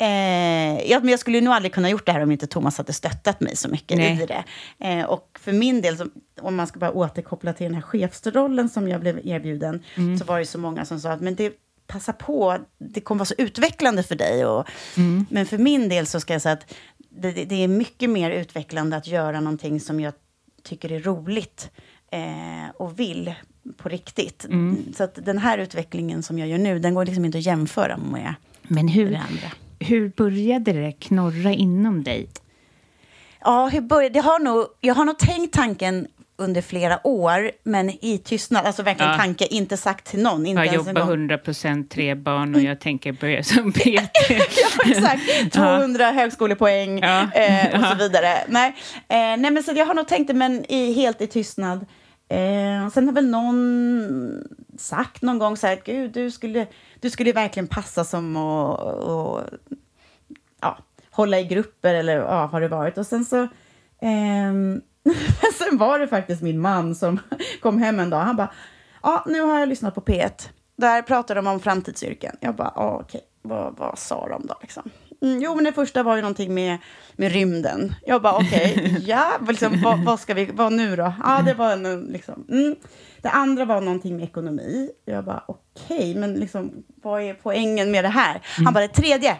Eh, 0.00 0.90
ja, 0.90 1.00
men 1.00 1.08
jag 1.08 1.20
skulle 1.20 1.40
nog 1.40 1.54
aldrig 1.54 1.72
kunna 1.72 1.90
gjort 1.90 2.06
det 2.06 2.12
här 2.12 2.22
om 2.22 2.30
inte 2.30 2.46
Thomas 2.46 2.78
hade 2.78 2.92
stöttat 2.92 3.40
mig 3.40 3.56
så 3.56 3.68
mycket 3.68 3.96
Nej. 3.96 4.22
i 4.22 4.26
det. 4.26 4.44
Eh, 4.88 5.04
och 5.04 5.33
för 5.44 5.52
min 5.52 5.80
del, 5.80 5.96
så, 5.96 6.06
om 6.40 6.56
man 6.56 6.66
ska 6.66 6.78
bara 6.78 6.92
återkoppla 6.92 7.52
till 7.52 7.64
den 7.64 7.74
här 7.74 7.82
chefsrollen 7.82 8.68
som 8.68 8.88
jag 8.88 9.00
blev 9.00 9.26
erbjuden, 9.26 9.82
mm. 9.94 10.18
så 10.18 10.24
var 10.24 10.38
det 10.38 10.46
så 10.46 10.58
många 10.58 10.84
som 10.84 11.00
sa 11.00 11.10
att 11.10 11.20
men 11.20 11.34
det, 11.34 11.52
passa 11.86 12.12
på, 12.12 12.58
det 12.78 13.00
kommer 13.00 13.18
vara 13.18 13.26
så 13.26 13.34
utvecklande 13.38 14.02
för 14.02 14.14
dig. 14.14 14.46
Och, 14.46 14.68
mm. 14.96 15.26
Men 15.30 15.46
för 15.46 15.58
min 15.58 15.88
del 15.88 16.06
så 16.06 16.20
ska 16.20 16.32
jag 16.32 16.42
säga 16.42 16.52
att 16.52 16.74
det, 17.10 17.32
det, 17.32 17.64
är 17.64 17.68
mycket 17.68 18.10
mer 18.10 18.30
utvecklande 18.30 18.96
att 18.96 19.06
göra 19.06 19.40
någonting 19.40 19.80
som 19.80 20.00
jag 20.00 20.12
tycker 20.62 20.92
är 20.92 21.00
roligt 21.00 21.70
eh, 22.10 22.70
och 22.76 23.00
vill 23.00 23.34
på 23.76 23.88
riktigt. 23.88 24.44
Mm. 24.44 24.92
Så 24.96 25.04
att 25.04 25.18
den 25.24 25.38
här 25.38 25.58
utvecklingen 25.58 26.22
som 26.22 26.38
jag 26.38 26.48
gör 26.48 26.58
nu, 26.58 26.78
den 26.78 26.94
går 26.94 27.04
liksom 27.04 27.24
inte 27.24 27.38
att 27.38 27.46
jämföra 27.46 27.96
med 27.96 28.34
men 28.62 28.88
hur, 28.88 29.10
det 29.10 29.18
andra 29.18 29.50
hur 29.78 30.08
började 30.08 30.72
det 30.72 30.92
knorra 30.92 31.52
inom 31.52 32.04
dig? 32.04 32.28
Ja, 33.44 33.66
hur 33.66 33.80
började, 33.80 34.12
det 34.12 34.20
har 34.20 34.38
nog, 34.38 34.66
jag 34.80 34.94
har 34.94 35.04
nog 35.04 35.18
tänkt 35.18 35.54
tanken 35.54 36.06
under 36.36 36.62
flera 36.62 37.06
år, 37.06 37.50
men 37.62 37.90
i 37.90 38.20
tystnad. 38.24 38.66
Alltså 38.66 38.82
verkligen 38.82 39.12
ja. 39.12 39.18
tanke, 39.18 39.46
inte 39.46 39.76
sagt 39.76 40.06
till 40.06 40.22
någon. 40.22 40.46
Inte 40.46 40.62
jag 40.62 40.74
jobbar 40.74 41.00
100 41.00 41.38
procent, 41.38 41.90
tre 41.90 42.14
barn 42.14 42.54
och 42.54 42.60
jag 42.60 42.80
tänker 42.80 43.12
börja 43.12 43.42
som 43.42 43.72
PT. 43.72 43.86
ja, 43.86 44.02
exakt. 44.86 45.52
200 45.52 46.04
ja. 46.04 46.10
högskolepoäng 46.12 46.98
ja. 46.98 47.32
eh, 47.32 47.80
och 47.80 47.86
så 47.86 47.94
vidare. 47.94 48.44
Nej, 48.48 48.74
eh, 49.08 49.16
nej 49.16 49.50
men 49.50 49.62
så 49.62 49.72
jag 49.72 49.86
har 49.86 49.94
nog 49.94 50.08
tänkt 50.08 50.28
det, 50.28 50.34
men 50.34 50.72
i, 50.72 50.92
helt 50.92 51.20
i 51.20 51.26
tystnad. 51.26 51.86
Eh, 52.28 52.88
sen 52.88 53.06
har 53.06 53.12
väl 53.12 53.26
någon 53.26 54.44
sagt 54.78 55.22
någon 55.22 55.38
gång 55.38 55.56
så 55.56 55.66
här, 55.66 55.80
gud, 55.84 56.12
du 56.12 56.30
skulle, 56.30 56.66
du 57.00 57.10
skulle 57.10 57.32
verkligen 57.32 57.66
passa 57.66 58.04
som 58.04 58.36
att 58.36 58.80
ja, 58.80 59.44
hålla 61.14 61.40
i 61.40 61.44
grupper, 61.44 61.94
eller 61.94 62.16
ja, 62.16 62.46
har 62.46 62.60
det 62.60 62.68
varit. 62.68 62.98
Och 62.98 63.06
sen 63.06 63.24
så, 63.24 63.42
eh, 63.42 64.52
sen 65.58 65.78
var 65.78 65.98
det 65.98 66.08
faktiskt 66.08 66.42
min 66.42 66.60
man 66.60 66.94
som 66.94 67.20
kom 67.62 67.78
hem 67.78 68.00
en 68.00 68.10
dag. 68.10 68.20
Han 68.20 68.36
bara, 68.36 68.52
ja, 69.02 69.24
nu 69.26 69.40
har 69.40 69.60
jag 69.60 69.68
lyssnat 69.68 69.94
på 69.94 70.00
P1. 70.00 70.48
Där 70.76 71.02
pratar 71.02 71.34
de 71.34 71.46
om 71.46 71.60
framtidsyrken. 71.60 72.36
Jag 72.40 72.54
bara, 72.54 72.72
ja, 72.76 72.98
okej, 73.02 73.20
vad, 73.42 73.76
vad 73.78 73.98
sa 73.98 74.28
de 74.28 74.46
då 74.46 74.54
liksom? 74.60 74.90
Mm, 75.22 75.40
jo, 75.40 75.54
men 75.54 75.64
det 75.64 75.72
första 75.72 76.02
var 76.02 76.16
ju 76.16 76.22
någonting 76.22 76.54
med, 76.54 76.78
med 77.12 77.32
rymden. 77.32 77.94
Jag 78.06 78.22
bara, 78.22 78.36
okej, 78.36 78.72
okay, 78.76 78.98
ja, 79.06 79.38
liksom, 79.48 79.82
vad, 79.82 80.04
vad, 80.04 80.20
ska 80.20 80.34
vi, 80.34 80.44
vad 80.44 80.72
nu 80.72 80.96
då? 80.96 81.12
Ja, 81.22 81.42
det 81.44 81.54
var 81.54 81.72
en, 81.72 82.00
liksom, 82.00 82.46
mm. 82.50 82.76
Det 83.22 83.30
andra 83.30 83.64
var 83.64 83.80
någonting 83.80 84.16
med 84.16 84.24
ekonomi. 84.24 84.90
Jag 85.04 85.24
bara, 85.24 85.44
okej, 85.46 85.96
okay, 85.96 86.14
men 86.14 86.34
liksom, 86.34 86.84
vad 87.02 87.22
är 87.22 87.34
poängen 87.34 87.90
med 87.90 88.04
det 88.04 88.08
här? 88.08 88.30
Mm. 88.30 88.64
Han 88.64 88.74
bara, 88.74 88.86
det 88.86 88.94
tredje, 88.94 89.36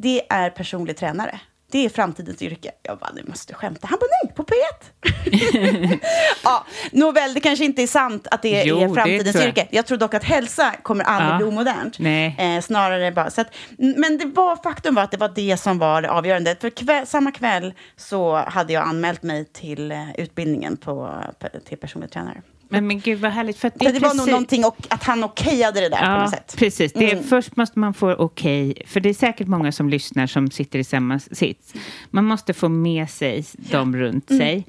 det 0.00 0.32
är 0.32 0.50
personlig 0.50 0.96
tränare. 0.96 1.40
Det 1.70 1.84
är 1.84 1.88
framtidens 1.88 2.42
yrke. 2.42 2.70
Jag 2.82 2.98
bara, 2.98 3.12
du 3.12 3.24
måste 3.28 3.54
skämta. 3.54 3.86
Han 3.86 3.98
bara, 4.00 4.08
nej, 4.24 4.34
på 4.34 4.44
P1. 4.44 5.98
ja, 6.44 6.66
nåväl, 6.92 7.34
det 7.34 7.40
kanske 7.40 7.64
inte 7.64 7.82
är 7.82 7.86
sant 7.86 8.26
att 8.30 8.42
det 8.42 8.62
jo, 8.62 8.80
är 8.80 8.94
framtidens 8.94 9.32
det 9.32 9.38
jag. 9.38 9.48
yrke. 9.48 9.68
Jag 9.70 9.86
tror 9.86 9.98
dock 9.98 10.14
att 10.14 10.24
hälsa 10.24 10.74
kommer 10.82 11.04
aldrig 11.04 11.32
ja. 11.32 11.36
bli 11.36 11.46
omodernt. 11.46 11.98
Eh, 12.38 12.60
snarare 12.60 13.12
bara, 13.12 13.30
så 13.30 13.40
att, 13.40 13.54
men 13.78 14.18
det 14.18 14.24
var, 14.24 14.56
faktum 14.56 14.94
var 14.94 15.02
att 15.02 15.10
det 15.10 15.16
var 15.16 15.32
det 15.34 15.56
som 15.56 15.78
var 15.78 16.02
det 16.02 16.10
avgörande. 16.10 16.56
För 16.60 16.70
kväll, 16.70 17.06
samma 17.06 17.32
kväll 17.32 17.74
så 17.96 18.36
hade 18.36 18.72
jag 18.72 18.88
anmält 18.88 19.22
mig 19.22 19.44
till 19.44 19.92
uh, 19.92 20.20
utbildningen 20.20 20.76
på, 20.76 21.22
till 21.64 21.78
personlig 21.78 22.10
tränare. 22.10 22.42
Men, 22.68 22.86
men 22.86 23.00
gud 23.00 23.18
vad 23.18 23.30
härligt. 23.30 23.58
För 23.58 23.68
det, 23.68 23.74
det 23.78 23.84
precis... 23.84 24.02
var 24.02 24.14
nog 24.14 24.28
någonting 24.28 24.64
och 24.64 24.76
att 24.88 25.02
han 25.02 25.24
okejade 25.24 25.80
det 25.80 25.88
där 25.88 25.98
ja, 26.02 26.16
på 26.16 26.22
något 26.22 26.30
sätt. 26.30 26.54
Precis. 26.58 26.92
Det 26.92 27.10
är, 27.10 27.12
mm. 27.12 27.24
Först 27.24 27.56
måste 27.56 27.78
man 27.78 27.94
få 27.94 28.12
okej, 28.12 28.70
okay, 28.70 28.86
för 28.86 29.00
det 29.00 29.08
är 29.08 29.14
säkert 29.14 29.46
många 29.46 29.72
som 29.72 29.88
lyssnar 29.88 30.26
som 30.26 30.50
sitter 30.50 30.78
i 30.78 30.84
samma 30.84 31.18
sits. 31.18 31.74
Man 32.10 32.24
måste 32.24 32.54
få 32.54 32.68
med 32.68 33.10
sig 33.10 33.44
dem 33.56 33.96
runt 33.96 34.30
mm. 34.30 34.40
sig. 34.40 34.66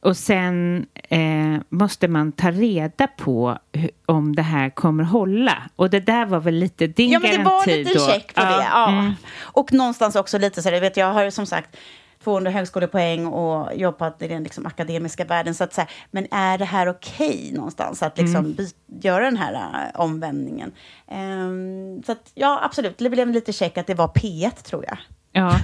Och 0.00 0.16
sen 0.16 0.86
eh, 1.08 1.56
måste 1.68 2.08
man 2.08 2.32
ta 2.32 2.50
reda 2.50 3.06
på 3.06 3.58
hur, 3.72 3.90
om 4.06 4.36
det 4.36 4.42
här 4.42 4.70
kommer 4.70 5.04
hålla. 5.04 5.62
Och 5.76 5.90
det 5.90 6.00
där 6.00 6.26
var 6.26 6.40
väl 6.40 6.54
lite 6.54 6.86
din 6.86 7.10
garanti 7.10 7.28
då? 7.28 7.34
Ja, 7.34 7.44
men 7.44 7.44
det 7.44 7.50
var 7.50 7.76
lite 7.76 7.98
då. 7.98 8.06
check 8.06 8.34
på 8.34 8.40
ja. 8.40 8.56
det. 8.56 8.64
Ja. 8.70 8.88
Mm. 8.88 9.12
Och 9.40 9.72
någonstans 9.72 10.16
också 10.16 10.38
lite 10.38 10.62
så 10.62 10.70
här, 10.70 10.80
vet 10.80 10.96
jag 10.96 11.12
har 11.12 11.30
som 11.30 11.46
sagt 11.46 11.76
200 12.24 12.50
högskolepoäng 12.50 13.26
och 13.26 13.76
jobbat 13.76 14.22
i 14.22 14.28
den 14.28 14.42
liksom 14.42 14.66
akademiska 14.66 15.24
världen. 15.24 15.54
Så 15.54 15.64
att 15.64 15.72
säga, 15.72 15.86
men 16.10 16.26
är 16.30 16.58
det 16.58 16.64
här 16.64 16.88
okej 16.88 17.28
okay 17.28 17.52
någonstans 17.52 18.02
att 18.02 18.18
liksom 18.18 18.44
mm. 18.44 18.66
göra 18.86 19.24
den 19.24 19.36
här 19.36 19.52
uh, 19.54 20.00
omvändningen? 20.00 20.72
Um, 21.10 22.02
så 22.02 22.12
att, 22.12 22.30
ja, 22.34 22.60
absolut. 22.62 22.98
Det 22.98 23.10
blev 23.10 23.28
lite 23.28 23.52
check 23.52 23.78
att 23.78 23.86
det 23.86 23.94
var 23.94 24.08
P1, 24.08 24.62
tror 24.62 24.84
jag. 24.88 24.98
Ja, 25.32 25.58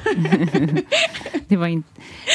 det, 1.49 1.57
var 1.57 1.67
in, 1.67 1.85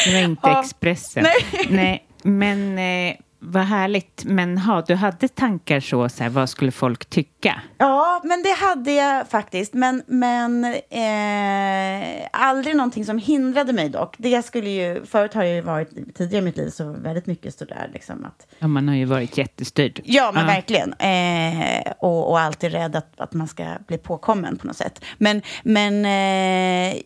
det 0.05 0.13
var 0.13 0.21
inte. 0.21 0.49
Expressen. 0.49 1.23
Nej. 1.23 1.67
Nej. 1.69 2.07
Men 2.23 2.77
eh, 2.77 3.15
vad 3.45 3.63
härligt. 3.63 4.23
Men 4.25 4.57
ha, 4.57 4.81
du 4.81 4.95
hade 4.95 5.27
tankar 5.27 5.79
så, 5.79 6.09
så 6.09 6.23
här, 6.23 6.29
vad 6.29 6.49
skulle 6.49 6.71
folk 6.71 7.05
tycka? 7.05 7.61
Ja, 7.77 8.21
men 8.23 8.43
det 8.43 8.65
hade 8.65 8.91
jag 8.91 9.29
faktiskt. 9.29 9.73
Men, 9.73 10.03
men 10.07 10.65
eh, 10.89 12.27
aldrig 12.31 12.75
någonting 12.75 13.05
som 13.05 13.17
hindrade 13.17 13.73
mig 13.73 13.89
dock. 13.89 14.15
Det 14.17 14.45
skulle 14.45 14.69
ju, 14.69 15.05
förut 15.05 15.33
har 15.33 15.43
jag 15.43 15.55
ju 15.55 15.61
varit, 15.61 16.15
tidigare 16.15 16.43
i 16.43 16.45
mitt 16.45 16.57
liv, 16.57 16.69
så 16.69 16.91
väldigt 16.91 17.25
mycket 17.25 17.55
sådär 17.55 17.89
liksom 17.93 18.25
att... 18.25 18.47
Ja, 18.59 18.67
man 18.67 18.87
har 18.87 18.95
ju 18.95 19.05
varit 19.05 19.37
jättestyrd. 19.37 20.01
Ja, 20.03 20.31
men 20.33 20.45
verkligen. 20.45 20.93
Eh, 20.93 21.91
och, 21.99 22.29
och 22.29 22.39
alltid 22.39 22.71
rädd 22.71 22.95
att, 22.95 23.19
att 23.19 23.33
man 23.33 23.47
ska 23.47 23.65
bli 23.87 23.97
påkommen 23.97 24.57
på 24.57 24.67
något 24.67 24.77
sätt. 24.77 25.03
Men, 25.17 25.41
men 25.63 26.05
eh, 26.05 27.01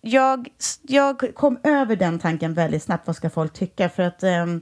jag, 0.00 0.48
jag 0.82 1.34
kom 1.34 1.58
över 1.62 1.96
den 1.96 2.18
tanken 2.18 2.54
väldigt 2.54 2.82
snabbt. 2.82 3.06
Vad 3.06 3.16
ska 3.16 3.30
folk 3.30 3.52
tycka? 3.52 3.88
För 3.88 4.02
att 4.02 4.22
ehm, 4.22 4.56
eh, 4.56 4.60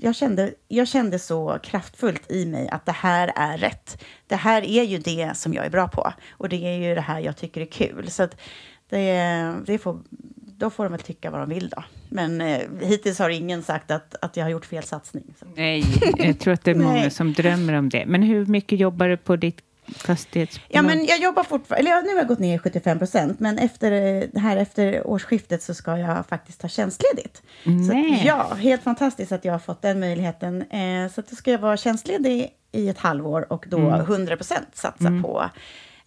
jag, 0.00 0.14
kände, 0.14 0.54
jag 0.68 0.88
kände 0.88 1.18
så 1.18 1.58
kraftfullt 1.62 2.30
i 2.30 2.46
mig 2.46 2.68
att 2.68 2.86
det 2.86 2.92
här 2.92 3.32
är 3.36 3.58
rätt. 3.58 4.04
Det 4.26 4.36
här 4.36 4.62
är 4.62 4.82
ju 4.82 4.98
det 4.98 5.36
som 5.36 5.54
jag 5.54 5.66
är 5.66 5.70
bra 5.70 5.88
på. 5.88 6.12
Och 6.30 6.48
det 6.48 6.66
är 6.66 6.88
ju 6.88 6.94
det 6.94 7.00
här 7.00 7.20
jag 7.20 7.36
tycker 7.36 7.60
är 7.60 7.66
kul. 7.66 8.10
Så 8.10 8.28
det, 8.88 9.54
det 9.66 9.78
får, 9.78 10.00
då 10.58 10.70
får 10.70 10.84
de 10.84 10.92
väl 10.92 11.00
tycka 11.00 11.30
vad 11.30 11.40
de 11.40 11.48
vill 11.48 11.68
då. 11.68 11.84
Men 12.08 12.40
eh, 12.40 12.60
hittills 12.80 13.18
har 13.18 13.30
ingen 13.30 13.62
sagt 13.62 13.90
att, 13.90 14.14
att 14.20 14.36
jag 14.36 14.44
har 14.44 14.50
gjort 14.50 14.66
fel 14.66 14.82
satsning. 14.82 15.34
Så. 15.40 15.46
Nej, 15.56 15.84
jag 16.16 16.38
tror 16.38 16.54
att 16.54 16.64
det 16.64 16.70
är 16.70 16.74
många 16.84 17.10
som 17.10 17.32
drömmer 17.32 17.72
om 17.72 17.88
det. 17.88 18.04
Men 18.06 18.22
hur 18.22 18.46
mycket 18.46 18.78
jobbar 18.78 19.08
du 19.08 19.16
på 19.16 19.36
ditt? 19.36 19.60
Ja, 20.68 20.82
men 20.82 21.06
jag 21.06 21.18
jobbar 21.18 21.42
fortfarande, 21.42 21.90
eller 21.90 22.02
nu 22.02 22.08
har 22.08 22.16
jag 22.16 22.28
gått 22.28 22.38
ner 22.38 22.58
75 22.58 22.98
procent, 22.98 23.40
men 23.40 23.58
efter, 23.58 23.92
eh, 23.92 24.40
här 24.40 24.56
efter 24.56 25.06
årsskiftet 25.06 25.62
så 25.62 25.74
ska 25.74 25.98
jag 25.98 26.26
faktiskt 26.26 26.60
ta 26.60 26.68
tjänstledigt. 26.68 27.42
Så 27.64 27.70
Nej. 27.70 28.14
att, 28.14 28.24
ja, 28.24 28.54
helt 28.54 28.82
fantastiskt 28.82 29.32
att 29.32 29.44
jag 29.44 29.52
har 29.52 29.58
fått 29.58 29.82
den 29.82 30.00
möjligheten. 30.00 30.62
Eh, 30.62 31.10
så 31.10 31.22
då 31.30 31.36
ska 31.36 31.50
jag 31.50 31.58
vara 31.58 31.76
tjänstledig 31.76 32.50
i 32.72 32.88
ett 32.88 32.98
halvår 32.98 33.52
och 33.52 33.64
då 33.68 33.90
100 33.90 34.36
procent 34.36 34.68
satsa 34.72 35.10
på 35.22 35.50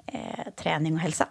eh, 0.06 0.54
träning 0.56 0.94
och 0.94 1.00
hälsa. 1.00 1.28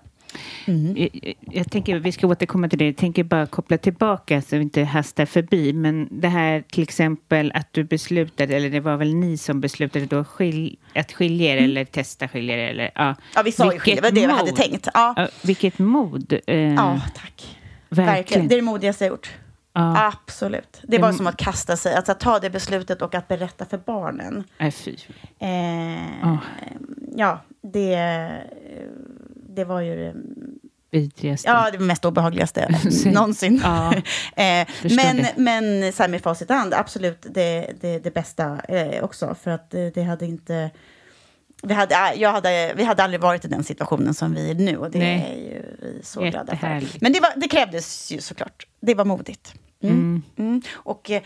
Jag, 0.96 1.34
jag 1.40 1.70
tänker, 1.70 1.98
vi 1.98 2.12
ska 2.12 2.26
återkomma 2.26 2.68
till 2.68 2.78
det. 2.78 2.84
Jag 2.84 2.96
tänker 2.96 3.24
bara 3.24 3.46
koppla 3.46 3.78
tillbaka 3.78 4.42
så 4.42 4.56
vi 4.56 4.62
inte 4.62 4.84
hastar 4.84 5.26
förbi. 5.26 5.72
Men 5.72 6.08
det 6.10 6.28
här 6.28 6.64
till 6.70 6.82
exempel 6.82 7.52
att 7.54 7.72
du 7.72 7.84
beslutade, 7.84 8.56
eller 8.56 8.70
det 8.70 8.80
var 8.80 8.96
väl 8.96 9.14
ni 9.14 9.36
som 9.38 9.60
beslutade 9.60 10.06
då 10.06 10.24
skil, 10.24 10.78
att 10.94 11.12
skilja 11.12 11.52
er 11.52 11.56
eller 11.56 11.84
testa 11.84 12.28
skilja 12.28 12.56
er? 12.56 12.68
Eller, 12.70 12.90
ja. 12.94 13.02
Mm. 13.02 13.16
Ja, 13.34 13.42
vi 13.42 13.52
sa 13.52 13.72
ju 13.72 13.78
skilja, 13.78 14.00
det 14.00 14.06
var 14.10 14.10
det 14.10 14.26
vi 14.26 14.32
hade 14.32 14.52
tänkt. 14.52 14.88
Ja, 14.94 15.28
vilket 15.42 15.78
mod. 15.78 16.32
Eh, 16.46 16.56
ja 16.56 17.00
tack. 17.14 17.58
verkligen. 17.88 18.14
Verkligen. 18.16 18.48
Det 18.48 18.54
är 18.54 18.56
det 18.56 18.62
modigaste 18.62 19.04
jag 19.04 19.10
gjort. 19.10 19.30
Ja. 19.72 20.12
Absolut. 20.12 20.80
Det 20.82 20.98
var 20.98 21.12
som 21.12 21.26
att 21.26 21.36
kasta 21.36 21.76
sig, 21.76 21.94
alltså 21.94 22.12
att 22.12 22.20
ta 22.20 22.38
det 22.38 22.50
beslutet 22.50 23.02
och 23.02 23.14
att 23.14 23.28
berätta 23.28 23.64
för 23.64 23.78
barnen. 23.78 24.44
Nej, 24.58 24.70
fy. 24.70 24.96
Eh, 25.38 25.48
Ja. 26.22 26.38
Ja, 27.16 27.40
det, 27.62 27.96
det 29.58 29.64
var 29.64 29.80
ju 29.80 29.96
det, 29.96 30.14
Vidrigaste. 30.90 31.48
ja, 31.48 31.70
det 31.72 31.78
mest 31.78 32.04
obehagligaste 32.04 32.68
någonsin. 33.06 33.60
Ja, 33.64 33.92
eh, 34.36 34.68
men, 34.96 35.16
det. 35.16 35.32
men 35.36 35.92
så 35.92 36.02
här 36.02 36.08
med 36.10 36.22
facit 36.22 36.50
i 36.50 36.52
hand, 36.52 36.74
absolut 36.74 37.26
det, 37.30 37.72
det, 37.80 37.98
det 37.98 38.14
bästa 38.14 38.60
eh, 38.68 39.04
också. 39.04 39.36
För 39.42 39.50
att 39.50 39.70
det, 39.70 39.90
det 39.90 40.02
hade 40.02 40.26
inte... 40.26 40.70
Vi 41.62 41.74
hade, 41.74 41.94
jag 42.16 42.32
hade, 42.32 42.74
vi 42.76 42.84
hade 42.84 43.02
aldrig 43.02 43.20
varit 43.20 43.44
i 43.44 43.48
den 43.48 43.64
situationen 43.64 44.14
som 44.14 44.34
vi 44.34 44.50
är 44.50 44.54
nu 44.54 44.76
och 44.76 44.90
det 44.90 44.98
Nej. 44.98 45.20
är 45.20 45.52
ju 45.52 45.62
vi 45.82 46.00
så 46.02 46.20
glada 46.20 46.56
för. 46.56 46.82
Men 47.00 47.12
det, 47.12 47.20
var, 47.20 47.32
det 47.36 47.48
krävdes 47.48 48.12
ju 48.12 48.20
såklart. 48.20 48.66
Det 48.80 48.94
var 48.94 49.04
modigt. 49.04 49.54
Mm. 49.82 50.22
Mm. 50.36 50.62
Och 50.74 51.10
eh, 51.10 51.20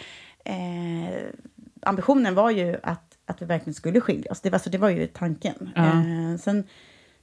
ambitionen 1.82 2.34
var 2.34 2.50
ju 2.50 2.76
att, 2.82 3.04
att 3.26 3.42
vi 3.42 3.46
verkligen 3.46 3.74
skulle 3.74 4.00
skilja 4.00 4.30
oss. 4.30 4.40
Det 4.40 4.50
var, 4.50 4.58
så 4.58 4.70
det 4.70 4.78
var 4.78 4.88
ju 4.88 5.06
tanken. 5.06 5.70
Ja. 5.74 5.84
Eh, 5.84 6.38
sen 6.40 6.64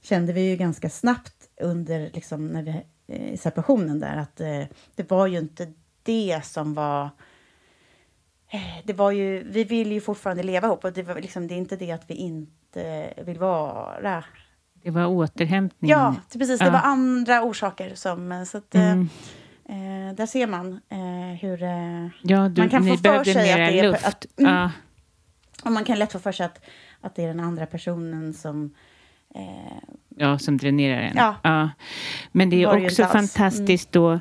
kände 0.02 0.32
vi 0.32 0.50
ju 0.50 0.56
ganska 0.56 0.90
snabbt 0.90 1.48
under, 1.60 2.10
liksom, 2.14 2.48
när 2.48 2.62
vi, 2.62 2.82
eh, 3.06 3.32
i 3.32 3.36
separationen 3.36 4.00
där, 4.00 4.16
att 4.16 4.40
eh, 4.40 4.62
det 4.94 5.10
var 5.10 5.26
ju 5.26 5.38
inte 5.38 5.72
det 6.02 6.40
som 6.44 6.74
var... 6.74 7.10
eh, 8.50 8.60
Det 8.84 8.92
var 8.92 9.10
ju, 9.10 9.42
vi 9.50 9.64
vill 9.64 9.92
ju 9.92 10.00
fortfarande 10.00 10.42
leva 10.42 10.66
ihop 10.66 10.84
och 10.84 10.92
det, 10.92 11.02
var 11.02 11.14
liksom, 11.20 11.46
det 11.48 11.54
är 11.54 11.58
inte 11.58 11.76
det 11.76 11.92
att 11.92 12.10
vi 12.10 12.14
inte 12.14 13.14
vill 13.26 13.38
vara. 13.38 14.24
Det 14.82 14.90
var 14.90 15.06
återhämtning. 15.06 15.90
Ja, 15.90 16.14
precis. 16.32 16.58
Det 16.58 16.64
Ja. 16.66 16.70
var 16.72 16.80
andra 16.80 17.42
orsaker. 17.42 17.94
som... 17.94 18.46
Så 18.48 18.58
att, 18.58 18.74
eh, 18.74 18.92
Mm. 18.92 19.08
eh, 20.10 20.14
där 20.14 20.26
ser 20.26 20.46
man 20.46 20.80
eh, 20.88 21.38
hur... 21.40 21.62
Eh, 21.62 22.06
Ja, 22.22 22.48
du, 22.48 22.62
Man 22.62 22.68
kan 22.70 22.86
få 22.86 22.96
för 22.96 23.24
sig 23.24 23.50
att 23.52 23.56
det 23.72 23.78
är- 23.80 23.82
luft. 23.92 24.06
att- 24.06 24.26
mm. 24.38 24.52
ja. 24.54 24.70
och 25.64 25.72
man 25.72 25.84
kan 25.84 25.98
lätt 25.98 26.12
få 26.12 26.18
för 26.18 26.32
sig 26.32 26.46
att, 26.46 26.60
att 27.00 27.14
det 27.14 27.22
är 27.24 27.28
den 27.28 27.40
andra 27.40 27.66
personen 27.66 28.34
som... 28.34 28.74
Eh, 29.34 29.90
Ja, 30.20 30.38
som 30.38 30.56
dränerar 30.56 31.00
en. 31.00 31.16
Ja. 31.42 31.70
Men 32.32 32.50
det 32.50 32.56
är 32.56 32.78
ju 32.78 32.86
också 32.86 33.04
fantastiskt 33.04 33.92
då, 33.92 34.20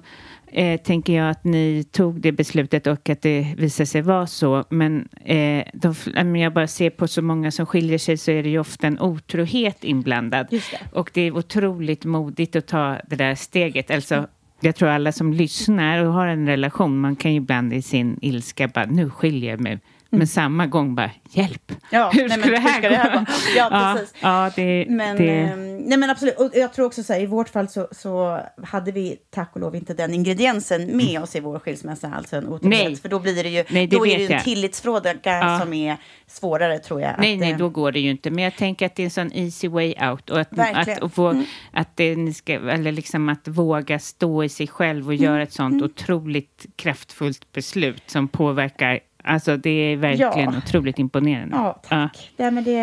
eh, 0.51 0.81
tänker 0.81 1.13
jag, 1.13 1.29
att 1.29 1.43
ni 1.43 1.83
tog 1.91 2.21
det 2.21 2.31
beslutet 2.31 2.87
och 2.87 3.09
att 3.09 3.21
det 3.21 3.53
visade 3.57 3.87
sig 3.87 4.01
vara 4.01 4.27
så. 4.27 4.63
Men 4.69 5.09
eh, 5.25 5.63
då, 5.73 5.93
om 6.17 6.35
jag 6.35 6.53
bara 6.53 6.67
ser 6.67 6.89
på 6.89 7.07
så 7.07 7.21
många 7.21 7.51
som 7.51 7.65
skiljer 7.65 7.97
sig 7.97 8.17
så 8.17 8.31
är 8.31 8.43
det 8.43 8.49
ju 8.49 8.59
ofta 8.59 8.87
en 8.87 8.99
otrohet 8.99 9.83
inblandad. 9.83 10.47
Det. 10.49 10.61
Och 10.93 11.11
det 11.13 11.21
är 11.21 11.37
otroligt 11.37 12.05
modigt 12.05 12.55
att 12.55 12.67
ta 12.67 12.97
det 13.07 13.15
där 13.15 13.35
steget. 13.35 13.91
Alltså, 13.91 14.27
jag 14.59 14.75
tror 14.75 14.89
alla 14.89 15.11
som 15.11 15.33
lyssnar 15.33 16.05
och 16.05 16.13
har 16.13 16.27
en 16.27 16.47
relation, 16.47 16.99
man 16.99 17.15
kan 17.15 17.31
ju 17.31 17.37
ibland 17.37 17.73
i 17.73 17.81
sin 17.81 18.19
ilska 18.21 18.67
bara, 18.67 18.85
nu 18.85 19.09
skiljer 19.09 19.49
jag 19.49 19.59
mig. 19.59 19.79
Men 20.09 20.27
samma 20.27 20.67
gång 20.67 20.95
bara, 20.95 21.11
hjälp! 21.29 21.71
Mm. 21.71 21.81
Ja, 21.91 22.09
hur 22.13 22.29
nej, 22.29 22.37
men 22.37 22.49
det 22.49 22.59
hur 22.59 22.67
ska 22.69 22.89
det 22.89 22.95
här 22.95 23.17
gå? 23.19 23.25
Ja, 23.55 23.93
precis. 23.97 24.13
Ja, 24.21 24.51
det, 24.55 24.85
Men, 24.89 25.17
det, 25.17 25.29
ehm, 25.29 25.77
nej 25.77 25.97
men 25.97 26.09
absolut, 26.09 26.35
och 26.39 26.51
jag 26.53 26.73
tror 26.73 26.85
också 26.85 27.03
så 27.03 27.13
här, 27.13 27.19
i 27.21 27.25
vårt 27.25 27.49
fall 27.49 27.67
så, 27.69 27.87
så 27.91 28.39
hade 28.63 28.91
vi 28.91 29.17
tack 29.29 29.51
och 29.53 29.61
lov 29.61 29.75
inte 29.75 29.93
den 29.93 30.13
ingrediensen 30.13 30.97
med 30.97 31.21
oss 31.21 31.35
i 31.35 31.39
vår 31.39 31.59
skilsmässa, 31.59 32.13
alltså 32.15 32.35
en 32.35 32.47
otrohet. 32.47 32.81
Mm. 32.81 32.95
För 32.95 33.09
då 33.09 33.19
blir 33.19 33.43
det 33.43 33.49
ju, 33.49 33.63
Nej, 33.69 33.87
det 33.87 33.97
då 33.97 34.07
är 34.07 34.17
det 34.17 34.23
ju 34.23 34.31
en 34.31 34.43
tillitsfråga 34.43 35.15
Ja. 35.23 35.59
som 35.59 35.73
är 35.73 35.97
svårare 36.27 36.79
tror 36.79 37.01
jag. 37.01 37.15
Nej, 37.19 37.33
att, 37.33 37.39
nej, 37.39 37.51
eh, 37.51 37.57
då 37.57 37.69
går 37.69 37.91
det 37.91 37.99
ju 37.99 38.09
inte. 38.09 38.31
Men 38.31 38.43
jag 38.43 38.55
tänker 38.55 38.85
att 38.85 38.95
det 38.95 39.03
är 39.03 39.05
en 39.05 39.11
sån 39.11 39.31
easy 39.33 39.67
way 39.67 39.93
out. 40.11 40.29
Och 40.29 40.39
att, 40.39 40.53
Verkligen. 40.53 40.97
att, 40.97 41.03
och 41.03 41.13
få, 41.13 41.43
att, 41.73 41.97
det, 41.97 42.33
ska, 42.35 42.53
eller 42.53 42.91
liksom 42.91 43.29
att 43.29 43.47
våga 43.47 43.99
stå 43.99 44.43
i 44.43 44.49
sig 44.49 44.67
själv 44.67 45.07
och 45.07 45.15
göra 45.15 45.43
ett 45.43 45.53
sånt 45.53 45.83
otroligt 45.83 46.65
kraftfullt 46.75 47.51
beslut 47.51 48.03
som 48.05 48.27
påverkar. 48.27 48.99
Alltså 49.23 49.57
det 49.57 49.69
är 49.69 49.97
verkligen 49.97 50.53
Ja. 50.53 50.57
otroligt 50.57 50.99
imponerande. 50.99 51.55
Ja, 51.55 51.79
tack. 51.83 52.31
Ja. 52.37 52.51
men 52.51 52.63
det, 52.63 52.81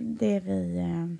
det 0.00 0.36
är 0.36 0.40
vi 0.40 0.78
eh, 0.78 1.16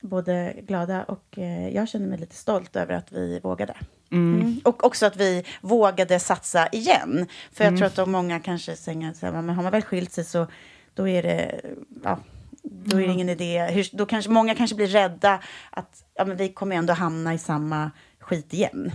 både 0.00 0.54
glada 0.62 1.02
och 1.04 1.38
eh, 1.38 1.68
jag 1.68 1.88
känner 1.88 2.06
mig 2.06 2.18
lite 2.18 2.34
stolt 2.36 2.76
över 2.76 2.94
att 2.94 3.12
vi 3.12 3.40
vågade. 3.42 3.74
Mm. 4.12 4.60
Och 4.64 4.84
också 4.84 5.06
att 5.06 5.16
vi 5.16 5.44
vågade 5.60 6.20
satsa 6.20 6.68
igen. 6.72 7.26
För 7.52 7.64
jag 7.64 7.76
tror 7.76 7.86
att 7.86 7.96
de 7.96 8.12
många 8.12 8.40
kanske 8.40 8.76
säger 8.76 9.12
så 9.12 9.26
här, 9.26 9.32
men 9.32 9.48
har 9.48 9.62
man 9.62 9.72
väl 9.72 9.82
skilt 9.82 10.12
sig 10.12 10.24
så 10.24 10.46
då 10.94 11.08
är 11.08 11.22
det, 11.22 11.60
ja, 12.04 12.18
då 12.62 13.00
är 13.00 13.06
det 13.06 13.12
ingen 13.12 13.28
idé. 13.28 13.66
Hur, 13.70 13.88
då 13.92 14.06
kanske, 14.06 14.30
många 14.30 14.54
kanske 14.54 14.76
blir 14.76 14.86
rädda 14.86 15.40
att 15.70 16.04
ja, 16.14 16.24
men 16.24 16.36
vi 16.36 16.48
kommer 16.48 16.76
ändå 16.76 16.92
hamna 16.92 17.34
i 17.34 17.38
samma 17.38 17.90
skit 18.30 18.54
igen. 18.54 18.90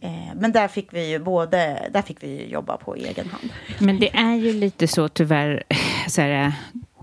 Eh, 0.00 0.34
men 0.34 0.52
där 0.52 0.68
fick 0.68 0.92
vi 0.92 1.10
ju 1.10 1.18
både, 1.18 1.88
där 1.92 2.02
fick 2.02 2.22
vi 2.22 2.40
ju 2.40 2.46
jobba 2.46 2.76
på 2.76 2.94
egen 2.94 3.28
hand. 3.28 3.52
Men 3.78 3.98
det 3.98 4.16
är 4.16 4.34
ju 4.34 4.52
lite 4.52 4.86
så 4.86 5.08
tyvärr, 5.08 5.62
så 6.08 6.20
här, 6.20 6.52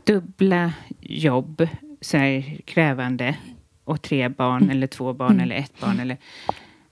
dubbla 0.04 0.74
jobb, 1.00 1.68
så 2.02 2.18
här, 2.18 2.58
krävande 2.66 3.36
och 3.84 4.02
tre 4.02 4.30
barn 4.30 4.70
eller 4.70 4.88
två 4.88 5.14
barn 5.14 5.40
eller 5.40 5.56
ett 5.56 5.80
barn. 5.80 6.00
Eller, 6.00 6.18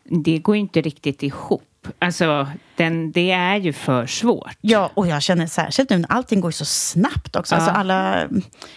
det 0.04 0.38
går 0.40 0.56
ju 0.56 0.62
inte 0.62 0.82
riktigt 0.82 1.24
ihop. 1.24 1.64
Alltså, 2.00 2.48
den, 2.76 3.12
det 3.12 3.32
är 3.32 3.56
ju 3.58 3.74
för 3.74 4.06
svårt. 4.08 4.58
Ja, 4.62 4.92
och 4.94 5.08
jag 5.08 5.22
känner 5.22 5.48
särskilt 5.48 5.90
nu 5.90 5.98
när 5.98 6.12
allting 6.12 6.42
går 6.42 6.52
så 6.52 6.66
snabbt 6.66 7.36
också. 7.36 7.56
Alltså 7.56 7.72
Ja. 7.72 7.76
alla, 7.76 8.28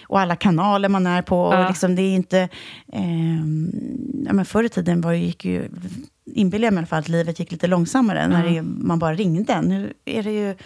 och 0.07 0.21
alla 0.21 0.37
kanaler 0.37 0.89
man 0.89 1.07
är 1.07 1.23
på. 1.23 1.43
Och 1.43 1.55
Ja. 1.55 1.69
liksom, 1.69 1.95
det 1.95 2.03
är 2.03 2.15
inte... 2.15 2.49
ehm, 2.93 3.71
ja, 4.27 4.33
men 4.33 4.45
förr 4.45 4.65
i 4.65 4.69
tiden 4.69 5.01
var, 5.01 5.13
gick 5.13 5.45
ju... 5.45 5.69
Inbillar 6.35 6.67
jag 6.67 6.73
mig 6.75 6.79
i 6.79 6.81
alla 6.81 6.87
fall 6.87 6.99
att 6.99 7.09
livet 7.09 7.39
gick 7.39 7.53
lite 7.53 7.67
långsammare 7.67 8.29
när 8.29 8.47
det, 8.49 8.63
man 8.63 8.99
bara 8.99 9.15
ringde. 9.15 9.63
Nu 9.63 9.93
är 10.05 10.23
det 10.23 10.33
ju... 10.33 10.57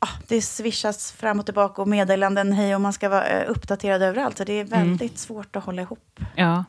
Ja, 0.00 0.08
det 0.28 0.42
swishas 0.42 1.12
fram 1.12 1.38
och 1.38 1.44
tillbaka 1.46 1.82
och 1.82 1.88
meddelanden 1.88 2.52
hej 2.52 2.74
och 2.74 2.80
man 2.80 2.92
ska 2.92 3.08
vara 3.08 3.26
eh, 3.26 3.50
uppdaterad 3.50 4.02
överallt. 4.02 4.38
Så 4.38 4.44
det 4.44 4.52
är 4.52 4.64
väldigt 4.64 5.18
svårt 5.18 5.56
att 5.56 5.64
hålla 5.64 5.82
ihop. 5.82 6.20
Ja, 6.36 6.64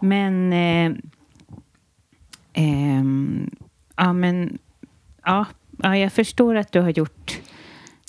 men... 0.00 0.52
Eh, 0.52 0.92
ehm, 2.52 3.50
ja, 3.96 4.12
men... 4.12 4.58
Ja, 5.24 5.46
ja, 5.78 5.96
jag 5.96 6.12
förstår 6.12 6.54
att 6.54 6.72
du 6.72 6.80
har 6.80 6.90
gjort 6.90 7.40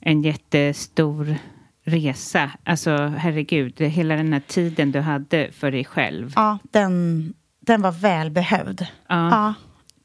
en 0.01 0.21
jättestor 0.23 1.35
resa. 1.85 2.51
Alltså, 2.63 2.97
herregud, 3.17 3.81
hela 3.81 4.15
den 4.15 4.33
här 4.33 4.41
tiden 4.47 4.91
du 4.91 4.99
hade 4.99 5.51
för 5.51 5.71
dig 5.71 5.85
själv. 5.85 6.33
Ja, 6.35 6.57
den, 6.71 7.33
den 7.59 7.81
var 7.81 7.91
välbehövd. 7.91 8.81
Ja. 9.07 9.29
Ja, 9.29 9.53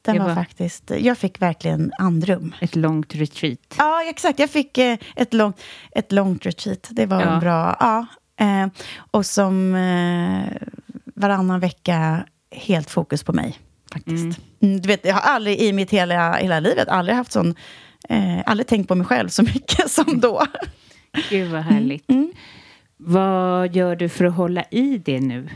den 0.02 0.18
var, 0.18 0.26
var- 0.28 0.34
faktiskt... 0.34 0.92
Jag 0.98 1.18
fick 1.18 1.42
verkligen 1.42 1.92
andrum. 1.98 2.54
Ett 2.60 2.76
långt 2.76 3.14
retreat. 3.14 3.74
Ja, 3.78 4.02
exakt. 4.08 4.38
Jag 4.38 4.50
fick 4.50 4.78
eh, 4.78 4.98
ett, 5.16 5.34
långt, 5.34 5.60
ett 5.90 6.12
långt 6.12 6.46
retreat. 6.46 6.88
Det 6.90 7.06
var 7.06 7.20
Ja. 7.22 7.34
en 7.34 7.40
bra... 7.40 7.76
Ja. 7.80 8.06
Eh, 8.36 8.66
och 9.10 9.26
som 9.26 9.74
eh, 9.74 10.52
varannan 11.14 11.60
vecka 11.60 12.26
helt 12.50 12.90
fokus 12.90 13.22
på 13.22 13.32
mig, 13.32 13.58
faktiskt. 13.92 14.40
Mm, 14.62 14.80
du 14.80 14.88
vet, 14.88 15.04
jag 15.04 15.14
har 15.14 15.20
aldrig 15.34 15.60
i 15.60 15.72
mitt 15.72 15.90
hela, 15.90 16.32
hela 16.34 16.60
livet 16.60 16.88
aldrig 16.88 17.16
haft 17.16 17.32
sån... 17.32 17.54
Eh, 18.08 18.38
aldrig 18.46 18.66
tänkt 18.66 18.88
på 18.88 18.94
mig 18.94 19.06
själv 19.06 19.28
så 19.28 19.42
mycket 19.42 19.90
som 19.90 20.20
då. 20.20 20.42
Gud 21.30 21.50
vad 21.50 21.60
härligt. 21.62 22.10
Mm. 22.10 22.32
Vad 22.96 23.76
gör 23.76 23.96
du 23.96 24.08
för 24.08 24.24
att 24.24 24.34
hålla 24.34 24.64
i 24.70 24.98
det 24.98 25.20
nu? 25.20 25.48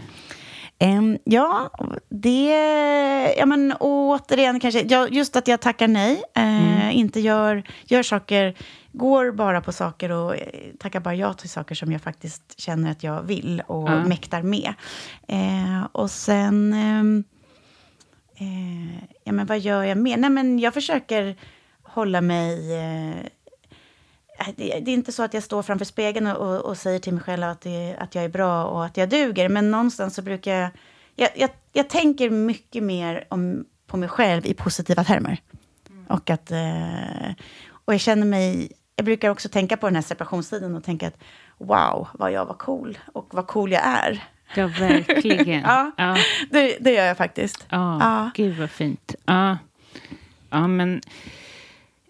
Em, 0.78 1.18
ja, 1.24 1.70
det... 2.08 3.34
Ja, 3.38 3.46
men 3.46 3.72
återigen 3.80 4.60
kanske... 4.60 4.82
Ja, 4.88 5.08
just 5.08 5.36
att 5.36 5.48
jag 5.48 5.60
tackar 5.60 5.88
nej. 5.88 6.22
Eh, 6.36 6.96
Inte 6.96 7.20
gör, 7.20 7.62
gör 7.84 8.02
saker... 8.02 8.54
Går 8.92 9.30
bara 9.32 9.60
på 9.60 9.72
saker 9.72 10.10
och 10.10 10.34
eh, 10.36 10.42
tackar 10.78 11.00
bara 11.00 11.14
ja 11.14 11.32
till 11.34 11.50
saker 11.50 11.74
som 11.74 11.92
jag 11.92 12.00
faktiskt 12.02 12.60
känner 12.60 12.90
att 12.90 13.02
jag 13.02 13.22
vill 13.22 13.62
och 13.66 13.88
Ja. 13.90 14.04
mäktar 14.04 14.42
med. 14.42 14.74
Eh, 15.28 15.86
och 15.92 16.10
sen... 16.10 16.72
ehm, 16.72 17.24
eh, 18.36 19.04
ja, 19.24 19.32
men 19.32 19.46
vad 19.46 19.58
gör 19.58 19.82
jag 19.82 19.98
mer? 19.98 20.16
Nej, 20.16 20.30
men 20.30 20.58
jag 20.58 20.74
försöker 20.74 21.36
hålla 21.82 22.20
mig... 22.20 22.74
Eh, 22.74 23.16
det, 24.56 24.80
det 24.80 24.90
är 24.90 24.94
inte 24.94 25.12
så 25.12 25.22
att 25.22 25.34
jag 25.34 25.42
står 25.42 25.62
framför 25.62 25.84
spegeln 25.84 26.26
och, 26.26 26.36
och, 26.36 26.60
och 26.60 26.76
säger 26.76 26.98
till 26.98 27.14
mig 27.14 27.22
själv 27.22 27.42
att, 27.42 27.60
det, 27.60 27.96
att 27.98 28.14
jag 28.14 28.24
är 28.24 28.28
bra 28.28 28.64
och 28.64 28.84
att 28.84 28.96
jag 28.96 29.08
duger. 29.08 29.48
Men 29.48 29.70
någonstans 29.70 30.14
så 30.14 30.22
brukar 30.22 30.54
jag... 30.54 30.70
Jag, 31.14 31.30
jag, 31.36 31.50
jag 31.72 31.88
tänker 31.88 32.30
mycket 32.30 32.82
mer 32.82 33.26
om, 33.30 33.64
på 33.86 33.96
mig 33.96 34.08
själv 34.08 34.46
i 34.46 34.54
positiva 34.54 35.04
termer. 35.04 35.40
Och, 36.08 36.30
att, 36.30 36.50
eh, 36.50 37.30
och 37.70 37.94
jag 37.94 38.00
känner 38.00 38.26
mig... 38.26 38.72
Jag 38.96 39.04
brukar 39.04 39.30
också 39.30 39.48
tänka 39.48 39.76
på 39.76 39.86
den 39.86 39.94
här 39.94 40.02
separationstiden 40.02 40.74
och 40.74 40.84
tänka 40.84 41.08
att 41.08 41.18
wow, 41.58 42.08
vad 42.12 42.32
jag 42.32 42.46
var 42.46 42.54
cool 42.54 42.98
och 43.12 43.34
vad 43.34 43.46
cool 43.46 43.72
jag 43.72 43.82
är. 43.84 44.24
Ja, 44.54 44.66
verkligen. 44.66 45.62
Ja. 45.66 45.90
ja. 45.96 46.16
Det, 46.50 46.76
det 46.80 46.92
gör 46.92 47.04
jag 47.04 47.16
faktiskt. 47.16 47.66
Ja, 47.68 47.98
Ja. 48.00 48.30
gud 48.34 48.56
vad 48.58 48.70
fint. 48.70 49.14
Ja, 49.26 49.58
ja 50.50 50.66
men... 50.66 51.00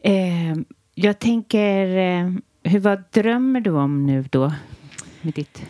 Eh, 0.03 0.55
jag 0.95 1.19
tänker... 1.19 1.97
Eh, 1.97 2.31
hur, 2.65 2.79
vad 2.79 3.03
drömmer 3.11 3.61
du 3.61 3.71
om 3.71 4.07
nu 4.07 4.23
då? 4.31 4.53
Med 5.21 5.35
ditt... 5.35 5.63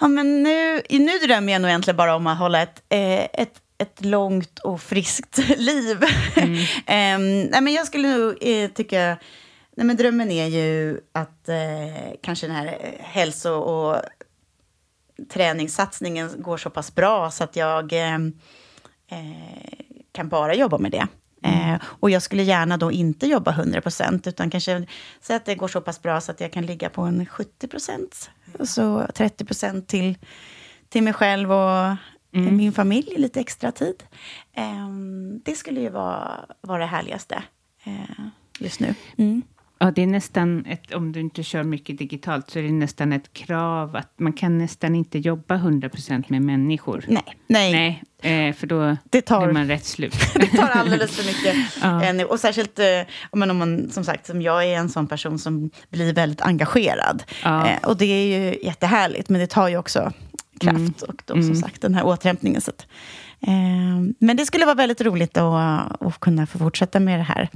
Ja, 0.00 0.08
men 0.08 0.42
nu, 0.42 0.80
nu 0.90 1.18
drömmer 1.26 1.52
jag 1.52 1.62
nog 1.62 1.68
egentligen 1.68 1.96
bara 1.96 2.16
om 2.16 2.26
att 2.26 2.38
hålla 2.38 2.62
ett, 2.62 2.82
eh, 2.88 3.24
ett, 3.24 3.60
ett 3.78 4.04
långt 4.04 4.58
och 4.58 4.80
friskt 4.80 5.38
liv. 5.58 5.96
Em, 6.86 7.40
nej, 7.42 7.60
men 7.60 7.72
jag 7.72 7.86
skulle 7.86 8.16
nog 8.18 8.36
eh, 8.40 8.70
tycka... 8.70 9.16
Nej, 9.76 9.86
men 9.86 9.96
drömmen 9.96 10.30
är 10.30 10.46
ju 10.46 11.00
att 11.12 11.48
eh, 11.48 11.56
kanske 12.22 12.46
den 12.46 12.56
här 12.56 12.66
eh, 12.66 13.04
hälso 13.04 13.50
och 13.52 14.02
träningssatsningen 15.28 16.30
går 16.38 16.56
så 16.56 16.70
pass 16.70 16.94
bra 16.94 17.30
så 17.30 17.44
att 17.44 17.56
jag 17.56 17.92
eh, 17.92 18.14
eh, 19.08 19.78
kan 20.12 20.28
bara 20.28 20.54
jobba 20.54 20.78
med 20.78 20.92
det. 20.92 21.06
Eh, 21.42 21.76
och 21.82 22.10
jag 22.10 22.22
skulle 22.22 22.42
gärna 22.42 22.76
då 22.76 22.92
inte 22.92 23.26
jobba 23.26 23.50
100 23.50 23.80
procent, 23.80 24.26
utan 24.26 24.50
kanske 24.50 24.86
säga 25.20 25.36
att 25.36 25.44
det 25.44 25.54
går 25.54 25.68
så 25.68 25.80
pass 25.80 26.02
bra 26.02 26.20
så 26.20 26.32
att 26.32 26.40
jag 26.40 26.52
kan 26.52 26.66
ligga 26.66 26.88
på 26.88 27.02
en 27.02 27.26
70 27.26 27.68
procent. 27.68 28.30
Och 28.58 28.68
så 28.68 29.06
30 29.14 29.44
procent 29.44 29.88
till, 29.88 30.18
till 30.88 31.02
mig 31.02 31.12
själv 31.12 31.52
och 31.52 31.86
eh, 31.86 31.96
min 32.32 32.72
familj, 32.72 33.14
lite 33.16 33.40
extra 33.40 33.72
tid. 33.72 34.04
Eh, 34.52 34.88
det 35.44 35.54
skulle 35.54 35.80
ju 35.80 35.88
vara, 35.88 36.46
vara 36.60 36.78
det 36.78 36.86
härligaste 36.86 37.42
eh, 37.84 38.26
just 38.58 38.80
nu. 38.80 38.94
Mm. 39.16 39.42
Ja, 39.78 39.90
det 39.90 40.02
är 40.02 40.06
nästan 40.06 40.64
ett, 40.66 40.94
om 40.94 41.12
du 41.12 41.20
inte 41.20 41.42
kör 41.42 41.62
mycket 41.62 41.98
digitalt 41.98 42.50
så 42.50 42.58
är 42.58 42.62
det 42.62 42.72
nästan 42.72 43.12
ett 43.12 43.32
krav 43.32 43.96
att 43.96 44.12
man 44.20 44.32
kan 44.32 44.58
nästan 44.58 44.94
inte 44.94 45.18
jobba 45.18 45.54
100% 45.56 46.24
med 46.28 46.42
människor. 46.42 47.04
Nej, 47.08 47.22
nej. 47.46 48.02
Nej, 48.22 48.48
eh, 48.48 48.54
för 48.54 48.66
då 48.66 48.96
Det 49.10 49.20
tar- 49.22 49.44
blir 49.44 49.54
man 49.54 49.68
rätt 49.68 49.84
slut. 49.84 50.14
det 50.34 50.46
tar 50.46 50.68
alldeles 50.68 51.16
för 51.16 51.26
mycket. 51.26 51.56
Ja. 51.82 52.02
energi. 52.02 52.30
Och 52.32 52.40
särskilt 52.40 52.78
eh, 52.78 52.84
om 53.30 53.38
man, 53.40 53.50
om 53.50 53.56
man, 53.58 53.90
som 53.90 54.04
sagt, 54.04 54.26
som 54.26 54.42
jag 54.42 54.64
är 54.64 54.76
en 54.78 54.88
sån 54.88 55.06
person 55.06 55.38
som 55.38 55.70
blir 55.90 56.12
väldigt 56.12 56.40
engagerad. 56.40 57.22
Ja. 57.44 57.66
Eh, 57.68 57.78
och 57.88 57.96
det 57.96 58.04
är 58.06 58.38
ju 58.38 58.58
jättehärligt, 58.62 59.28
men 59.28 59.40
det 59.40 59.46
tar 59.46 59.68
ju 59.68 59.76
också 59.76 60.12
kraft 60.60 60.76
Mm. 60.76 60.94
och 61.08 61.22
då, 61.24 61.34
som 61.42 61.54
sagt 61.54 61.82
den 61.82 61.94
här 61.94 62.06
återhämtningen. 62.06 62.60
Så 62.60 62.70
att, 62.70 62.86
eh, 63.40 64.14
men 64.18 64.36
det 64.36 64.46
skulle 64.46 64.64
vara 64.64 64.74
väldigt 64.74 65.00
roligt 65.00 65.36
att, 65.36 66.02
att 66.02 66.20
kunna 66.20 66.46
få 66.46 66.58
fortsätta 66.58 67.00
med 67.00 67.18
det 67.18 67.22
här. 67.24 67.48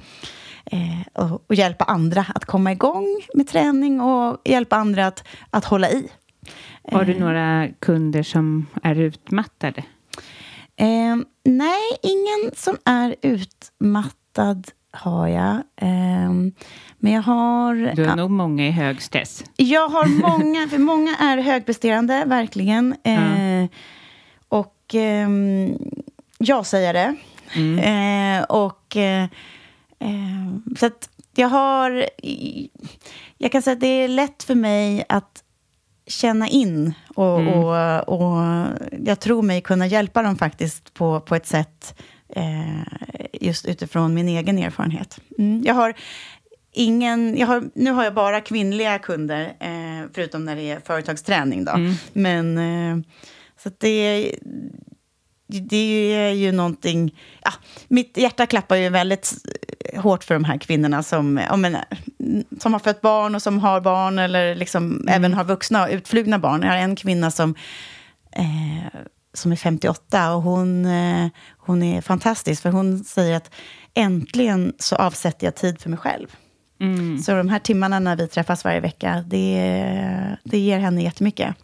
Eh, 0.67 1.25
och, 1.25 1.45
och 1.47 1.55
hjälpa 1.55 1.85
andra 1.85 2.27
att 2.35 2.45
komma 2.45 2.73
igång 2.73 3.07
med 3.35 3.49
träning 3.49 4.01
och 4.01 4.41
hjälpa 4.45 4.77
andra 4.77 5.07
att, 5.07 5.25
att 5.51 5.65
hålla 5.65 5.91
i. 5.91 6.09
Har 6.93 7.05
du 7.05 7.19
några 7.19 7.69
kunder 7.79 8.23
som 8.23 8.67
är 8.83 8.95
utmattade? 8.95 9.85
Eh, 10.77 11.17
nej, 11.45 11.81
ingen 12.03 12.51
som 12.57 12.77
är 12.85 13.17
utmattad 13.23 14.69
har 14.93 15.29
jag. 15.29 15.55
Eh, 15.77 16.31
men 16.99 17.13
jag 17.13 17.23
har... 17.23 17.75
Du 17.75 18.03
har 18.03 18.09
ja, 18.11 18.15
nog 18.15 18.31
många 18.31 18.67
i 18.67 18.71
hög 18.71 19.03
stress. 19.03 19.45
jag 19.57 19.89
har 19.89 20.07
många, 20.29 20.69
för 20.69 20.79
många 20.79 21.17
är 21.17 21.39
högpresterande, 21.39 22.25
verkligen. 22.27 22.97
Eh, 23.05 23.69
Och 24.49 24.95
ehm, 24.95 25.79
jag 26.39 26.67
säger 26.67 26.93
det. 26.93 27.15
Eh, 27.83 28.43
och 28.43 28.97
eh, 28.97 29.23
eh, 29.25 29.29
så 30.79 30.87
att 30.87 31.09
jag 31.35 31.49
har... 31.49 32.07
Jag 33.39 33.53
kan 33.53 33.63
säga 33.63 33.75
att 33.75 33.81
det 33.81 33.87
är 33.87 34.09
lätt 34.09 34.43
för 34.43 34.55
mig 34.55 35.05
att 35.09 35.45
känna 36.07 36.49
in 36.49 36.95
och, 37.15 37.41
och, 37.57 38.09
och 38.09 38.67
jag 39.05 39.21
tror 39.21 39.43
mig 39.43 39.61
kunna 39.61 39.87
hjälpa 39.87 40.23
dem 40.23 40.37
faktiskt 40.37 40.95
på, 40.95 41.21
på 41.21 41.35
ett 41.35 41.47
sätt 41.47 42.01
eh, 42.29 42.83
just 43.33 43.67
utifrån 43.67 44.15
min 44.15 44.29
egen 44.29 44.59
erfarenhet. 44.59 45.21
Mm. 45.39 45.63
Jag 45.65 45.75
har 45.75 45.95
ingen, 46.73 47.37
jag 47.37 47.47
har, 47.47 47.71
nu 47.75 47.91
har 47.91 48.05
jag 48.05 48.15
bara 48.15 48.41
kvinnliga 48.41 48.99
kunder, 48.99 49.57
eh, 49.61 50.09
förutom 50.15 50.45
när 50.45 50.57
det 50.57 50.71
är 50.71 50.81
företagsträning. 50.81 51.65
Då. 51.65 51.73
Men 52.13 52.59
eh, 52.59 53.05
så 53.63 53.71
det, 53.79 54.35
det 55.47 56.15
är 56.15 56.33
ju 56.33 56.53
någonting... 56.53 57.19
Ja, 57.43 57.53
mitt 57.89 58.17
hjärta 58.17 58.47
klappar 58.47 58.77
ju 58.77 58.89
väldigt 58.89 59.35
hårt 59.97 60.25
för 60.25 60.35
de 60.35 60.45
här 60.45 60.59
kvinnorna 60.59 61.03
som, 61.03 61.41
ja, 61.49 61.57
men, 61.57 61.77
som 62.61 62.73
har 62.73 62.81
fött 62.81 63.01
barn 63.01 63.35
och 63.35 63.43
som 63.43 63.59
har 63.59 63.81
barn 63.81 64.19
eller 64.19 64.55
liksom 64.55 65.09
även 65.09 65.35
har 65.35 65.45
vuxna 65.45 65.83
och 65.85 65.91
utflugna 65.91 66.39
barn. 66.39 66.63
Jag 66.63 66.71
har 66.71 66.77
en 66.77 66.97
kvinna 66.97 67.31
som, 67.31 67.55
eh, 68.33 69.01
som 69.35 69.53
är 69.53 69.57
58 69.57 70.35
och 70.35 70.43
hon, 70.43 70.87
eh, 70.87 71.29
hon 71.59 71.83
är 71.83 72.01
fantastisk 72.01 72.63
för 72.63 72.71
hon 72.71 73.05
säger 73.05 73.37
att 73.37 73.51
äntligen 73.95 74.73
så 74.79 74.97
avsätter 74.97 75.47
jag 75.47 75.55
tid 75.55 75.81
för 75.81 75.91
mig 75.91 75.99
själv. 75.99 76.37
Så 77.23 77.35
de 77.35 77.49
här 77.49 77.59
timmarna 77.59 77.99
när 77.99 78.17
vi 78.17 78.29
träffas 78.29 78.65
varje 78.65 78.81
vecka, 78.81 79.25
det, 79.27 80.37
det 80.45 80.59
ger 80.59 80.79
henne 80.79 81.03
jättemycket. 81.03 81.55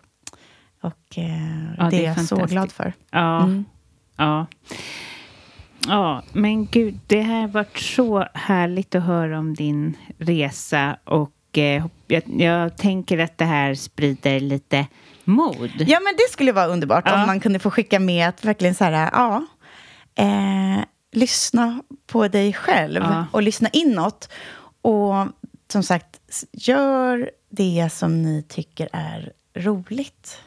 Och 0.83 1.18
eh, 1.18 1.57
Ja, 1.79 1.85
det, 1.85 1.91
det 1.91 2.07
är 2.07 2.14
jag 2.16 2.24
så 2.24 2.37
glad 2.37 2.72
för. 2.72 2.93
Ja. 3.11 3.43
Mm. 3.43 3.64
ja. 4.16 4.47
Ja, 5.89 6.22
men 6.32 6.66
gud, 6.66 6.99
det 7.07 7.20
här 7.22 7.41
har 7.41 7.49
varit 7.49 7.78
så 7.78 8.26
härligt 8.34 8.95
att 8.95 9.03
höra 9.03 9.39
om 9.39 9.55
din 9.55 9.97
resa 10.18 10.97
och 11.05 11.59
eh, 11.59 11.87
jag, 12.07 12.22
jag 12.26 12.76
tänker 12.76 13.18
att 13.18 13.39
det 13.39 13.45
här 13.45 13.74
sprider 13.74 14.41
lite 14.41 14.87
mod. 15.24 15.70
Ja, 15.78 16.01
men 16.01 16.14
det 16.16 16.32
skulle 16.32 16.53
vara 16.53 16.66
underbart 16.66 17.05
Ja. 17.07 17.20
om 17.20 17.26
man 17.26 17.41
kunde 17.41 17.59
få 17.59 17.70
skicka 17.70 18.01
med 18.01 18.28
att 18.28 18.45
verkligen 18.45 18.74
så 18.74 18.84
här, 18.84 19.11
ja, 19.12 19.47
eh, 20.14 20.84
lyssna 21.12 21.82
på 22.07 22.28
dig 22.28 22.53
själv 22.53 23.03
Ja. 23.03 23.26
och 23.32 23.43
lyssna 23.43 23.68
inåt. 23.72 24.28
Och 24.82 25.14
som 25.72 25.82
sagt, 25.82 26.20
gör 26.53 27.30
det 27.51 27.89
som 27.93 28.22
ni 28.22 28.43
tycker 28.43 28.89
är 28.93 29.32
roligt. 29.55 30.39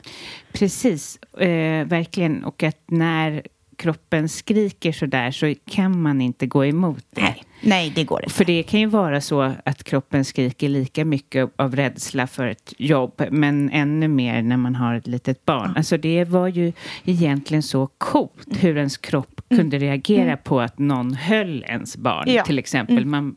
Precis, 0.54 1.18
eh, 1.24 1.86
verkligen. 1.88 2.44
Och 2.44 2.64
att 2.64 2.84
när 2.88 3.44
kroppen 3.80 4.30
skriker 4.30 4.92
så 4.92 5.06
där 5.06 5.32
så 5.32 5.54
kan 5.72 6.02
man 6.02 6.22
inte 6.22 6.46
gå 6.48 6.66
emot 6.66 7.04
det. 7.16 7.22
Nej, 7.22 7.44
nej 7.62 7.92
det 7.96 8.04
går 8.04 8.24
inte. 8.24 8.34
För 8.36 8.46
det 8.46 8.64
kan 8.64 8.80
ju 8.80 8.86
vara 8.86 9.22
så 9.22 9.54
att 9.66 9.84
kroppen 9.84 10.26
skriker 10.26 10.70
lika 10.70 11.06
mycket 11.06 11.50
av 11.56 11.76
rädsla 11.76 12.28
för 12.28 12.48
ett 12.48 12.74
jobb, 12.78 13.22
men 13.32 13.70
ännu 13.70 14.08
mer 14.08 14.42
när 14.42 14.58
man 14.58 14.76
har 14.76 14.96
ett 14.96 15.08
litet 15.08 15.46
barn. 15.46 15.74
Alltså 15.78 15.98
det 15.98 16.24
var 16.26 16.48
ju 16.48 16.74
egentligen 17.06 17.64
så 17.64 17.88
coolt 17.98 18.48
hur 18.64 18.78
ens 18.78 18.98
kropp 18.98 19.42
kunde 19.56 19.78
reagera 19.78 20.38
på 20.38 20.62
att 20.62 20.80
någon 20.80 21.14
höll 21.14 21.64
ens 21.64 21.98
barn, 21.98 22.24
Ja. 22.28 22.44
till 22.44 22.60
exempel. 22.60 23.06
Man, 23.06 23.36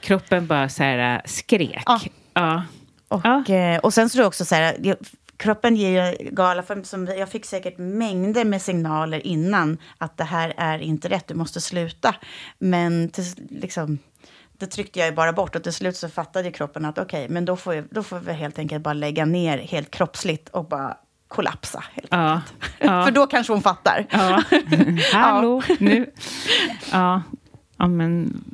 kroppen 0.00 0.46
bara 0.46 0.68
så 0.68 0.82
här 0.82 1.14
äh, 1.14 1.20
skrek. 1.24 1.82
Ja. 1.86 2.00
Ja. 2.34 2.62
Och, 3.08 3.20
Ja. 3.24 3.44
eh, 3.54 3.78
och 3.78 3.94
sen 3.94 4.08
så 4.10 4.18
är 4.18 4.22
det 4.22 4.26
också 4.28 4.44
så 4.44 4.54
här, 4.54 4.96
kroppen 5.36 5.76
ger 5.76 5.90
ju 5.90 6.30
gala, 6.30 6.62
för 6.62 6.82
som, 6.82 7.06
jag 7.06 7.28
fick 7.28 7.44
säkert 7.44 7.78
mängder 7.78 8.44
med 8.44 8.62
signaler 8.62 9.26
innan 9.26 9.78
att 9.98 10.16
det 10.16 10.24
här 10.24 10.54
är 10.56 10.78
inte 10.78 11.08
rätt, 11.08 11.26
du 11.26 11.34
måste 11.34 11.60
sluta. 11.60 12.14
Men 12.58 13.08
till, 13.08 13.24
liksom, 13.50 13.98
det 14.58 14.66
tryckte 14.66 14.98
jag 14.98 15.08
ju 15.08 15.14
bara 15.14 15.32
bort 15.32 15.56
och 15.56 15.62
till 15.62 15.72
slut 15.72 15.96
så 15.96 16.08
fattade 16.08 16.50
kroppen 16.50 16.84
att 16.84 16.98
okej, 16.98 17.24
okay, 17.24 17.34
men 17.34 17.44
då 17.44 17.56
får, 17.56 17.74
jag, 17.74 17.84
då 17.90 18.02
får 18.02 18.18
vi 18.18 18.32
helt 18.32 18.58
enkelt 18.58 18.82
bara 18.84 18.94
lägga 18.94 19.24
ner 19.24 19.58
helt 19.58 19.90
kroppsligt 19.90 20.48
och 20.48 20.68
bara 20.68 20.96
kollapsa. 21.28 21.84
Helt 21.92 22.08
ja, 22.10 22.40
ja. 22.78 23.04
För 23.04 23.10
då 23.10 23.26
kanske 23.26 23.52
hon 23.52 23.62
fattar. 23.62 24.06
Ja. 24.10 24.42
Hallå, 25.12 25.62
nu. 25.78 26.10
Ja, 26.92 27.22
ja 27.76 27.86
men... 27.86 28.44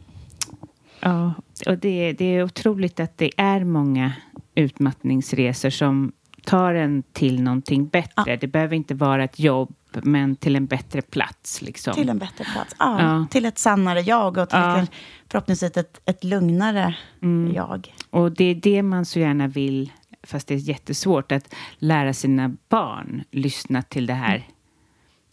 Ja, 1.05 1.35
och 1.66 1.78
det, 1.78 2.12
det 2.12 2.24
är 2.24 2.43
otroligt 2.43 3.01
att 3.01 3.18
det 3.18 3.30
är 3.37 3.64
många 3.64 4.12
utmattningsresor 4.55 5.70
som 5.70 6.12
tar 6.45 6.74
en 6.74 7.03
till 7.12 7.43
någonting 7.43 7.86
bättre. 7.86 8.30
Ja. 8.30 8.36
Det 8.36 8.47
behöver 8.47 8.76
inte 8.76 8.95
vara 8.95 9.24
ett 9.24 9.38
jobb, 9.38 9.74
men 10.03 10.36
till 10.36 10.57
en 10.57 10.66
bättre 10.66 11.03
plats. 11.03 11.62
Liksom. 11.62 11.95
Till 11.95 12.09
en 12.09 12.18
bättre 12.18 12.45
plats, 12.45 12.76
ja. 12.78 13.03
ja. 13.03 13.26
Till 13.30 13.45
ett 13.45 13.59
sannare 13.59 14.01
jag 14.01 14.38
och 14.38 14.49
till 14.49 14.59
ja. 14.59 14.82
ett, 14.82 14.90
förhoppningsvis 15.28 15.76
ett, 15.76 16.01
ett 16.05 16.24
lugnare 16.24 16.97
mm. 17.22 17.55
jag. 17.55 17.95
Och 18.11 18.32
det 18.32 18.45
är 18.45 18.55
det 18.55 18.82
man 18.82 19.05
så 19.05 19.18
gärna 19.18 19.49
vill, 19.49 19.93
fast 20.22 20.49
det 20.49 20.55
är 20.55 20.59
jättesvårt, 20.59 21.32
att 21.32 21.55
lära 21.78 22.12
sina 22.12 22.57
barn 22.68 23.24
lyssna 23.30 23.82
till 23.82 24.07
det 24.07 24.14
här. 24.14 24.34
Mm. 24.34 24.47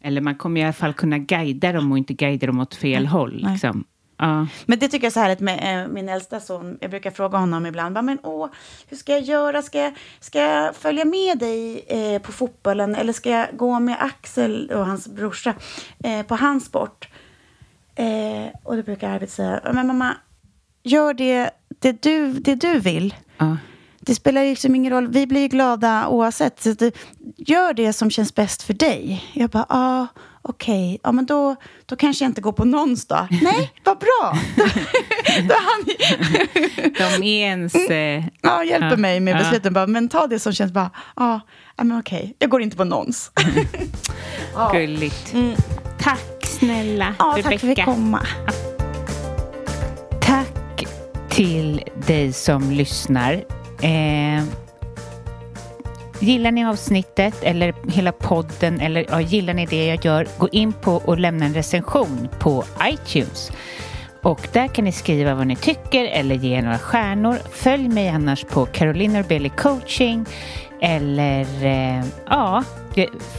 Eller 0.02 0.22
man 0.22 0.36
kommer 0.36 0.62
i 0.62 0.64
alla 0.64 0.74
fall 0.74 0.94
kunna 0.94 1.18
guida 1.18 1.72
dem 1.72 1.92
och 1.92 1.98
inte 1.98 2.14
guida 2.14 2.48
dem 2.48 2.60
åt 2.60 2.76
fel 2.76 3.04
Nej. 3.04 3.12
håll. 3.12 3.48
Liksom. 3.52 3.84
Men 4.66 4.80
det 4.80 4.88
tycker 4.88 5.06
jag 5.06 5.10
är 5.10 5.14
så 5.14 5.20
härligt 5.20 5.40
med 5.40 5.84
eh, 5.84 5.88
min 5.88 6.10
äldsta 6.10 6.40
son. 6.40 6.78
Jag 6.82 6.90
brukar 6.90 7.12
fråga 7.12 7.38
honom 7.38 7.66
ibland. 7.66 7.96
Bara, 7.96 8.02
men 8.02 8.20
åh, 8.24 8.48
hur 8.88 8.98
ska 8.98 9.12
jag 9.12 9.22
göra? 9.22 9.62
Ska 9.62 9.80
jag, 9.80 9.94
ska 10.20 10.40
jag 10.40 10.76
följa 10.76 11.06
med 11.06 11.38
dig 11.38 11.86
eh, 11.88 12.22
på 12.22 12.32
fotbollen? 12.32 12.96
Eller 12.96 13.14
ska 13.14 13.30
jag 13.30 13.48
gå 13.58 13.80
med 13.80 13.98
Axel 14.00 14.72
och 14.72 14.86
hans 14.86 15.08
brorsa 15.08 15.54
eh, 16.04 16.22
på 16.22 16.36
hans 16.36 16.66
sport? 16.66 17.08
Eh, 17.96 18.56
och 18.64 18.76
då 18.76 18.84
brukar 18.84 19.10
Arvid 19.10 19.30
säga. 19.30 19.62
Men 19.74 19.88
mamma, 19.88 20.16
gör 20.84 21.14
det, 21.14 21.50
det, 21.80 22.02
du, 22.02 22.34
det 22.34 22.56
du 22.56 22.80
vill. 22.80 23.16
Ja. 23.38 23.58
Det 24.00 24.16
spelar 24.16 24.44
liksom 24.44 24.76
ingen 24.76 24.94
roll. 24.94 25.08
Vi 25.08 25.28
blir 25.28 25.48
glada 25.48 26.08
oavsett. 26.08 26.62
Så 26.62 26.74
det, 26.74 26.96
gör 27.38 27.74
det 27.74 27.94
som 27.94 28.12
känns 28.12 28.36
bäst 28.36 28.64
för 28.64 28.74
dig. 28.74 29.24
Jag 29.34 29.50
bara, 29.50 29.66
ja 29.70 30.08
okej, 30.50 30.86
okay, 30.88 30.98
ja 31.04 31.12
men 31.12 31.26
då, 31.26 31.56
då 31.86 31.96
kanske 31.96 32.26
jag 32.26 32.30
inte 32.30 32.42
går 32.42 32.52
på 32.52 32.66
någons 32.66 33.06
då. 33.08 33.28
Nej, 33.42 33.72
vad 33.84 33.98
bra! 33.98 34.38
då 35.48 35.56
han... 35.56 35.86
De 36.98 37.24
är 37.24 37.48
ens... 37.48 37.76
Mm. 37.76 38.24
Ja, 38.42 38.64
hjälper 38.64 38.90
ja, 38.90 38.96
mig 38.96 39.20
med 39.20 39.38
besluten. 39.38 39.74
Bara, 39.74 39.88
men 39.88 40.10
ta 40.10 40.28
det 40.28 40.40
som 40.40 40.54
känns 40.54 40.72
bara, 40.72 40.92
ja, 41.16 41.40
men 41.78 42.00
okej, 42.00 42.20
okay, 42.20 42.34
jag 42.40 42.50
går 42.50 42.62
inte 42.62 42.78
på 42.78 42.84
nons. 42.84 43.32
ja. 44.54 44.72
Gulligt. 44.74 45.34
Mm. 45.34 45.56
Tack 46.00 46.46
snälla, 46.46 47.16
ja, 47.20 47.34
Rebecka. 47.38 47.50
Tack 47.50 47.60
för 47.60 47.72
att 47.72 47.78
vi 47.78 47.84
komma. 47.84 48.22
Tack 50.22 50.86
till 51.30 51.84
dig 52.08 52.34
som 52.34 52.72
lyssnar. 52.72 53.34
Eh, 53.82 54.44
Gillar 56.20 56.52
ni 56.52 56.66
avsnittet 56.66 57.44
eller 57.44 57.74
hela 57.92 58.12
podden 58.12 58.80
eller 58.80 59.06
ja, 59.10 59.22
gillar 59.22 59.54
ni 59.54 59.66
det 59.66 59.88
jag 59.88 60.06
gör, 60.06 60.28
gå 60.38 60.50
in 60.50 60.74
på 60.74 60.94
och 60.96 61.20
lämna 61.20 61.46
en 61.46 61.54
recension 61.54 62.30
på 62.40 62.64
iTunes. 62.84 63.52
Och 64.22 64.48
där 64.54 64.68
kan 64.68 64.86
ni 64.86 64.92
skriva 64.92 65.36
vad 65.36 65.48
ni 65.48 65.56
tycker 65.56 66.06
eller 66.06 66.36
ge 66.36 66.62
några 66.62 66.78
stjärnor. 66.78 67.38
Följ 67.52 67.90
mig 67.90 68.10
annars 68.10 68.44
på 68.44 68.66
Caroline 68.66 69.24
Billy 69.28 69.50
coaching 69.50 70.26
eller 70.82 71.66
eh, 71.66 72.06
ja, 72.30 72.64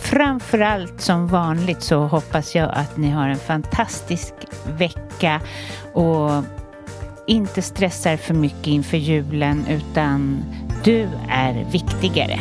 framförallt 0.03 1.01
som 1.01 1.26
vanligt 1.26 1.83
så 1.83 1.99
hoppas 1.99 2.55
jag 2.55 2.70
att 2.72 2.97
ni 2.97 3.11
har 3.11 3.28
en 3.28 3.39
fantastisk 3.39 4.35
vecka 4.78 5.41
och 5.93 6.31
inte 7.26 7.62
stressar 7.62 8.16
för 8.16 8.35
mycket 8.35 8.66
inför 8.66 8.97
julen 8.97 9.66
utan 9.68 10.45
du 10.85 11.09
är 11.28 11.64
viktigare. 11.72 12.41